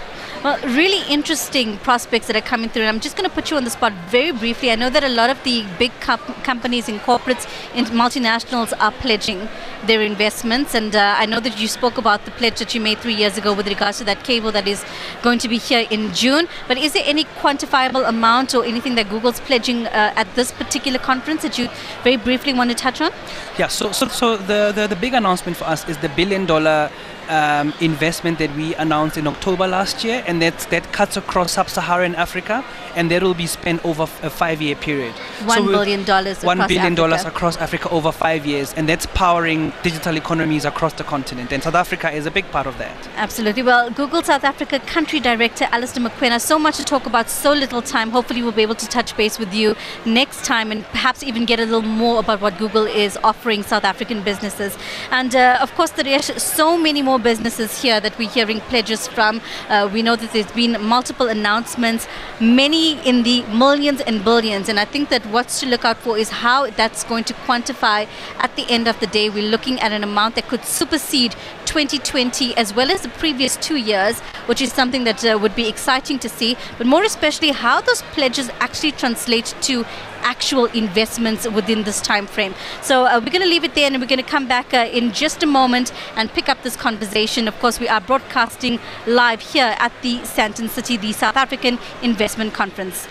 Well, 0.44 0.60
really 0.76 1.02
interesting 1.12 1.78
prospects 1.80 2.28
that 2.28 2.36
are 2.36 2.42
coming 2.42 2.70
through. 2.70 2.84
And 2.84 2.90
I'm 2.90 3.00
just 3.00 3.18
going 3.18 3.28
to 3.28 3.34
put 3.34 3.50
you 3.50 3.58
on 3.58 3.64
the 3.64 3.72
spot 3.72 3.92
very 4.08 4.32
briefly. 4.32 4.72
I 4.72 4.76
know 4.76 4.90
that 4.92 5.04
a 5.04 5.10
lot 5.10 5.32
of 5.32 5.44
the 5.44 5.66
big 5.80 5.92
com- 6.00 6.20
companies 6.44 6.88
and 6.88 7.00
corporates 7.00 7.50
and 7.74 7.88
multinationals 7.88 8.72
are 8.80 8.92
pledging 8.92 9.50
their 9.86 10.02
investments. 10.04 10.76
And 10.76 10.96
uh, 10.96 11.16
I 11.18 11.26
know 11.26 11.40
that 11.40 11.60
you 11.60 11.68
spoke 11.68 11.98
about 11.98 12.26
the 12.26 12.32
pledge 12.32 12.60
that 12.60 12.76
you 12.76 12.80
made 12.80 13.00
three 13.00 13.16
years 13.16 13.38
ago 13.38 13.52
with 13.52 13.68
regards 13.68 13.98
to 13.98 14.04
that 14.04 14.24
cable 14.24 14.52
that 14.52 14.68
is 14.68 14.86
going 15.24 15.40
to 15.40 15.48
be 15.48 15.58
here 15.58 15.88
in 15.90 16.14
June. 16.14 16.48
But 16.68 16.78
is 16.78 16.94
there 16.94 17.04
any 17.06 17.24
quantifiable 17.42 18.08
amount 18.08 18.54
or 18.54 18.64
anything 18.64 18.94
that 18.96 19.10
Google's 19.10 19.40
pledging 19.40 19.88
uh, 19.88 20.14
at 20.16 20.34
this 20.36 20.52
particular 20.52 21.00
conference 21.00 21.42
that 21.42 21.58
you 21.58 21.68
very 22.04 22.18
briefly 22.18 22.54
want 22.54 22.70
to 22.70 22.76
touch 22.76 23.02
on? 23.02 23.12
Yeah, 23.58 23.68
so 23.68 23.92
so, 23.92 24.08
so 24.08 24.38
the, 24.38 24.72
the, 24.74 24.88
the 24.88 24.96
big 24.96 25.16
announcement 25.16 25.58
for 25.58 25.64
us 25.64 25.88
is 25.90 25.98
the 25.98 26.10
billion 26.10 26.46
dollar 26.46 26.92
um, 27.30 27.74
investment 27.82 28.40
that 28.40 28.56
we 28.56 28.76
announced 28.76 29.18
in 29.18 29.28
October 29.28 29.68
last 29.68 30.04
year, 30.04 30.24
and 30.28 30.42
that 30.42 30.58
that 30.70 30.92
cuts 30.94 31.18
across 31.18 31.52
sub-Saharan 31.54 32.16
Africa, 32.16 32.64
and 32.96 33.10
that 33.12 33.22
will 33.24 33.34
be 33.34 33.48
spent 33.48 33.84
over 33.86 34.04
a 34.04 34.30
five-year 34.30 34.76
period. 34.76 35.14
One 35.46 35.58
so 35.58 35.64
we'll- 35.64 35.72
billion 35.80 36.04
dollars 36.04 36.44
One 36.44 36.58
across 36.58 36.70
billion 36.70 36.96
dollars 36.96 37.22
Africa. 37.22 37.36
across 37.36 37.58
Africa 37.58 37.90
over 37.90 38.12
five 38.12 38.46
years, 38.46 38.74
and 38.74 38.88
that's 38.90 39.06
powering 39.08 39.74
digital 39.84 40.18
economies 40.18 40.66
across 40.66 40.94
the 40.94 41.04
continent. 41.04 41.52
And 41.52 41.64
South 41.64 41.76
Africa 41.76 42.12
is 42.12 42.26
a 42.26 42.32
big 42.32 42.50
part 42.52 42.68
of 42.68 42.78
that. 42.78 42.96
Absolutely. 43.16 43.64
Well, 43.64 43.90
Google 43.92 44.24
South 44.24 44.44
Africa 44.44 44.80
Country 44.80 45.20
Director 45.20 45.68
Alistair 45.72 46.04
Mokoena, 46.04 46.40
so 46.42 46.58
much 46.60 46.78
to 46.78 46.84
talk 46.84 47.06
about, 47.06 47.30
so 47.30 47.52
little 47.54 47.82
time. 47.82 48.12
Hopefully, 48.12 48.42
we'll 48.42 48.52
be 48.52 48.62
able 48.62 48.76
to 48.76 48.88
touch 48.88 49.16
base 49.18 49.38
with 49.40 49.54
you 49.54 49.76
next 50.06 50.46
time 50.46 50.72
and 50.72 50.84
perhaps 50.86 51.24
even 51.24 51.46
get 51.46 51.60
a 51.60 51.66
little 51.66 51.82
more 51.82 52.20
about 52.20 52.42
what 52.42 52.58
Google 52.58 52.86
is 52.86 53.18
offering 53.24 53.64
South 53.64 53.84
African 53.84 54.22
businesses. 54.24 54.78
And 55.12 55.36
uh, 55.36 55.60
of 55.62 55.74
course, 55.76 55.92
there 55.92 56.08
are 56.18 56.22
so 56.22 56.78
many 56.78 57.02
more 57.02 57.17
businesses 57.20 57.82
here 57.82 58.00
that 58.00 58.18
we're 58.18 58.30
hearing 58.30 58.60
pledges 58.62 59.08
from. 59.08 59.42
Uh, 59.70 59.90
we 59.92 60.02
know 60.02 60.16
that 60.16 60.32
there's 60.34 60.52
been 60.52 60.82
multiple 60.82 61.28
announcements, 61.28 62.08
many 62.40 63.00
in 63.08 63.24
the 63.24 63.44
millions 63.44 64.02
and 64.02 64.24
billions. 64.24 64.70
And 64.70 64.80
I 64.80 64.86
think 64.86 65.10
that 65.10 65.26
what's 65.28 65.60
to 65.60 65.66
look 65.66 65.86
out 65.86 65.98
for 65.98 66.18
is 66.18 66.30
how 66.30 66.70
that's 66.70 67.04
going 67.04 67.24
to 67.26 67.34
quantify 67.34 68.08
at 68.40 68.56
the 68.56 68.70
end 68.70 68.88
of 68.88 69.00
the 69.00 69.08
day. 69.08 69.30
We're 69.30 69.50
looking 69.50 69.80
at 69.80 69.92
an 69.92 70.04
amount 70.04 70.36
that 70.36 70.48
could 70.48 70.66
supersede 70.66 71.36
2020 71.66 72.56
as 72.58 72.74
well 72.74 72.90
as 72.90 73.02
the 73.02 73.10
previous 73.10 73.58
two 73.58 73.76
years, 73.76 74.20
which 74.48 74.62
is 74.62 74.72
something 74.72 75.04
that 75.04 75.24
uh, 75.26 75.38
would 75.40 75.56
be 75.56 75.68
exciting 75.68 76.18
to 76.20 76.30
see. 76.30 76.58
But 76.78 76.88
more 76.88 77.04
especially, 77.04 77.52
how 77.52 77.82
those 77.82 78.02
pledges 78.14 78.50
actually 78.60 78.94
translate 78.94 79.54
to 79.62 79.86
actual 80.28 80.66
investments 80.66 81.48
within 81.50 81.84
this 81.84 82.02
time 82.02 82.28
frame. 82.28 82.54
So 82.82 83.06
uh, 83.06 83.20
we're 83.24 83.32
going 83.38 83.48
to 83.50 83.54
leave 83.56 83.64
it 83.64 83.76
there, 83.76 83.88
and 83.88 84.00
we're 84.02 84.14
going 84.16 84.26
to 84.28 84.32
come 84.36 84.48
back 84.48 84.74
uh, 84.74 84.90
in 85.00 85.14
just 85.14 85.42
a 85.42 85.46
moment 85.46 85.94
and 86.18 86.30
pick 86.38 86.50
up 86.50 86.62
this 86.64 86.76
conversation. 86.76 87.48
Of 87.48 87.58
course, 87.60 87.80
we 87.80 87.88
are 87.88 88.02
broadcasting 88.02 88.80
live 89.06 89.42
here 89.42 89.76
at 89.80 89.94
the 90.02 90.16
Sandton 90.36 90.70
City, 90.70 90.98
the 90.98 91.14
South 91.14 91.38
African 91.38 91.80
Investment 92.02 92.54
Conference. 92.54 93.08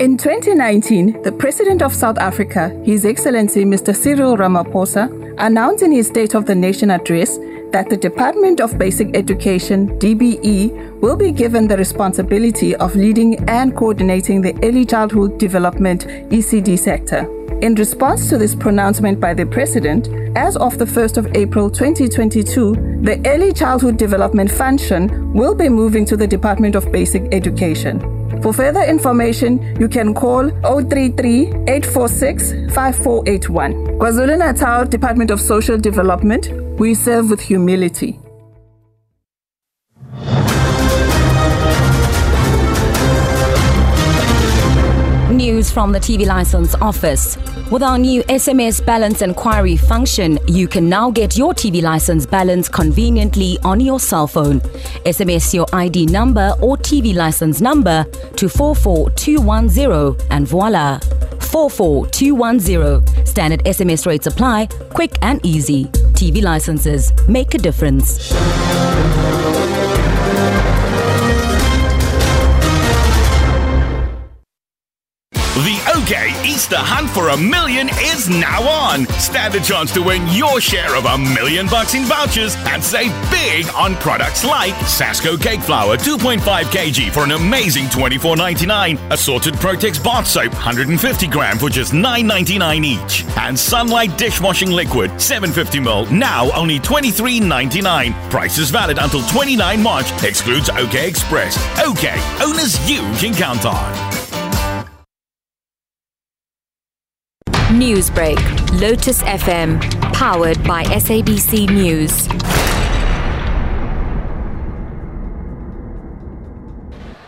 In 0.00 0.16
2019, 0.16 1.22
the 1.22 1.32
President 1.32 1.82
of 1.82 1.94
South 1.94 2.18
Africa, 2.18 2.70
His 2.84 3.04
Excellency 3.04 3.64
Mr. 3.64 3.94
Cyril 3.94 4.36
Ramaphosa, 4.36 5.04
announced 5.38 5.82
in 5.82 5.92
his 5.92 6.06
State 6.06 6.34
of 6.34 6.46
the 6.46 6.54
Nation 6.54 6.90
address 6.90 7.38
that 7.72 7.88
the 7.88 7.96
Department 7.96 8.60
of 8.60 8.78
Basic 8.78 9.16
Education, 9.16 9.98
DBE, 9.98 11.00
will 11.00 11.16
be 11.16 11.32
given 11.32 11.68
the 11.68 11.76
responsibility 11.76 12.74
of 12.76 12.94
leading 12.96 13.48
and 13.48 13.76
coordinating 13.76 14.40
the 14.40 14.54
early 14.62 14.84
childhood 14.84 15.38
development 15.38 16.06
ECD 16.30 16.78
sector. 16.78 17.28
In 17.62 17.74
response 17.74 18.28
to 18.30 18.38
this 18.38 18.54
pronouncement 18.54 19.20
by 19.20 19.34
the 19.34 19.44
President, 19.44 20.08
as 20.36 20.56
of 20.56 20.78
the 20.78 20.84
1st 20.86 21.18
of 21.18 21.36
April 21.36 21.70
2022, 21.70 23.02
the 23.02 23.20
Early 23.26 23.52
Childhood 23.52 23.98
Development 23.98 24.50
function 24.50 25.32
will 25.34 25.54
be 25.54 25.68
moving 25.68 26.06
to 26.06 26.16
the 26.16 26.26
Department 26.26 26.74
of 26.74 26.90
Basic 26.90 27.22
Education. 27.34 28.00
For 28.42 28.54
further 28.54 28.82
information, 28.84 29.76
you 29.78 29.88
can 29.88 30.14
call 30.14 30.48
033 30.62 31.48
846 31.68 32.52
5481. 32.72 33.72
KwaZulu 33.98 34.38
Natal 34.38 34.86
Department 34.86 35.30
of 35.30 35.38
Social 35.38 35.76
Development, 35.76 36.48
we 36.80 36.94
serve 36.94 37.28
with 37.28 37.42
humility. 37.42 38.18
News 45.30 45.70
from 45.70 45.92
the 45.92 45.98
TV 46.00 46.26
license 46.26 46.74
office. 46.76 47.36
With 47.70 47.82
our 47.82 47.98
new 47.98 48.22
SMS 48.22 48.84
balance 48.84 49.20
inquiry 49.20 49.76
function, 49.76 50.38
you 50.48 50.66
can 50.66 50.88
now 50.88 51.10
get 51.10 51.36
your 51.36 51.52
TV 51.52 51.82
license 51.82 52.24
balance 52.24 52.66
conveniently 52.66 53.58
on 53.62 53.78
your 53.78 54.00
cell 54.00 54.26
phone. 54.26 54.60
SMS 55.04 55.52
your 55.52 55.66
ID 55.74 56.06
number 56.06 56.54
or 56.62 56.78
TV 56.78 57.14
license 57.14 57.60
number 57.60 58.04
to 58.36 58.48
44210 58.48 60.26
and 60.30 60.48
voila. 60.48 60.98
44210. 61.40 63.26
Standard 63.26 63.62
SMS 63.64 64.06
rates 64.06 64.26
apply, 64.26 64.66
quick 64.94 65.18
and 65.20 65.44
easy. 65.44 65.90
TV 66.20 66.42
licenses 66.42 67.14
make 67.28 67.54
a 67.54 67.58
difference. 67.58 68.30
Easter 76.50 76.76
Hunt 76.76 77.08
for 77.10 77.28
a 77.28 77.36
Million 77.36 77.88
is 78.10 78.28
now 78.28 78.62
on. 78.68 79.06
Stand 79.20 79.54
a 79.54 79.60
chance 79.60 79.92
to 79.94 80.02
win 80.02 80.26
your 80.34 80.60
share 80.60 80.96
of 80.96 81.04
a 81.04 81.16
million 81.16 81.68
bucks 81.68 81.94
in 81.94 82.02
vouchers 82.04 82.56
and 82.66 82.82
save 82.82 83.12
big 83.30 83.68
on 83.76 83.94
products 83.96 84.44
like 84.44 84.74
Sasko 84.82 85.40
Cake 85.40 85.60
Flour 85.60 85.96
2.5 85.96 86.40
kg 86.40 87.10
for 87.12 87.22
an 87.22 87.30
amazing 87.30 87.84
$24.99. 87.84 89.12
Assorted 89.12 89.54
Protex 89.54 90.02
Bath 90.02 90.26
Soap 90.26 90.52
150 90.52 91.28
gram 91.28 91.56
for 91.56 91.68
just 91.70 91.92
$9.99 91.92 92.84
each. 92.84 93.24
And 93.36 93.56
Sunlight 93.56 94.18
Dishwashing 94.18 94.72
Liquid 94.72 95.12
750ml 95.12 96.10
now 96.10 96.50
only 96.58 96.80
$23.99. 96.80 98.12
Prices 98.28 98.70
valid 98.70 98.98
until 98.98 99.22
29 99.28 99.80
March. 99.80 100.10
Excludes 100.24 100.68
OK 100.68 101.08
Express. 101.08 101.56
OK, 101.86 102.10
owners 102.42 102.74
you 102.90 103.02
can 103.20 103.32
count 103.34 103.64
on. 103.64 104.09
Newsbreak, 107.70 108.80
Lotus 108.80 109.22
FM, 109.22 109.80
powered 110.12 110.60
by 110.64 110.82
SABC 110.82 111.70
News. 111.70 112.26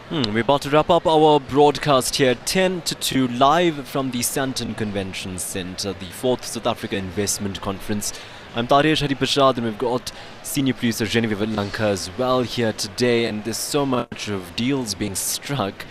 Hmm, 0.09 0.34
we're 0.34 0.40
about 0.40 0.62
to 0.62 0.70
wrap 0.70 0.90
up 0.90 1.07
our 1.07 1.38
broadcast 1.38 2.16
here 2.16 2.34
10 2.34 2.82
to 2.82 2.97
2 2.97 3.28
live 3.28 3.86
from 3.86 4.11
the 4.11 4.18
Sandton 4.18 4.76
Convention 4.76 5.38
Centre, 5.38 5.93
the 5.93 6.07
4th 6.07 6.43
South 6.43 6.66
Africa 6.66 6.97
Investment 6.97 7.61
Conference. 7.61 8.12
I'm 8.57 8.66
Taresh 8.66 9.07
Haripashad 9.07 9.59
and 9.59 9.66
we've 9.66 9.78
got 9.78 10.11
senior 10.43 10.74
producer 10.74 11.07
Genevieve 11.07 11.49
Lanka 11.49 11.84
as 11.84 12.11
well 12.18 12.43
here 12.43 12.72
today 12.72 13.26
and 13.26 13.45
there's 13.45 13.59
so 13.59 13.86
much 13.86 14.26
of 14.26 14.57
deals 14.57 14.95
being 14.97 15.14
struck. 15.14 15.86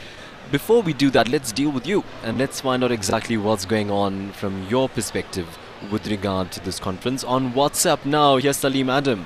Before 0.52 0.82
we 0.82 0.92
do 0.92 1.10
that, 1.12 1.30
let's 1.30 1.54
deal 1.54 1.70
with 1.72 1.88
you 1.88 2.04
and 2.24 2.38
let's 2.38 2.60
find 2.60 2.84
out 2.84 2.92
exactly 2.92 3.38
what's 3.38 3.64
going 3.64 3.90
on 3.90 4.34
from 4.34 4.68
your 4.68 4.90
perspective 4.90 5.48
with 5.90 6.06
regard 6.08 6.52
to 6.52 6.60
this 6.66 6.78
conference. 6.78 7.24
On 7.24 7.54
WhatsApp 7.54 8.04
now, 8.04 8.36
here's 8.36 8.58
Salim 8.58 8.90
Adam. 8.90 9.26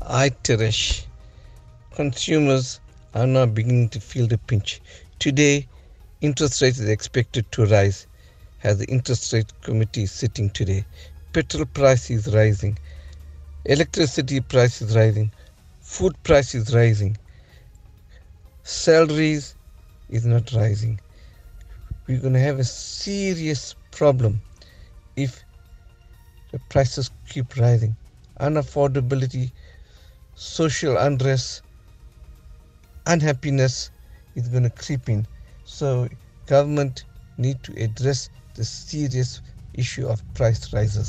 I, 0.00 0.30
Taresh, 0.30 1.06
consumers 1.96 2.78
are 3.12 3.26
now 3.26 3.46
beginning 3.46 3.88
to 3.88 3.98
feel 3.98 4.28
the 4.28 4.38
pinch. 4.38 4.80
Today, 5.18 5.66
interest 6.20 6.62
rate 6.62 6.78
is 6.78 6.88
expected 6.88 7.50
to 7.50 7.66
rise 7.66 8.06
as 8.62 8.78
the 8.78 8.86
interest 8.86 9.32
rate 9.32 9.52
committee 9.60 10.04
is 10.04 10.12
sitting 10.12 10.50
today. 10.50 10.84
Petrol 11.32 11.66
price 11.66 12.10
is 12.10 12.32
rising. 12.32 12.78
Electricity 13.64 14.40
price 14.40 14.80
is 14.80 14.94
rising. 14.94 15.32
Food 15.86 16.20
price 16.24 16.52
is 16.54 16.74
rising. 16.74 17.16
Salaries 18.64 19.54
is 20.08 20.26
not 20.26 20.52
rising. 20.52 20.98
We're 22.06 22.20
going 22.20 22.34
to 22.34 22.40
have 22.40 22.58
a 22.58 22.64
serious 22.64 23.74
problem 23.92 24.42
if 25.16 25.44
the 26.52 26.58
prices 26.68 27.10
keep 27.28 27.56
rising. 27.56 27.96
Unaffordability, 28.40 29.52
social 30.34 30.98
unrest, 30.98 31.62
unhappiness 33.06 33.90
is 34.34 34.48
going 34.48 34.64
to 34.64 34.70
creep 34.70 35.08
in. 35.08 35.24
So 35.64 36.08
government 36.46 37.04
need 37.38 37.62
to 37.62 37.72
address 37.82 38.28
the 38.54 38.64
serious 38.64 39.40
issue 39.72 40.08
of 40.08 40.20
price 40.34 40.72
rises. 40.74 41.08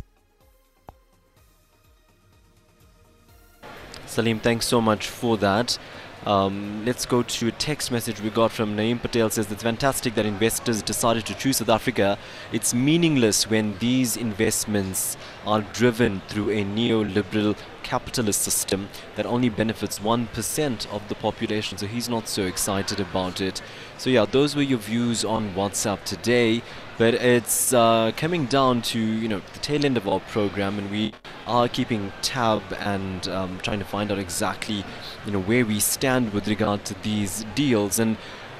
Salim, 4.17 4.39
thanks 4.39 4.65
so 4.65 4.81
much 4.81 5.09
for 5.09 5.37
that. 5.37 5.77
Um, 6.25 6.83
let's 6.85 7.05
go 7.05 7.21
to 7.21 7.49
a 7.49 7.51
text 7.51 7.91
message 7.91 8.19
we 8.19 8.31
got 8.31 8.51
from 8.51 8.75
Naeem 8.75 8.99
Patel 8.99 9.29
says 9.29 9.51
it's 9.51 9.61
fantastic 9.61 10.15
that 10.15 10.25
investors 10.25 10.81
decided 10.81 11.27
to 11.27 11.35
choose 11.35 11.57
South 11.57 11.69
Africa. 11.69 12.17
It's 12.51 12.73
meaningless 12.73 13.47
when 13.47 13.77
these 13.77 14.17
investments 14.17 15.17
are 15.45 15.61
driven 15.61 16.21
through 16.29 16.49
a 16.49 16.63
neoliberal 16.63 17.55
capitalist 17.87 18.41
system 18.41 18.89
that 19.15 19.25
only 19.25 19.47
benefits 19.47 19.99
1% 19.99 20.87
of 20.91 21.07
the 21.07 21.15
population. 21.15 21.77
So 21.77 21.87
he's 21.87 22.09
not 22.09 22.27
so 22.27 22.43
excited 22.43 22.99
about 22.99 23.39
it. 23.39 23.61
So 23.97 24.09
yeah, 24.09 24.25
those 24.25 24.55
were 24.55 24.61
your 24.61 24.79
views 24.79 25.23
on 25.23 25.53
WhatsApp 25.53 26.03
today. 26.03 26.61
But 26.97 27.13
it's 27.13 27.73
uh, 27.73 28.11
coming 28.17 28.45
down 28.47 28.81
to 28.93 28.99
you 28.99 29.27
know 29.27 29.41
the 29.53 29.59
tail 29.59 29.85
end 29.85 29.97
of 29.97 30.07
our 30.07 30.19
program, 30.19 30.79
and 30.79 30.89
we 30.89 31.13
are 31.45 31.67
keeping 31.69 32.11
tab 32.23 32.63
and 32.79 33.27
um, 33.27 33.59
trying 33.61 33.77
to 33.79 33.85
find 33.85 34.11
out 34.11 34.17
exactly 34.17 34.83
you 35.25 35.31
know 35.31 35.39
where 35.39 35.63
we 35.63 35.79
stand 35.79 36.33
with 36.33 36.47
regard 36.47 36.85
to 36.85 36.95
these 37.03 37.45
deals 37.55 37.99
and. 37.99 38.17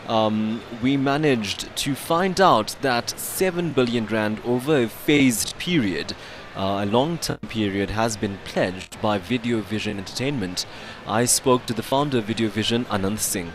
Um, 0.07 0.61
we 0.81 0.95
managed 0.95 1.75
to 1.75 1.93
find 1.93 2.39
out 2.39 2.77
that 2.81 3.09
7 3.09 3.73
billion 3.73 4.05
rand 4.05 4.39
over 4.45 4.83
a 4.83 4.87
phased 4.87 5.57
period 5.57 6.15
uh, 6.57 6.83
a 6.83 6.85
long 6.85 7.17
term 7.19 7.37
period 7.49 7.91
has 7.91 8.17
been 8.17 8.37
pledged 8.43 8.99
by 9.01 9.17
Video 9.19 9.61
Vision 9.61 9.99
Entertainment. 9.99 10.65
I 11.05 11.25
spoke 11.25 11.65
to 11.67 11.73
the 11.73 11.83
founder 11.83 12.17
of 12.17 12.25
Video 12.25 12.49
Vision, 12.49 12.85
Anand 12.85 13.19
Singh. 13.19 13.51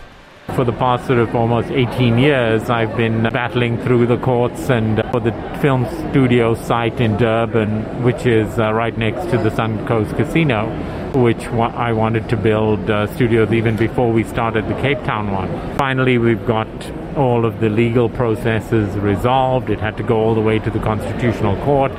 For 0.57 0.65
the 0.65 0.73
past 0.73 1.07
sort 1.07 1.19
of 1.19 1.35
almost 1.35 1.71
18 1.71 2.19
years, 2.19 2.69
I've 2.69 2.97
been 2.97 3.23
battling 3.23 3.79
through 3.83 4.07
the 4.07 4.19
courts 4.19 4.71
and 4.71 5.01
for 5.13 5.21
the 5.21 5.33
film 5.61 5.87
studio 6.11 6.55
site 6.55 7.01
in 7.01 7.17
Durban, 7.17 8.03
which 8.03 8.27
is 8.27 8.59
uh, 8.59 8.73
right 8.73 8.97
next 8.97 9.31
to 9.31 9.39
the 9.39 9.51
Suncoast 9.51 10.17
Casino, 10.17 10.67
which 11.15 11.49
wa- 11.51 11.73
I 11.75 11.93
wanted 11.93 12.29
to 12.29 12.37
build 12.37 12.91
uh, 12.91 13.07
studios 13.15 13.53
even 13.53 13.77
before 13.77 14.13
we 14.13 14.25
started 14.25 14.69
the 14.69 14.75
Cape 14.81 15.03
Town 15.05 15.31
one. 15.33 15.77
Finally, 15.79 16.19
we've 16.19 16.45
got 16.45 16.69
all 17.17 17.45
of 17.45 17.61
the 17.61 17.69
legal 17.69 18.09
processes 18.09 18.95
resolved. 18.97 19.71
It 19.71 19.79
had 19.79 19.97
to 19.99 20.03
go 20.03 20.19
all 20.19 20.35
the 20.35 20.41
way 20.41 20.59
to 20.59 20.71
the 20.71 20.81
Constitutional 20.81 21.57
Court. 21.65 21.93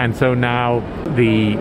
And 0.00 0.16
so 0.16 0.32
now 0.32 0.80
the 1.14 1.56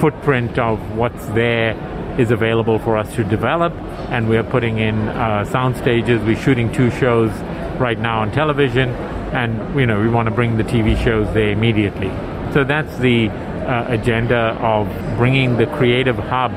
footprint 0.00 0.58
of 0.58 0.96
what's 0.96 1.24
there 1.26 1.76
is 2.18 2.32
available 2.32 2.80
for 2.80 2.96
us 2.96 3.14
to 3.14 3.22
develop, 3.22 3.72
and 4.10 4.28
we're 4.28 4.42
putting 4.42 4.78
in 4.78 4.96
uh, 5.10 5.44
sound 5.44 5.76
stages. 5.76 6.20
We're 6.22 6.34
shooting 6.34 6.72
two 6.72 6.90
shows 6.90 7.30
right 7.78 7.96
now 7.96 8.22
on 8.22 8.32
television, 8.32 8.88
and 9.32 9.78
you 9.78 9.86
know 9.86 10.00
we 10.00 10.08
want 10.08 10.26
to 10.26 10.34
bring 10.34 10.56
the 10.56 10.64
TV 10.64 11.00
shows 11.04 11.32
there 11.34 11.50
immediately. 11.50 12.08
So 12.52 12.64
that's 12.64 12.98
the 12.98 13.28
uh, 13.28 13.86
agenda 13.88 14.58
of 14.60 14.88
bringing 15.16 15.56
the 15.56 15.66
creative 15.66 16.16
hub 16.16 16.50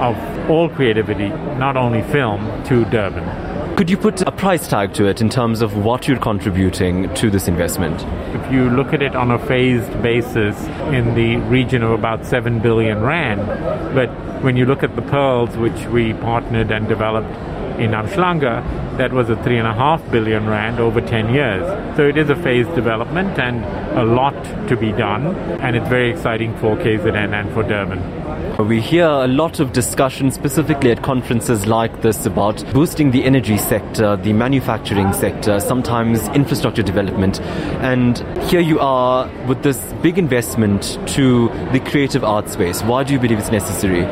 of 0.00 0.16
all 0.48 0.70
creativity, 0.70 1.28
not 1.58 1.76
only 1.76 2.00
film, 2.00 2.64
to 2.64 2.86
Durban. 2.86 3.57
Could 3.78 3.90
you 3.90 3.96
put 3.96 4.22
a 4.22 4.32
price 4.32 4.66
tag 4.66 4.92
to 4.94 5.06
it 5.06 5.20
in 5.20 5.28
terms 5.28 5.62
of 5.62 5.76
what 5.76 6.08
you're 6.08 6.18
contributing 6.18 7.14
to 7.14 7.30
this 7.30 7.46
investment? 7.46 8.02
If 8.34 8.50
you 8.52 8.68
look 8.70 8.92
at 8.92 9.02
it 9.02 9.14
on 9.14 9.30
a 9.30 9.38
phased 9.46 10.02
basis 10.02 10.60
in 10.92 11.14
the 11.14 11.36
region 11.48 11.84
of 11.84 11.92
about 11.92 12.26
7 12.26 12.58
billion 12.58 13.02
rand, 13.02 13.46
but 13.94 14.08
when 14.42 14.56
you 14.56 14.66
look 14.66 14.82
at 14.82 14.96
the 14.96 15.02
pearls, 15.02 15.56
which 15.56 15.86
we 15.92 16.12
partnered 16.14 16.72
and 16.72 16.88
developed 16.88 17.30
in 17.78 17.92
Umhlanga, 17.92 18.64
that 18.98 19.12
was 19.12 19.30
a 19.30 19.36
3.5 19.36 20.10
billion 20.10 20.48
rand 20.48 20.80
over 20.80 21.00
10 21.00 21.32
years. 21.32 21.96
So 21.96 22.02
it 22.02 22.18
is 22.18 22.30
a 22.30 22.34
phased 22.34 22.74
development 22.74 23.38
and 23.38 23.64
a 23.96 24.02
lot 24.02 24.34
to 24.66 24.76
be 24.76 24.90
done, 24.90 25.36
and 25.60 25.76
it's 25.76 25.88
very 25.88 26.10
exciting 26.10 26.56
for 26.56 26.76
KZN 26.76 27.32
and 27.32 27.52
for 27.52 27.62
Durban. 27.62 28.17
We 28.58 28.80
hear 28.80 29.06
a 29.06 29.28
lot 29.28 29.60
of 29.60 29.72
discussion, 29.72 30.32
specifically 30.32 30.90
at 30.90 31.00
conferences 31.00 31.68
like 31.68 32.02
this, 32.02 32.26
about 32.26 32.64
boosting 32.72 33.12
the 33.12 33.22
energy 33.22 33.56
sector, 33.56 34.16
the 34.16 34.32
manufacturing 34.32 35.12
sector, 35.12 35.60
sometimes 35.60 36.26
infrastructure 36.30 36.82
development. 36.82 37.40
And 37.80 38.18
here 38.50 38.58
you 38.58 38.80
are 38.80 39.30
with 39.46 39.62
this 39.62 39.78
big 40.02 40.18
investment 40.18 40.98
to 41.14 41.50
the 41.70 41.78
creative 41.78 42.24
arts 42.24 42.54
space. 42.54 42.82
Why 42.82 43.04
do 43.04 43.12
you 43.12 43.20
believe 43.20 43.38
it's 43.38 43.52
necessary? 43.52 44.02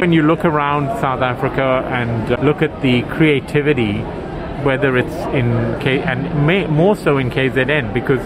When 0.00 0.12
you 0.12 0.22
look 0.22 0.44
around 0.44 0.88
South 1.00 1.22
Africa 1.22 1.86
and 1.88 2.44
look 2.44 2.60
at 2.60 2.82
the 2.82 3.02
creativity, 3.02 4.02
whether 4.64 4.96
it's 4.96 5.14
in 5.34 5.80
K 5.80 6.00
and 6.00 6.46
may, 6.46 6.66
more 6.66 6.96
so 6.96 7.18
in 7.18 7.30
KZN 7.30 7.92
because 7.92 8.20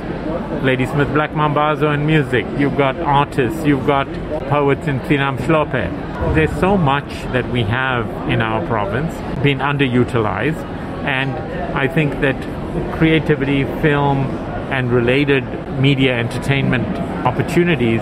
Ladysmith 0.62 1.12
Black 1.12 1.30
Mambazo 1.32 1.92
in 1.94 2.06
music, 2.06 2.46
you've 2.58 2.76
got 2.76 2.96
artists, 2.98 3.64
you've 3.64 3.86
got 3.86 4.06
poets 4.48 4.86
in 4.86 5.00
Tinam 5.00 5.38
Shlope. 5.44 6.34
There's 6.34 6.54
so 6.60 6.76
much 6.76 7.08
that 7.32 7.50
we 7.50 7.62
have 7.62 8.06
in 8.30 8.40
our 8.40 8.66
province 8.66 9.14
being 9.42 9.58
underutilized, 9.58 10.62
and 11.04 11.30
I 11.76 11.88
think 11.88 12.20
that 12.20 12.36
creativity, 12.98 13.64
film, 13.80 14.18
and 14.72 14.90
related 14.90 15.44
media 15.78 16.18
entertainment 16.18 16.86
opportunities 17.26 18.00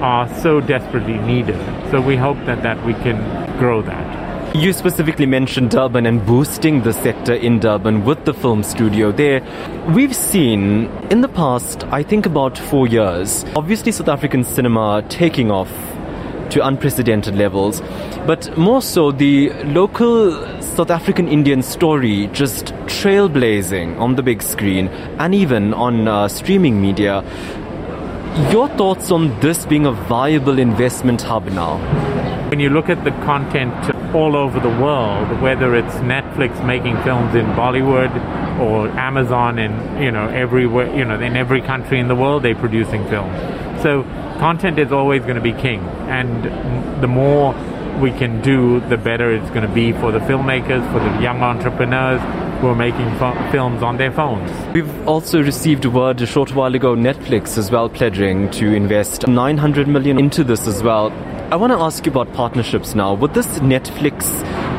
are 0.00 0.28
so 0.40 0.60
desperately 0.60 1.18
needed. 1.18 1.58
So 1.90 2.00
we 2.00 2.16
hope 2.16 2.38
that, 2.46 2.62
that 2.62 2.84
we 2.84 2.94
can 2.94 3.18
grow 3.58 3.82
that. 3.82 4.09
You 4.54 4.72
specifically 4.72 5.26
mentioned 5.26 5.70
Durban 5.70 6.06
and 6.06 6.26
boosting 6.26 6.82
the 6.82 6.92
sector 6.92 7.34
in 7.34 7.60
Durban 7.60 8.04
with 8.04 8.24
the 8.24 8.34
film 8.34 8.64
studio 8.64 9.12
there. 9.12 9.40
We've 9.94 10.14
seen 10.14 10.86
in 11.08 11.20
the 11.20 11.28
past, 11.28 11.84
I 11.84 12.02
think 12.02 12.26
about 12.26 12.58
four 12.58 12.88
years, 12.88 13.44
obviously 13.54 13.92
South 13.92 14.08
African 14.08 14.42
cinema 14.42 15.04
taking 15.08 15.52
off 15.52 15.70
to 16.50 16.66
unprecedented 16.66 17.36
levels, 17.36 17.80
but 18.26 18.58
more 18.58 18.82
so 18.82 19.12
the 19.12 19.50
local 19.62 20.32
South 20.60 20.90
African 20.90 21.28
Indian 21.28 21.62
story 21.62 22.26
just 22.32 22.74
trailblazing 22.86 24.00
on 24.00 24.16
the 24.16 24.22
big 24.22 24.42
screen 24.42 24.88
and 25.20 25.32
even 25.32 25.72
on 25.72 26.08
uh, 26.08 26.26
streaming 26.26 26.82
media. 26.82 27.22
Your 28.50 28.68
thoughts 28.70 29.12
on 29.12 29.38
this 29.38 29.64
being 29.64 29.86
a 29.86 29.92
viable 29.92 30.58
investment 30.58 31.22
hub 31.22 31.46
now? 31.46 32.09
When 32.50 32.58
you 32.58 32.68
look 32.68 32.88
at 32.88 33.04
the 33.04 33.12
content 33.24 33.72
all 34.12 34.34
over 34.34 34.58
the 34.58 34.68
world, 34.68 35.40
whether 35.40 35.76
it's 35.76 35.94
Netflix 36.02 36.66
making 36.66 37.00
films 37.04 37.32
in 37.36 37.46
Bollywood 37.54 38.10
or 38.58 38.88
Amazon 38.88 39.56
in 39.60 40.02
you 40.02 40.10
know 40.10 40.26
everywhere 40.26 40.92
you 40.92 41.04
know 41.04 41.20
in 41.20 41.36
every 41.36 41.62
country 41.62 42.00
in 42.00 42.08
the 42.08 42.16
world 42.16 42.42
they're 42.42 42.56
producing 42.56 43.06
films. 43.08 43.36
So 43.82 44.02
content 44.40 44.80
is 44.80 44.90
always 44.90 45.22
going 45.22 45.36
to 45.36 45.40
be 45.40 45.52
king, 45.52 45.78
and 46.08 47.00
the 47.00 47.06
more 47.06 47.54
we 48.00 48.10
can 48.10 48.42
do, 48.42 48.80
the 48.88 48.96
better 48.96 49.32
it's 49.32 49.50
going 49.50 49.62
to 49.62 49.72
be 49.72 49.92
for 49.92 50.10
the 50.10 50.18
filmmakers, 50.18 50.84
for 50.92 50.98
the 50.98 51.22
young 51.22 51.42
entrepreneurs 51.42 52.20
who 52.60 52.66
are 52.66 52.74
making 52.74 53.08
films 53.52 53.80
on 53.80 53.96
their 53.96 54.10
phones. 54.10 54.50
We've 54.74 55.08
also 55.08 55.40
received 55.40 55.84
word 55.84 56.20
a 56.20 56.26
short 56.26 56.52
while 56.54 56.74
ago, 56.74 56.96
Netflix 56.96 57.56
as 57.56 57.70
well 57.70 57.88
pledging 57.88 58.50
to 58.52 58.74
invest 58.74 59.28
900 59.28 59.86
million 59.86 60.18
into 60.18 60.42
this 60.42 60.66
as 60.66 60.82
well. 60.82 61.12
I 61.50 61.56
want 61.56 61.72
to 61.72 61.80
ask 61.80 62.06
you 62.06 62.12
about 62.12 62.32
partnerships 62.32 62.94
now. 62.94 63.12
With 63.12 63.34
this 63.34 63.58
Netflix 63.58 64.24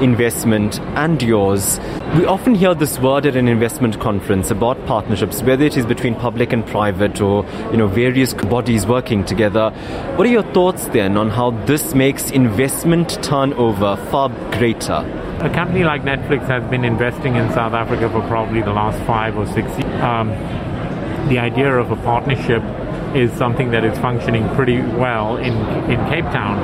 investment 0.02 0.80
and 0.96 1.22
yours, 1.22 1.82
we 2.16 2.24
often 2.24 2.56
hear 2.56 2.74
this 2.74 2.98
word 2.98 3.26
at 3.26 3.36
an 3.36 3.50
investment 3.50 4.00
conference 4.00 4.52
about 4.52 4.86
partnerships, 4.86 5.44
whether 5.44 5.66
it 5.66 5.76
is 5.76 5.86
between 5.86 6.16
public 6.16 6.54
and 6.54 6.66
private 6.66 7.20
or 7.20 7.46
you 7.72 7.78
know 7.78 7.88
various 7.88 8.34
bodies 8.34 8.88
working 8.88 9.26
together. 9.26 9.72
What 10.16 10.26
are 10.26 10.32
your 10.32 10.50
thoughts 10.54 10.88
then 10.88 11.18
on 11.18 11.30
how 11.30 11.52
this 11.66 11.94
makes 11.94 12.32
investment 12.32 13.22
turnover 13.22 13.98
far 14.10 14.30
greater? 14.58 15.04
A 15.42 15.50
company 15.54 15.84
like 15.84 16.04
Netflix 16.04 16.48
has 16.48 16.64
been 16.70 16.86
investing 16.86 17.36
in 17.36 17.52
South 17.52 17.74
Africa 17.74 18.10
for 18.10 18.22
probably 18.30 18.62
the 18.62 18.72
last 18.72 18.98
five 19.06 19.38
or 19.38 19.46
six 19.48 19.68
years. 19.78 20.02
Um, 20.02 20.30
the 21.28 21.38
idea 21.38 21.78
of 21.78 21.92
a 21.92 21.98
partnership 21.98 22.64
is 23.16 23.32
something 23.34 23.72
that 23.72 23.84
is 23.84 23.98
functioning 24.00 24.48
pretty 24.56 24.82
well 24.82 25.38
in, 25.38 25.54
in 25.90 25.98
Cape 26.10 26.26
Town. 26.26 26.58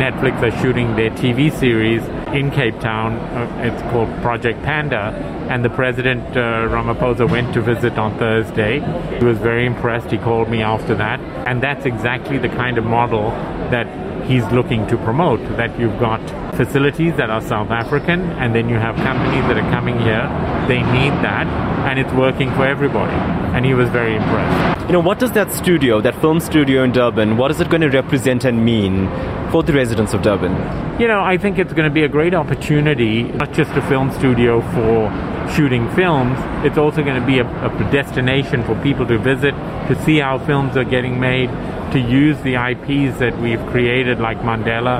Netflix 0.00 0.42
are 0.42 0.62
shooting 0.62 0.94
their 0.94 1.10
TV 1.10 1.50
series 1.50 2.02
in 2.34 2.50
Cape 2.50 2.78
Town. 2.80 3.14
Uh, 3.14 3.72
it's 3.72 3.82
called 3.90 4.08
Project 4.20 4.62
Panda. 4.62 5.14
And 5.48 5.64
the 5.64 5.70
president, 5.70 6.22
uh, 6.36 6.68
Ramaphosa, 6.68 7.30
went 7.30 7.54
to 7.54 7.62
visit 7.62 7.98
on 7.98 8.18
Thursday. 8.18 8.80
He 9.18 9.24
was 9.24 9.38
very 9.38 9.64
impressed. 9.64 10.10
He 10.10 10.18
called 10.18 10.48
me 10.48 10.62
after 10.62 10.94
that. 10.96 11.20
And 11.46 11.62
that's 11.62 11.86
exactly 11.86 12.36
the 12.38 12.48
kind 12.48 12.78
of 12.78 12.84
model 12.84 13.30
that 13.70 13.86
he's 14.26 14.44
looking 14.52 14.86
to 14.88 14.96
promote. 14.98 15.40
That 15.56 15.78
you've 15.78 15.98
got 15.98 16.20
facilities 16.56 17.16
that 17.16 17.30
are 17.30 17.40
South 17.40 17.70
African, 17.70 18.20
and 18.40 18.54
then 18.54 18.68
you 18.68 18.76
have 18.76 18.96
companies 18.96 19.44
that 19.48 19.56
are 19.56 19.70
coming 19.70 19.98
here. 20.00 20.26
They 20.68 20.82
need 20.82 21.12
that, 21.22 21.46
and 21.88 21.98
it's 21.98 22.12
working 22.12 22.50
for 22.52 22.66
everybody. 22.66 23.14
And 23.54 23.64
he 23.64 23.74
was 23.74 23.88
very 23.90 24.16
impressed. 24.16 24.86
You 24.86 24.92
know, 24.92 25.00
what 25.00 25.18
does 25.18 25.32
that 25.32 25.52
studio, 25.52 26.00
that 26.00 26.20
film 26.20 26.40
studio 26.40 26.84
in 26.84 26.92
Durban, 26.92 27.36
what 27.36 27.50
is 27.50 27.60
it 27.60 27.68
going 27.70 27.80
to 27.80 27.88
represent 27.88 28.44
and 28.44 28.64
mean 28.64 29.08
for 29.50 29.62
the 29.62 29.72
residents 29.72 30.14
of 30.14 30.22
Durban? 30.22 30.52
You 31.00 31.08
know, 31.08 31.20
I 31.20 31.38
think 31.38 31.58
it's 31.58 31.72
going 31.72 31.88
to 31.88 31.94
be 31.94 32.04
a 32.04 32.08
great 32.08 32.34
opportunity, 32.34 33.24
not 33.24 33.52
just 33.52 33.70
a 33.72 33.82
film 33.82 34.12
studio 34.12 34.60
for 34.72 35.10
shooting 35.54 35.88
films, 35.94 36.38
it's 36.64 36.78
also 36.78 37.02
going 37.02 37.20
to 37.20 37.26
be 37.26 37.38
a, 37.38 37.44
a 37.44 37.90
destination 37.90 38.64
for 38.64 38.80
people 38.82 39.06
to 39.06 39.18
visit, 39.18 39.54
to 39.88 40.00
see 40.04 40.18
how 40.18 40.38
films 40.38 40.76
are 40.76 40.84
getting 40.84 41.18
made, 41.20 41.50
to 41.96 42.02
use 42.02 42.38
the 42.42 42.56
IPs 42.56 43.18
that 43.20 43.38
we've 43.40 43.64
created, 43.68 44.20
like 44.20 44.38
Mandela 44.40 44.96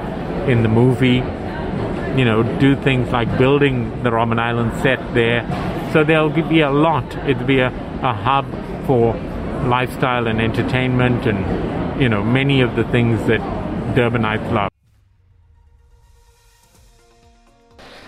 in 0.49 0.63
the 0.63 0.69
movie, 0.69 1.21
you 2.19 2.25
know, 2.25 2.43
do 2.59 2.75
things 2.75 3.11
like 3.11 3.29
building 3.37 4.03
the 4.03 4.09
Robben 4.09 4.39
Island 4.39 4.73
set 4.81 4.99
there. 5.13 5.43
So 5.93 6.05
there'll 6.05 6.31
be 6.31 6.61
a 6.61 6.71
lot. 6.71 7.05
It'll 7.29 7.45
be 7.47 7.59
a, 7.59 7.69
a 8.03 8.15
hub 8.15 8.47
for 8.87 9.15
lifestyle 9.69 10.27
and 10.27 10.41
entertainment 10.41 11.27
and, 11.27 12.01
you 12.01 12.09
know, 12.09 12.23
many 12.25 12.63
of 12.63 12.77
the 12.77 12.85
things 12.85 13.27
that 13.27 13.41
Durbanites 13.95 14.51
love. 14.51 14.71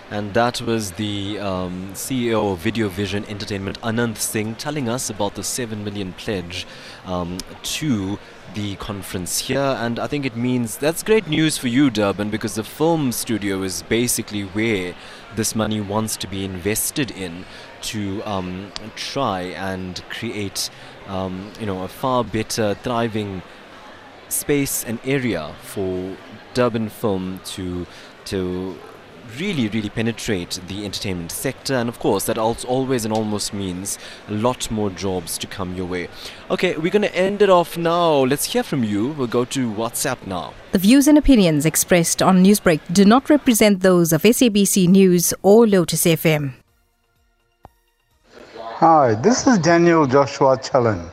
And 0.09 0.33
that 0.33 0.59
was 0.61 0.93
the 0.93 1.37
um, 1.37 1.91
CEO 1.93 2.53
of 2.53 2.57
Video 2.57 2.89
Vision 2.89 3.23
Entertainment, 3.25 3.79
Anand 3.81 4.17
Singh, 4.17 4.55
telling 4.55 4.89
us 4.89 5.11
about 5.11 5.35
the 5.35 5.43
7 5.43 5.83
million 5.83 6.13
pledge 6.13 6.65
um, 7.05 7.37
to 7.61 8.17
the 8.53 8.75
conference 8.77 9.39
here. 9.39 9.59
And 9.79 9.99
I 9.99 10.07
think 10.07 10.25
it 10.25 10.35
means 10.35 10.77
that's 10.77 11.03
great 11.03 11.27
news 11.27 11.57
for 11.57 11.67
you, 11.67 11.89
Durban, 11.89 12.29
because 12.29 12.55
the 12.55 12.63
film 12.63 13.11
studio 13.11 13.63
is 13.63 13.83
basically 13.83 14.43
where 14.43 14.95
this 15.35 15.55
money 15.55 15.81
wants 15.81 16.17
to 16.17 16.27
be 16.27 16.45
invested 16.45 17.11
in 17.11 17.45
to 17.81 18.23
um, 18.23 18.71
try 18.95 19.41
and 19.41 20.03
create, 20.09 20.69
um, 21.07 21.51
you 21.59 21.65
know, 21.65 21.83
a 21.83 21.87
far 21.87 22.23
better, 22.23 22.75
thriving 22.75 23.41
space 24.29 24.83
and 24.83 24.99
area 25.03 25.53
for 25.61 26.15
Durban 26.53 26.89
film 26.89 27.39
to 27.45 27.85
to 28.25 28.77
really, 29.37 29.67
really 29.69 29.89
penetrate 29.89 30.59
the 30.67 30.85
entertainment 30.85 31.31
sector. 31.31 31.73
And 31.75 31.89
of 31.89 31.99
course, 31.99 32.25
that 32.25 32.37
also 32.37 32.67
always 32.67 33.05
and 33.05 33.13
almost 33.13 33.53
means 33.53 33.97
a 34.27 34.33
lot 34.33 34.69
more 34.71 34.89
jobs 34.89 35.37
to 35.39 35.47
come 35.47 35.75
your 35.75 35.85
way. 35.85 36.09
Okay, 36.49 36.75
we're 36.77 36.91
going 36.91 37.03
to 37.03 37.15
end 37.15 37.41
it 37.41 37.49
off 37.49 37.77
now. 37.77 38.11
Let's 38.11 38.45
hear 38.45 38.63
from 38.63 38.83
you. 38.83 39.09
We'll 39.09 39.27
go 39.27 39.45
to 39.45 39.71
WhatsApp 39.71 40.25
now. 40.25 40.53
The 40.71 40.79
views 40.79 41.07
and 41.07 41.17
opinions 41.17 41.65
expressed 41.65 42.21
on 42.21 42.43
Newsbreak 42.43 42.81
do 42.91 43.05
not 43.05 43.29
represent 43.29 43.81
those 43.81 44.13
of 44.13 44.23
SABC 44.23 44.87
News 44.87 45.33
or 45.41 45.67
Lotus 45.67 46.05
FM. 46.05 46.53
Hi, 48.55 49.15
this 49.15 49.45
is 49.45 49.57
Daniel 49.59 50.05
Joshua 50.07 50.57
Challen. 50.57 51.11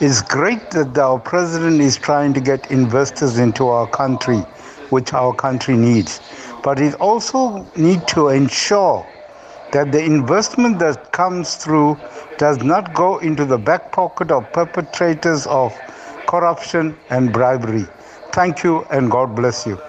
It's 0.00 0.20
great 0.20 0.72
that 0.72 0.98
our 0.98 1.18
president 1.18 1.80
is 1.80 1.96
trying 1.96 2.34
to 2.34 2.40
get 2.40 2.70
investors 2.70 3.38
into 3.38 3.68
our 3.68 3.86
country, 3.86 4.38
which 4.90 5.12
our 5.12 5.32
country 5.32 5.76
needs 5.76 6.20
but 6.66 6.80
it 6.80 6.94
also 6.94 7.64
need 7.76 8.08
to 8.08 8.30
ensure 8.30 9.06
that 9.70 9.92
the 9.92 10.02
investment 10.04 10.80
that 10.80 11.12
comes 11.12 11.54
through 11.54 11.96
does 12.38 12.58
not 12.64 12.92
go 12.92 13.18
into 13.18 13.44
the 13.44 13.56
back 13.56 13.92
pocket 13.92 14.32
of 14.32 14.52
perpetrators 14.52 15.46
of 15.46 15.72
corruption 16.26 16.96
and 17.08 17.32
bribery. 17.32 17.86
Thank 18.32 18.64
you 18.64 18.82
and 18.90 19.12
God 19.12 19.36
bless 19.36 19.64
you. 19.64 19.80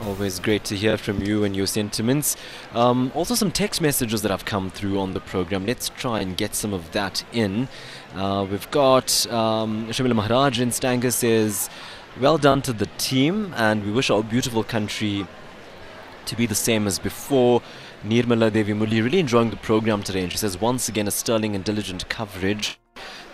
Always 0.00 0.38
great 0.38 0.64
to 0.64 0.76
hear 0.76 0.96
from 0.96 1.22
you 1.22 1.44
and 1.44 1.54
your 1.54 1.66
sentiments. 1.66 2.36
Um, 2.72 3.12
also, 3.14 3.34
some 3.34 3.50
text 3.50 3.80
messages 3.80 4.22
that 4.22 4.30
have 4.30 4.44
come 4.44 4.70
through 4.70 4.98
on 5.00 5.12
the 5.12 5.20
program. 5.20 5.66
Let's 5.66 5.88
try 5.88 6.20
and 6.20 6.36
get 6.36 6.54
some 6.54 6.72
of 6.72 6.92
that 6.92 7.24
in. 7.32 7.68
Uh, 8.14 8.46
we've 8.50 8.70
got 8.70 9.26
um, 9.30 9.88
Shamila 9.88 10.14
Maharaj 10.14 10.60
in 10.60 10.70
Stanger 10.70 11.10
says, 11.10 11.68
well 12.20 12.38
done 12.38 12.62
to 12.62 12.72
the 12.72 12.86
team, 12.98 13.52
and 13.56 13.84
we 13.84 13.92
wish 13.92 14.10
our 14.10 14.22
beautiful 14.22 14.64
country 14.64 15.26
to 16.24 16.36
be 16.36 16.46
the 16.46 16.54
same 16.54 16.86
as 16.86 16.98
before. 16.98 17.62
Nirmala 18.04 18.52
Devi 18.52 18.72
Murli 18.72 19.02
really 19.02 19.18
enjoying 19.18 19.50
the 19.50 19.56
program 19.56 20.02
today, 20.02 20.22
and 20.22 20.32
she 20.32 20.38
says 20.38 20.60
once 20.60 20.88
again 20.88 21.06
a 21.06 21.10
sterling 21.10 21.54
and 21.54 21.64
diligent 21.64 22.08
coverage. 22.08 22.78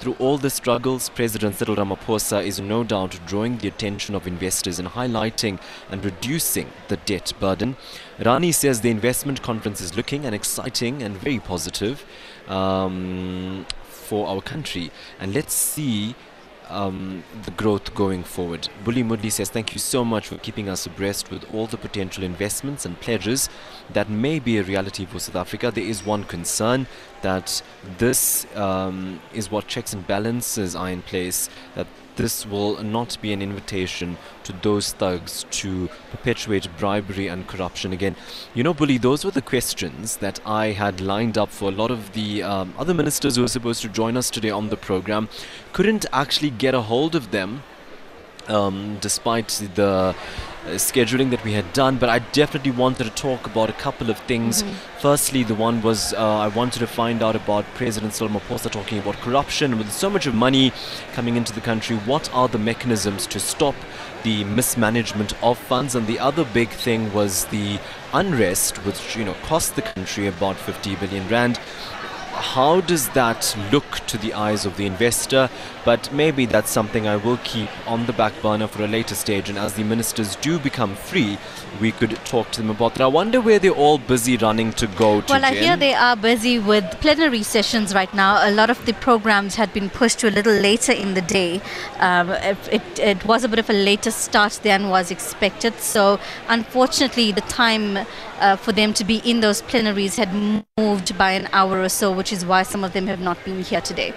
Through 0.01 0.17
all 0.19 0.37
the 0.37 0.51
struggles, 0.51 1.09
President 1.11 1.55
Cyril 1.55 1.77
Ramaphosa 1.77 2.45
is 2.45 2.59
no 2.59 2.83
doubt 2.83 3.21
drawing 3.25 3.59
the 3.59 3.69
attention 3.69 4.17
of 4.17 4.27
investors 4.27 4.81
and 4.81 4.89
highlighting 4.89 5.61
and 5.91 6.05
reducing 6.05 6.73
the 6.89 6.97
debt 6.97 7.33
burden. 7.39 7.77
Rani 8.19 8.51
says 8.51 8.81
the 8.81 8.91
investment 8.91 9.43
conference 9.43 9.81
is 9.81 9.97
looking 9.97 10.25
and 10.25 10.35
exciting 10.35 11.05
and 11.05 11.17
very 11.17 11.39
positive 11.39 12.05
um, 12.49 13.65
for 13.85 14.27
our 14.27 14.41
country. 14.41 14.91
And 15.21 15.33
let's 15.33 15.55
see 15.55 16.17
um, 16.73 17.23
the 17.45 17.51
growth 17.53 17.95
going 17.95 18.25
forward. 18.25 18.69
Bully 18.85 19.03
Mudli 19.05 19.31
says, 19.31 19.51
Thank 19.51 19.75
you 19.75 19.79
so 19.79 20.05
much 20.05 20.29
for 20.29 20.37
keeping 20.39 20.69
us 20.69 20.87
abreast 20.87 21.31
with 21.31 21.45
all 21.55 21.67
the 21.67 21.77
potential 21.77 22.25
investments 22.25 22.85
and 22.87 22.99
pledges 23.01 23.49
that 23.93 24.09
may 24.09 24.39
be 24.39 24.59
a 24.59 24.63
reality 24.63 25.05
for 25.05 25.19
South 25.19 25.37
Africa. 25.37 25.71
There 25.71 25.85
is 25.85 26.05
one 26.05 26.25
concern 26.25 26.87
that 27.23 27.63
this 27.99 28.47
um, 28.57 29.21
is 29.33 29.51
what 29.51 29.69
checks 29.69 29.93
and 29.93 30.07
balances 30.07 30.75
are 30.75 30.91
in 30.91 31.03
place, 31.03 31.49
that 31.75 31.87
this 32.17 32.47
will 32.47 32.83
not 32.83 33.17
be 33.21 33.33
an 33.33 33.43
invitation 33.43 34.17
to 34.45 34.53
those 34.53 34.93
thugs 34.93 35.47
to 35.51 35.89
perpetuate 36.11 36.69
bribery 36.79 37.29
and 37.29 37.47
corruption 37.47 37.93
again. 37.93 38.17
You 38.55 38.63
know, 38.63 38.75
Bully, 38.75 38.99
those 38.99 39.25
were 39.25 39.31
the 39.31 39.43
questions 39.43 40.19
that 40.19 40.41
I 40.47 40.67
had 40.69 41.01
lined 41.01 41.39
up 41.39 41.51
for 41.51 41.69
a 41.69 41.73
lot 41.73 41.91
of 41.91 42.13
the 42.13 42.43
um, 42.43 42.75
other 42.79 42.95
ministers 42.95 43.37
who 43.37 43.43
were 43.43 43.49
supposed 43.49 43.83
to 43.83 43.89
join 43.89 44.17
us 44.17 44.31
today 44.31 44.51
on 44.51 44.69
the 44.69 44.77
program. 44.77 45.29
Couldn't 45.73 46.07
actually 46.13 46.51
get 46.51 46.75
a 46.75 46.83
hold 46.83 47.15
of 47.15 47.31
them 47.31 47.63
um, 48.49 48.99
despite 49.01 49.49
the 49.75 50.15
scheduling 50.71 51.31
that 51.31 51.43
we 51.45 51.53
had 51.53 51.73
done, 51.73 51.97
but 51.97 52.09
I 52.09 52.21
definitely 52.21 52.71
wanted 52.71 53.05
to 53.05 53.11
talk 53.11 53.47
about 53.47 53.69
a 53.69 53.73
couple 53.75 54.11
of 54.11 54.19
things. 54.19 54.63
Mm-hmm. 54.63 54.99
Firstly, 55.01 55.43
the 55.43 55.55
one 55.55 55.83
was 55.83 56.15
uh, 56.15 56.39
I 56.39 56.49
wanted 56.49 56.79
to 56.81 56.87
find 56.87 57.23
out 57.23 57.37
about 57.37 57.65
President 57.75 58.13
Ramaphosa 58.13 58.71
talking 58.71 58.99
about 58.99 59.17
corruption. 59.17 59.79
With 59.79 59.93
so 59.93 60.09
much 60.09 60.27
of 60.27 60.35
money 60.35 60.73
coming 61.13 61.37
into 61.37 61.53
the 61.53 61.61
country, 61.61 61.97
what 61.97 62.33
are 62.33 62.49
the 62.49 62.59
mechanisms 62.59 63.27
to 63.29 63.41
stop 63.41 63.75
the 64.23 64.45
mismanagement 64.45 65.35
of 65.43 65.59
funds? 65.59 65.95
And 65.95 66.07
the 66.07 66.19
other 66.19 66.45
big 66.45 66.69
thing 66.69 67.13
was 67.13 67.47
the 67.47 67.79
unrest, 68.13 68.77
which 68.87 69.17
you 69.17 69.25
know 69.25 69.35
cost 69.43 69.75
the 69.75 69.83
country 69.83 70.27
about 70.27 70.57
50 70.57 70.97
billion 70.97 71.29
rand 71.29 71.59
how 72.43 72.81
does 72.81 73.09
that 73.11 73.57
look 73.71 74.01
to 74.09 74.19
the 74.19 74.35
eyes 74.35 74.67
of 74.67 74.77
the 74.77 74.85
investor? 74.85 75.49
But 75.85 76.13
maybe 76.13 76.45
that's 76.45 76.71
something 76.71 77.07
I 77.07 77.17
will 77.17 77.39
keep 77.45 77.71
on 77.89 78.05
the 78.07 78.13
back 78.13 78.33
burner 78.43 78.67
for 78.67 78.83
a 78.83 78.89
later 78.89 79.15
stage. 79.15 79.49
And 79.49 79.57
as 79.57 79.75
the 79.75 79.85
ministers 79.85 80.35
do 80.37 80.59
become 80.59 80.97
free, 80.97 81.39
we 81.81 81.93
could 81.93 82.17
talk 82.25 82.51
to 82.53 82.61
them 82.61 82.71
about 82.71 82.95
that. 82.95 83.03
I 83.03 83.07
wonder 83.07 83.41
where 83.41 83.59
they're 83.59 83.71
all 83.71 83.99
busy 83.99 84.37
running 84.37 84.73
to 84.75 84.87
go 84.87 85.21
to. 85.21 85.33
Well, 85.33 85.45
I 85.45 85.55
hear 85.55 85.77
they 85.77 85.95
are 85.95 86.17
busy 86.17 86.59
with 86.59 86.85
plenary 87.01 87.43
sessions 87.43 87.95
right 87.95 88.13
now. 88.15 88.49
A 88.49 88.51
lot 88.51 88.71
of 88.71 88.85
the 88.87 88.93
programs 88.95 89.55
had 89.55 89.73
been 89.73 89.91
pushed 89.91 90.21
to 90.21 90.29
a 90.29 90.31
little 90.31 90.53
later 90.53 90.93
in 90.93 91.15
the 91.15 91.23
day. 91.23 91.61
Um, 91.99 92.31
it, 92.31 92.99
it 92.99 93.25
was 93.25 93.45
a 93.45 93.49
bit 93.49 93.59
of 93.59 93.71
a 93.71 93.73
later 93.73 94.11
start 94.11 94.61
than 94.63 94.89
was 94.89 95.11
expected. 95.11 95.79
So, 95.81 96.21
unfortunately, 96.49 97.33
the 97.33 97.43
time 97.43 98.07
uh, 98.39 98.57
for 98.57 98.73
them 98.73 98.93
to 98.95 99.05
be 99.05 99.19
in 99.19 99.41
those 99.41 99.63
plenaries 99.63 100.17
had 100.17 100.33
moved 100.79 101.17
by 101.17 101.33
an 101.33 101.49
hour 101.53 101.81
or 101.81 101.89
so, 101.89 102.13
which 102.13 102.33
is 102.33 102.45
why 102.45 102.63
some 102.63 102.85
of 102.85 102.93
them 102.93 103.07
have 103.07 103.21
not 103.21 103.43
been 103.45 103.63
here 103.63 103.81
today. 103.81 104.15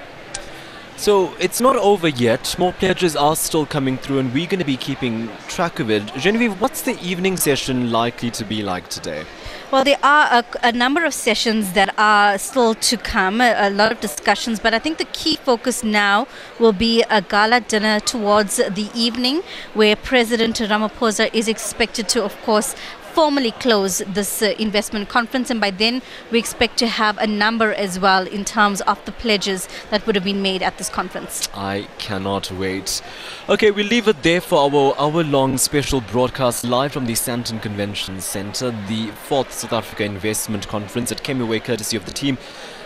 So 0.98 1.36
it's 1.40 1.60
not 1.60 1.76
over 1.76 2.08
yet. 2.08 2.56
More 2.58 2.72
pledges 2.72 3.16
are 3.16 3.36
still 3.36 3.66
coming 3.66 3.98
through, 3.98 4.20
and 4.20 4.34
we're 4.34 4.48
going 4.48 4.60
to 4.60 4.66
be 4.66 4.78
keeping 4.78 5.30
track 5.48 5.80
of 5.80 5.92
it. 5.92 6.06
Genevieve, 6.18 6.60
what's 6.62 6.82
the 6.84 6.98
evening 7.02 7.36
session 7.36 7.92
likely 7.92 8.32
to 8.32 8.46
be 8.46 8.64
like 8.64 8.88
today? 8.88 9.26
Well, 9.72 9.84
there 9.84 10.00
are 10.02 10.28
a, 10.32 10.46
a, 10.64 10.72
number 10.72 11.04
of 11.04 11.14
sessions 11.14 11.74
that 11.74 11.94
are 11.98 12.38
still 12.38 12.76
to 12.76 12.98
come, 12.98 13.42
a, 13.42 13.56
a, 13.58 13.70
lot 13.70 13.92
of 13.92 14.00
discussions, 14.00 14.60
but 14.60 14.74
I 14.74 14.80
think 14.80 15.00
the 15.00 15.06
key 15.06 15.36
focus 15.36 15.84
now 15.84 16.28
will 16.60 16.72
be 16.72 17.04
a 17.10 17.22
gala 17.22 17.60
dinner 17.60 18.00
towards 18.00 18.56
the 18.56 18.90
evening 18.96 19.42
where 19.74 19.96
President 19.96 20.56
Ramaphosa 20.58 21.34
is 21.34 21.48
expected 21.48 22.08
to, 22.10 22.24
of 22.24 22.40
course, 22.44 22.74
formally 23.16 23.52
close 23.52 24.00
this 24.00 24.42
uh, 24.42 24.54
investment 24.60 25.08
conference, 25.08 25.50
and 25.50 25.62
by 25.62 25.72
then 25.72 26.02
we 26.32 26.38
expect 26.38 26.78
to 26.78 26.88
have 26.88 27.18
a 27.18 27.26
number 27.26 27.74
as 27.74 27.98
well 27.98 28.28
in 28.28 28.44
terms 28.44 28.82
of 28.82 29.04
the 29.06 29.12
pledges 29.14 29.70
that 29.90 30.06
would 30.06 30.16
have 30.16 30.26
been 30.26 30.42
made 30.42 30.62
at 30.62 30.78
this 30.78 30.90
conference. 30.90 31.48
I 31.54 31.88
cannot 31.98 32.52
wait. 32.52 33.02
Okay, 33.48 33.72
we'll 33.72 33.88
leave 33.88 34.10
it 34.10 34.22
there 34.22 34.42
for 34.42 34.60
our 34.60 34.94
hour 35.00 35.24
long 35.24 35.58
special 35.58 36.02
broadcast 36.02 36.66
live 36.66 36.92
from 36.92 37.06
the 37.06 37.14
Sandton 37.14 37.62
Convention 37.62 38.20
Centre, 38.20 38.72
the 38.90 39.08
fourth 39.12 39.54
South 39.54 39.72
Africa 39.72 40.04
Investment 40.04 40.68
Conference. 40.68 41.10
It 41.10 41.24
came 41.24 41.40
away 41.40 41.62
courtesy 41.62 41.96
of 41.96 42.06
the 42.06 42.12
team. 42.12 42.38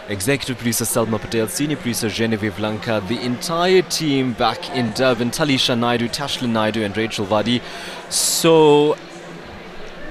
Executive 0.10 0.58
producer 0.58 0.86
Selma 0.86 1.20
Patel, 1.20 1.48
senior 1.48 1.78
producer 1.78 2.10
Genevieve 2.10 2.58
Lanka, 2.60 3.04
the 3.08 3.20
entire 3.22 3.84
team 3.84 4.34
back 4.34 4.70
in 4.76 4.92
Durban, 4.94 5.30
Talisha 5.30 5.78
Naidu, 5.78 6.08
Tashlin 6.08 6.50
Naidu, 6.50 6.84
and 6.84 6.98
Rachel 6.98 7.26
Vadi. 7.26 7.62
So 8.10 8.98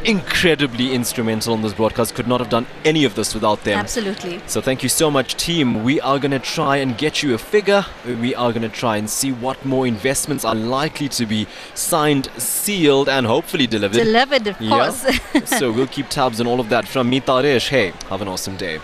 incredibly 0.04 0.92
instrumental 0.94 1.54
in 1.54 1.62
this 1.62 1.72
broadcast. 1.72 2.14
Could 2.14 2.26
not 2.26 2.40
have 2.40 2.48
done 2.50 2.66
any 2.84 3.04
of 3.04 3.14
this 3.14 3.34
without 3.34 3.64
them. 3.64 3.78
Absolutely. 3.78 4.40
So 4.46 4.60
thank 4.60 4.82
you 4.82 4.88
so 4.88 5.10
much, 5.10 5.34
team. 5.36 5.82
We 5.84 6.00
are 6.00 6.18
going 6.18 6.30
to 6.32 6.38
try 6.38 6.76
and 6.76 6.96
get 6.96 7.22
you 7.22 7.34
a 7.34 7.38
figure. 7.38 7.84
We 8.06 8.34
are 8.34 8.50
going 8.52 8.62
to 8.62 8.68
try 8.68 8.96
and 8.96 9.08
see 9.08 9.32
what 9.32 9.64
more 9.64 9.86
investments 9.86 10.44
are 10.44 10.54
likely 10.54 11.08
to 11.10 11.26
be 11.26 11.46
signed, 11.74 12.30
sealed, 12.38 13.08
and 13.08 13.26
hopefully 13.26 13.66
delivered. 13.66 13.96
Delivered, 13.98 14.46
of 14.46 14.60
Yeah. 14.60 14.70
course. 14.70 15.48
so 15.58 15.72
we'll 15.72 15.86
keep 15.86 16.08
tabs 16.08 16.40
on 16.40 16.46
all 16.46 16.60
of 16.60 16.68
that. 16.68 16.86
From 16.88 17.10
me, 17.10 17.20
Taresh. 17.20 17.68
Hey, 17.68 17.92
have 18.08 18.22
an 18.22 18.28
awesome 18.28 18.56
day. 18.56 18.78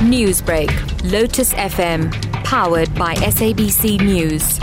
Newsbreak, 0.00 0.70
Lotus 1.10 1.52
FM, 1.54 2.12
powered 2.44 2.94
by 2.94 3.14
SABC 3.14 4.00
News. 4.00 4.60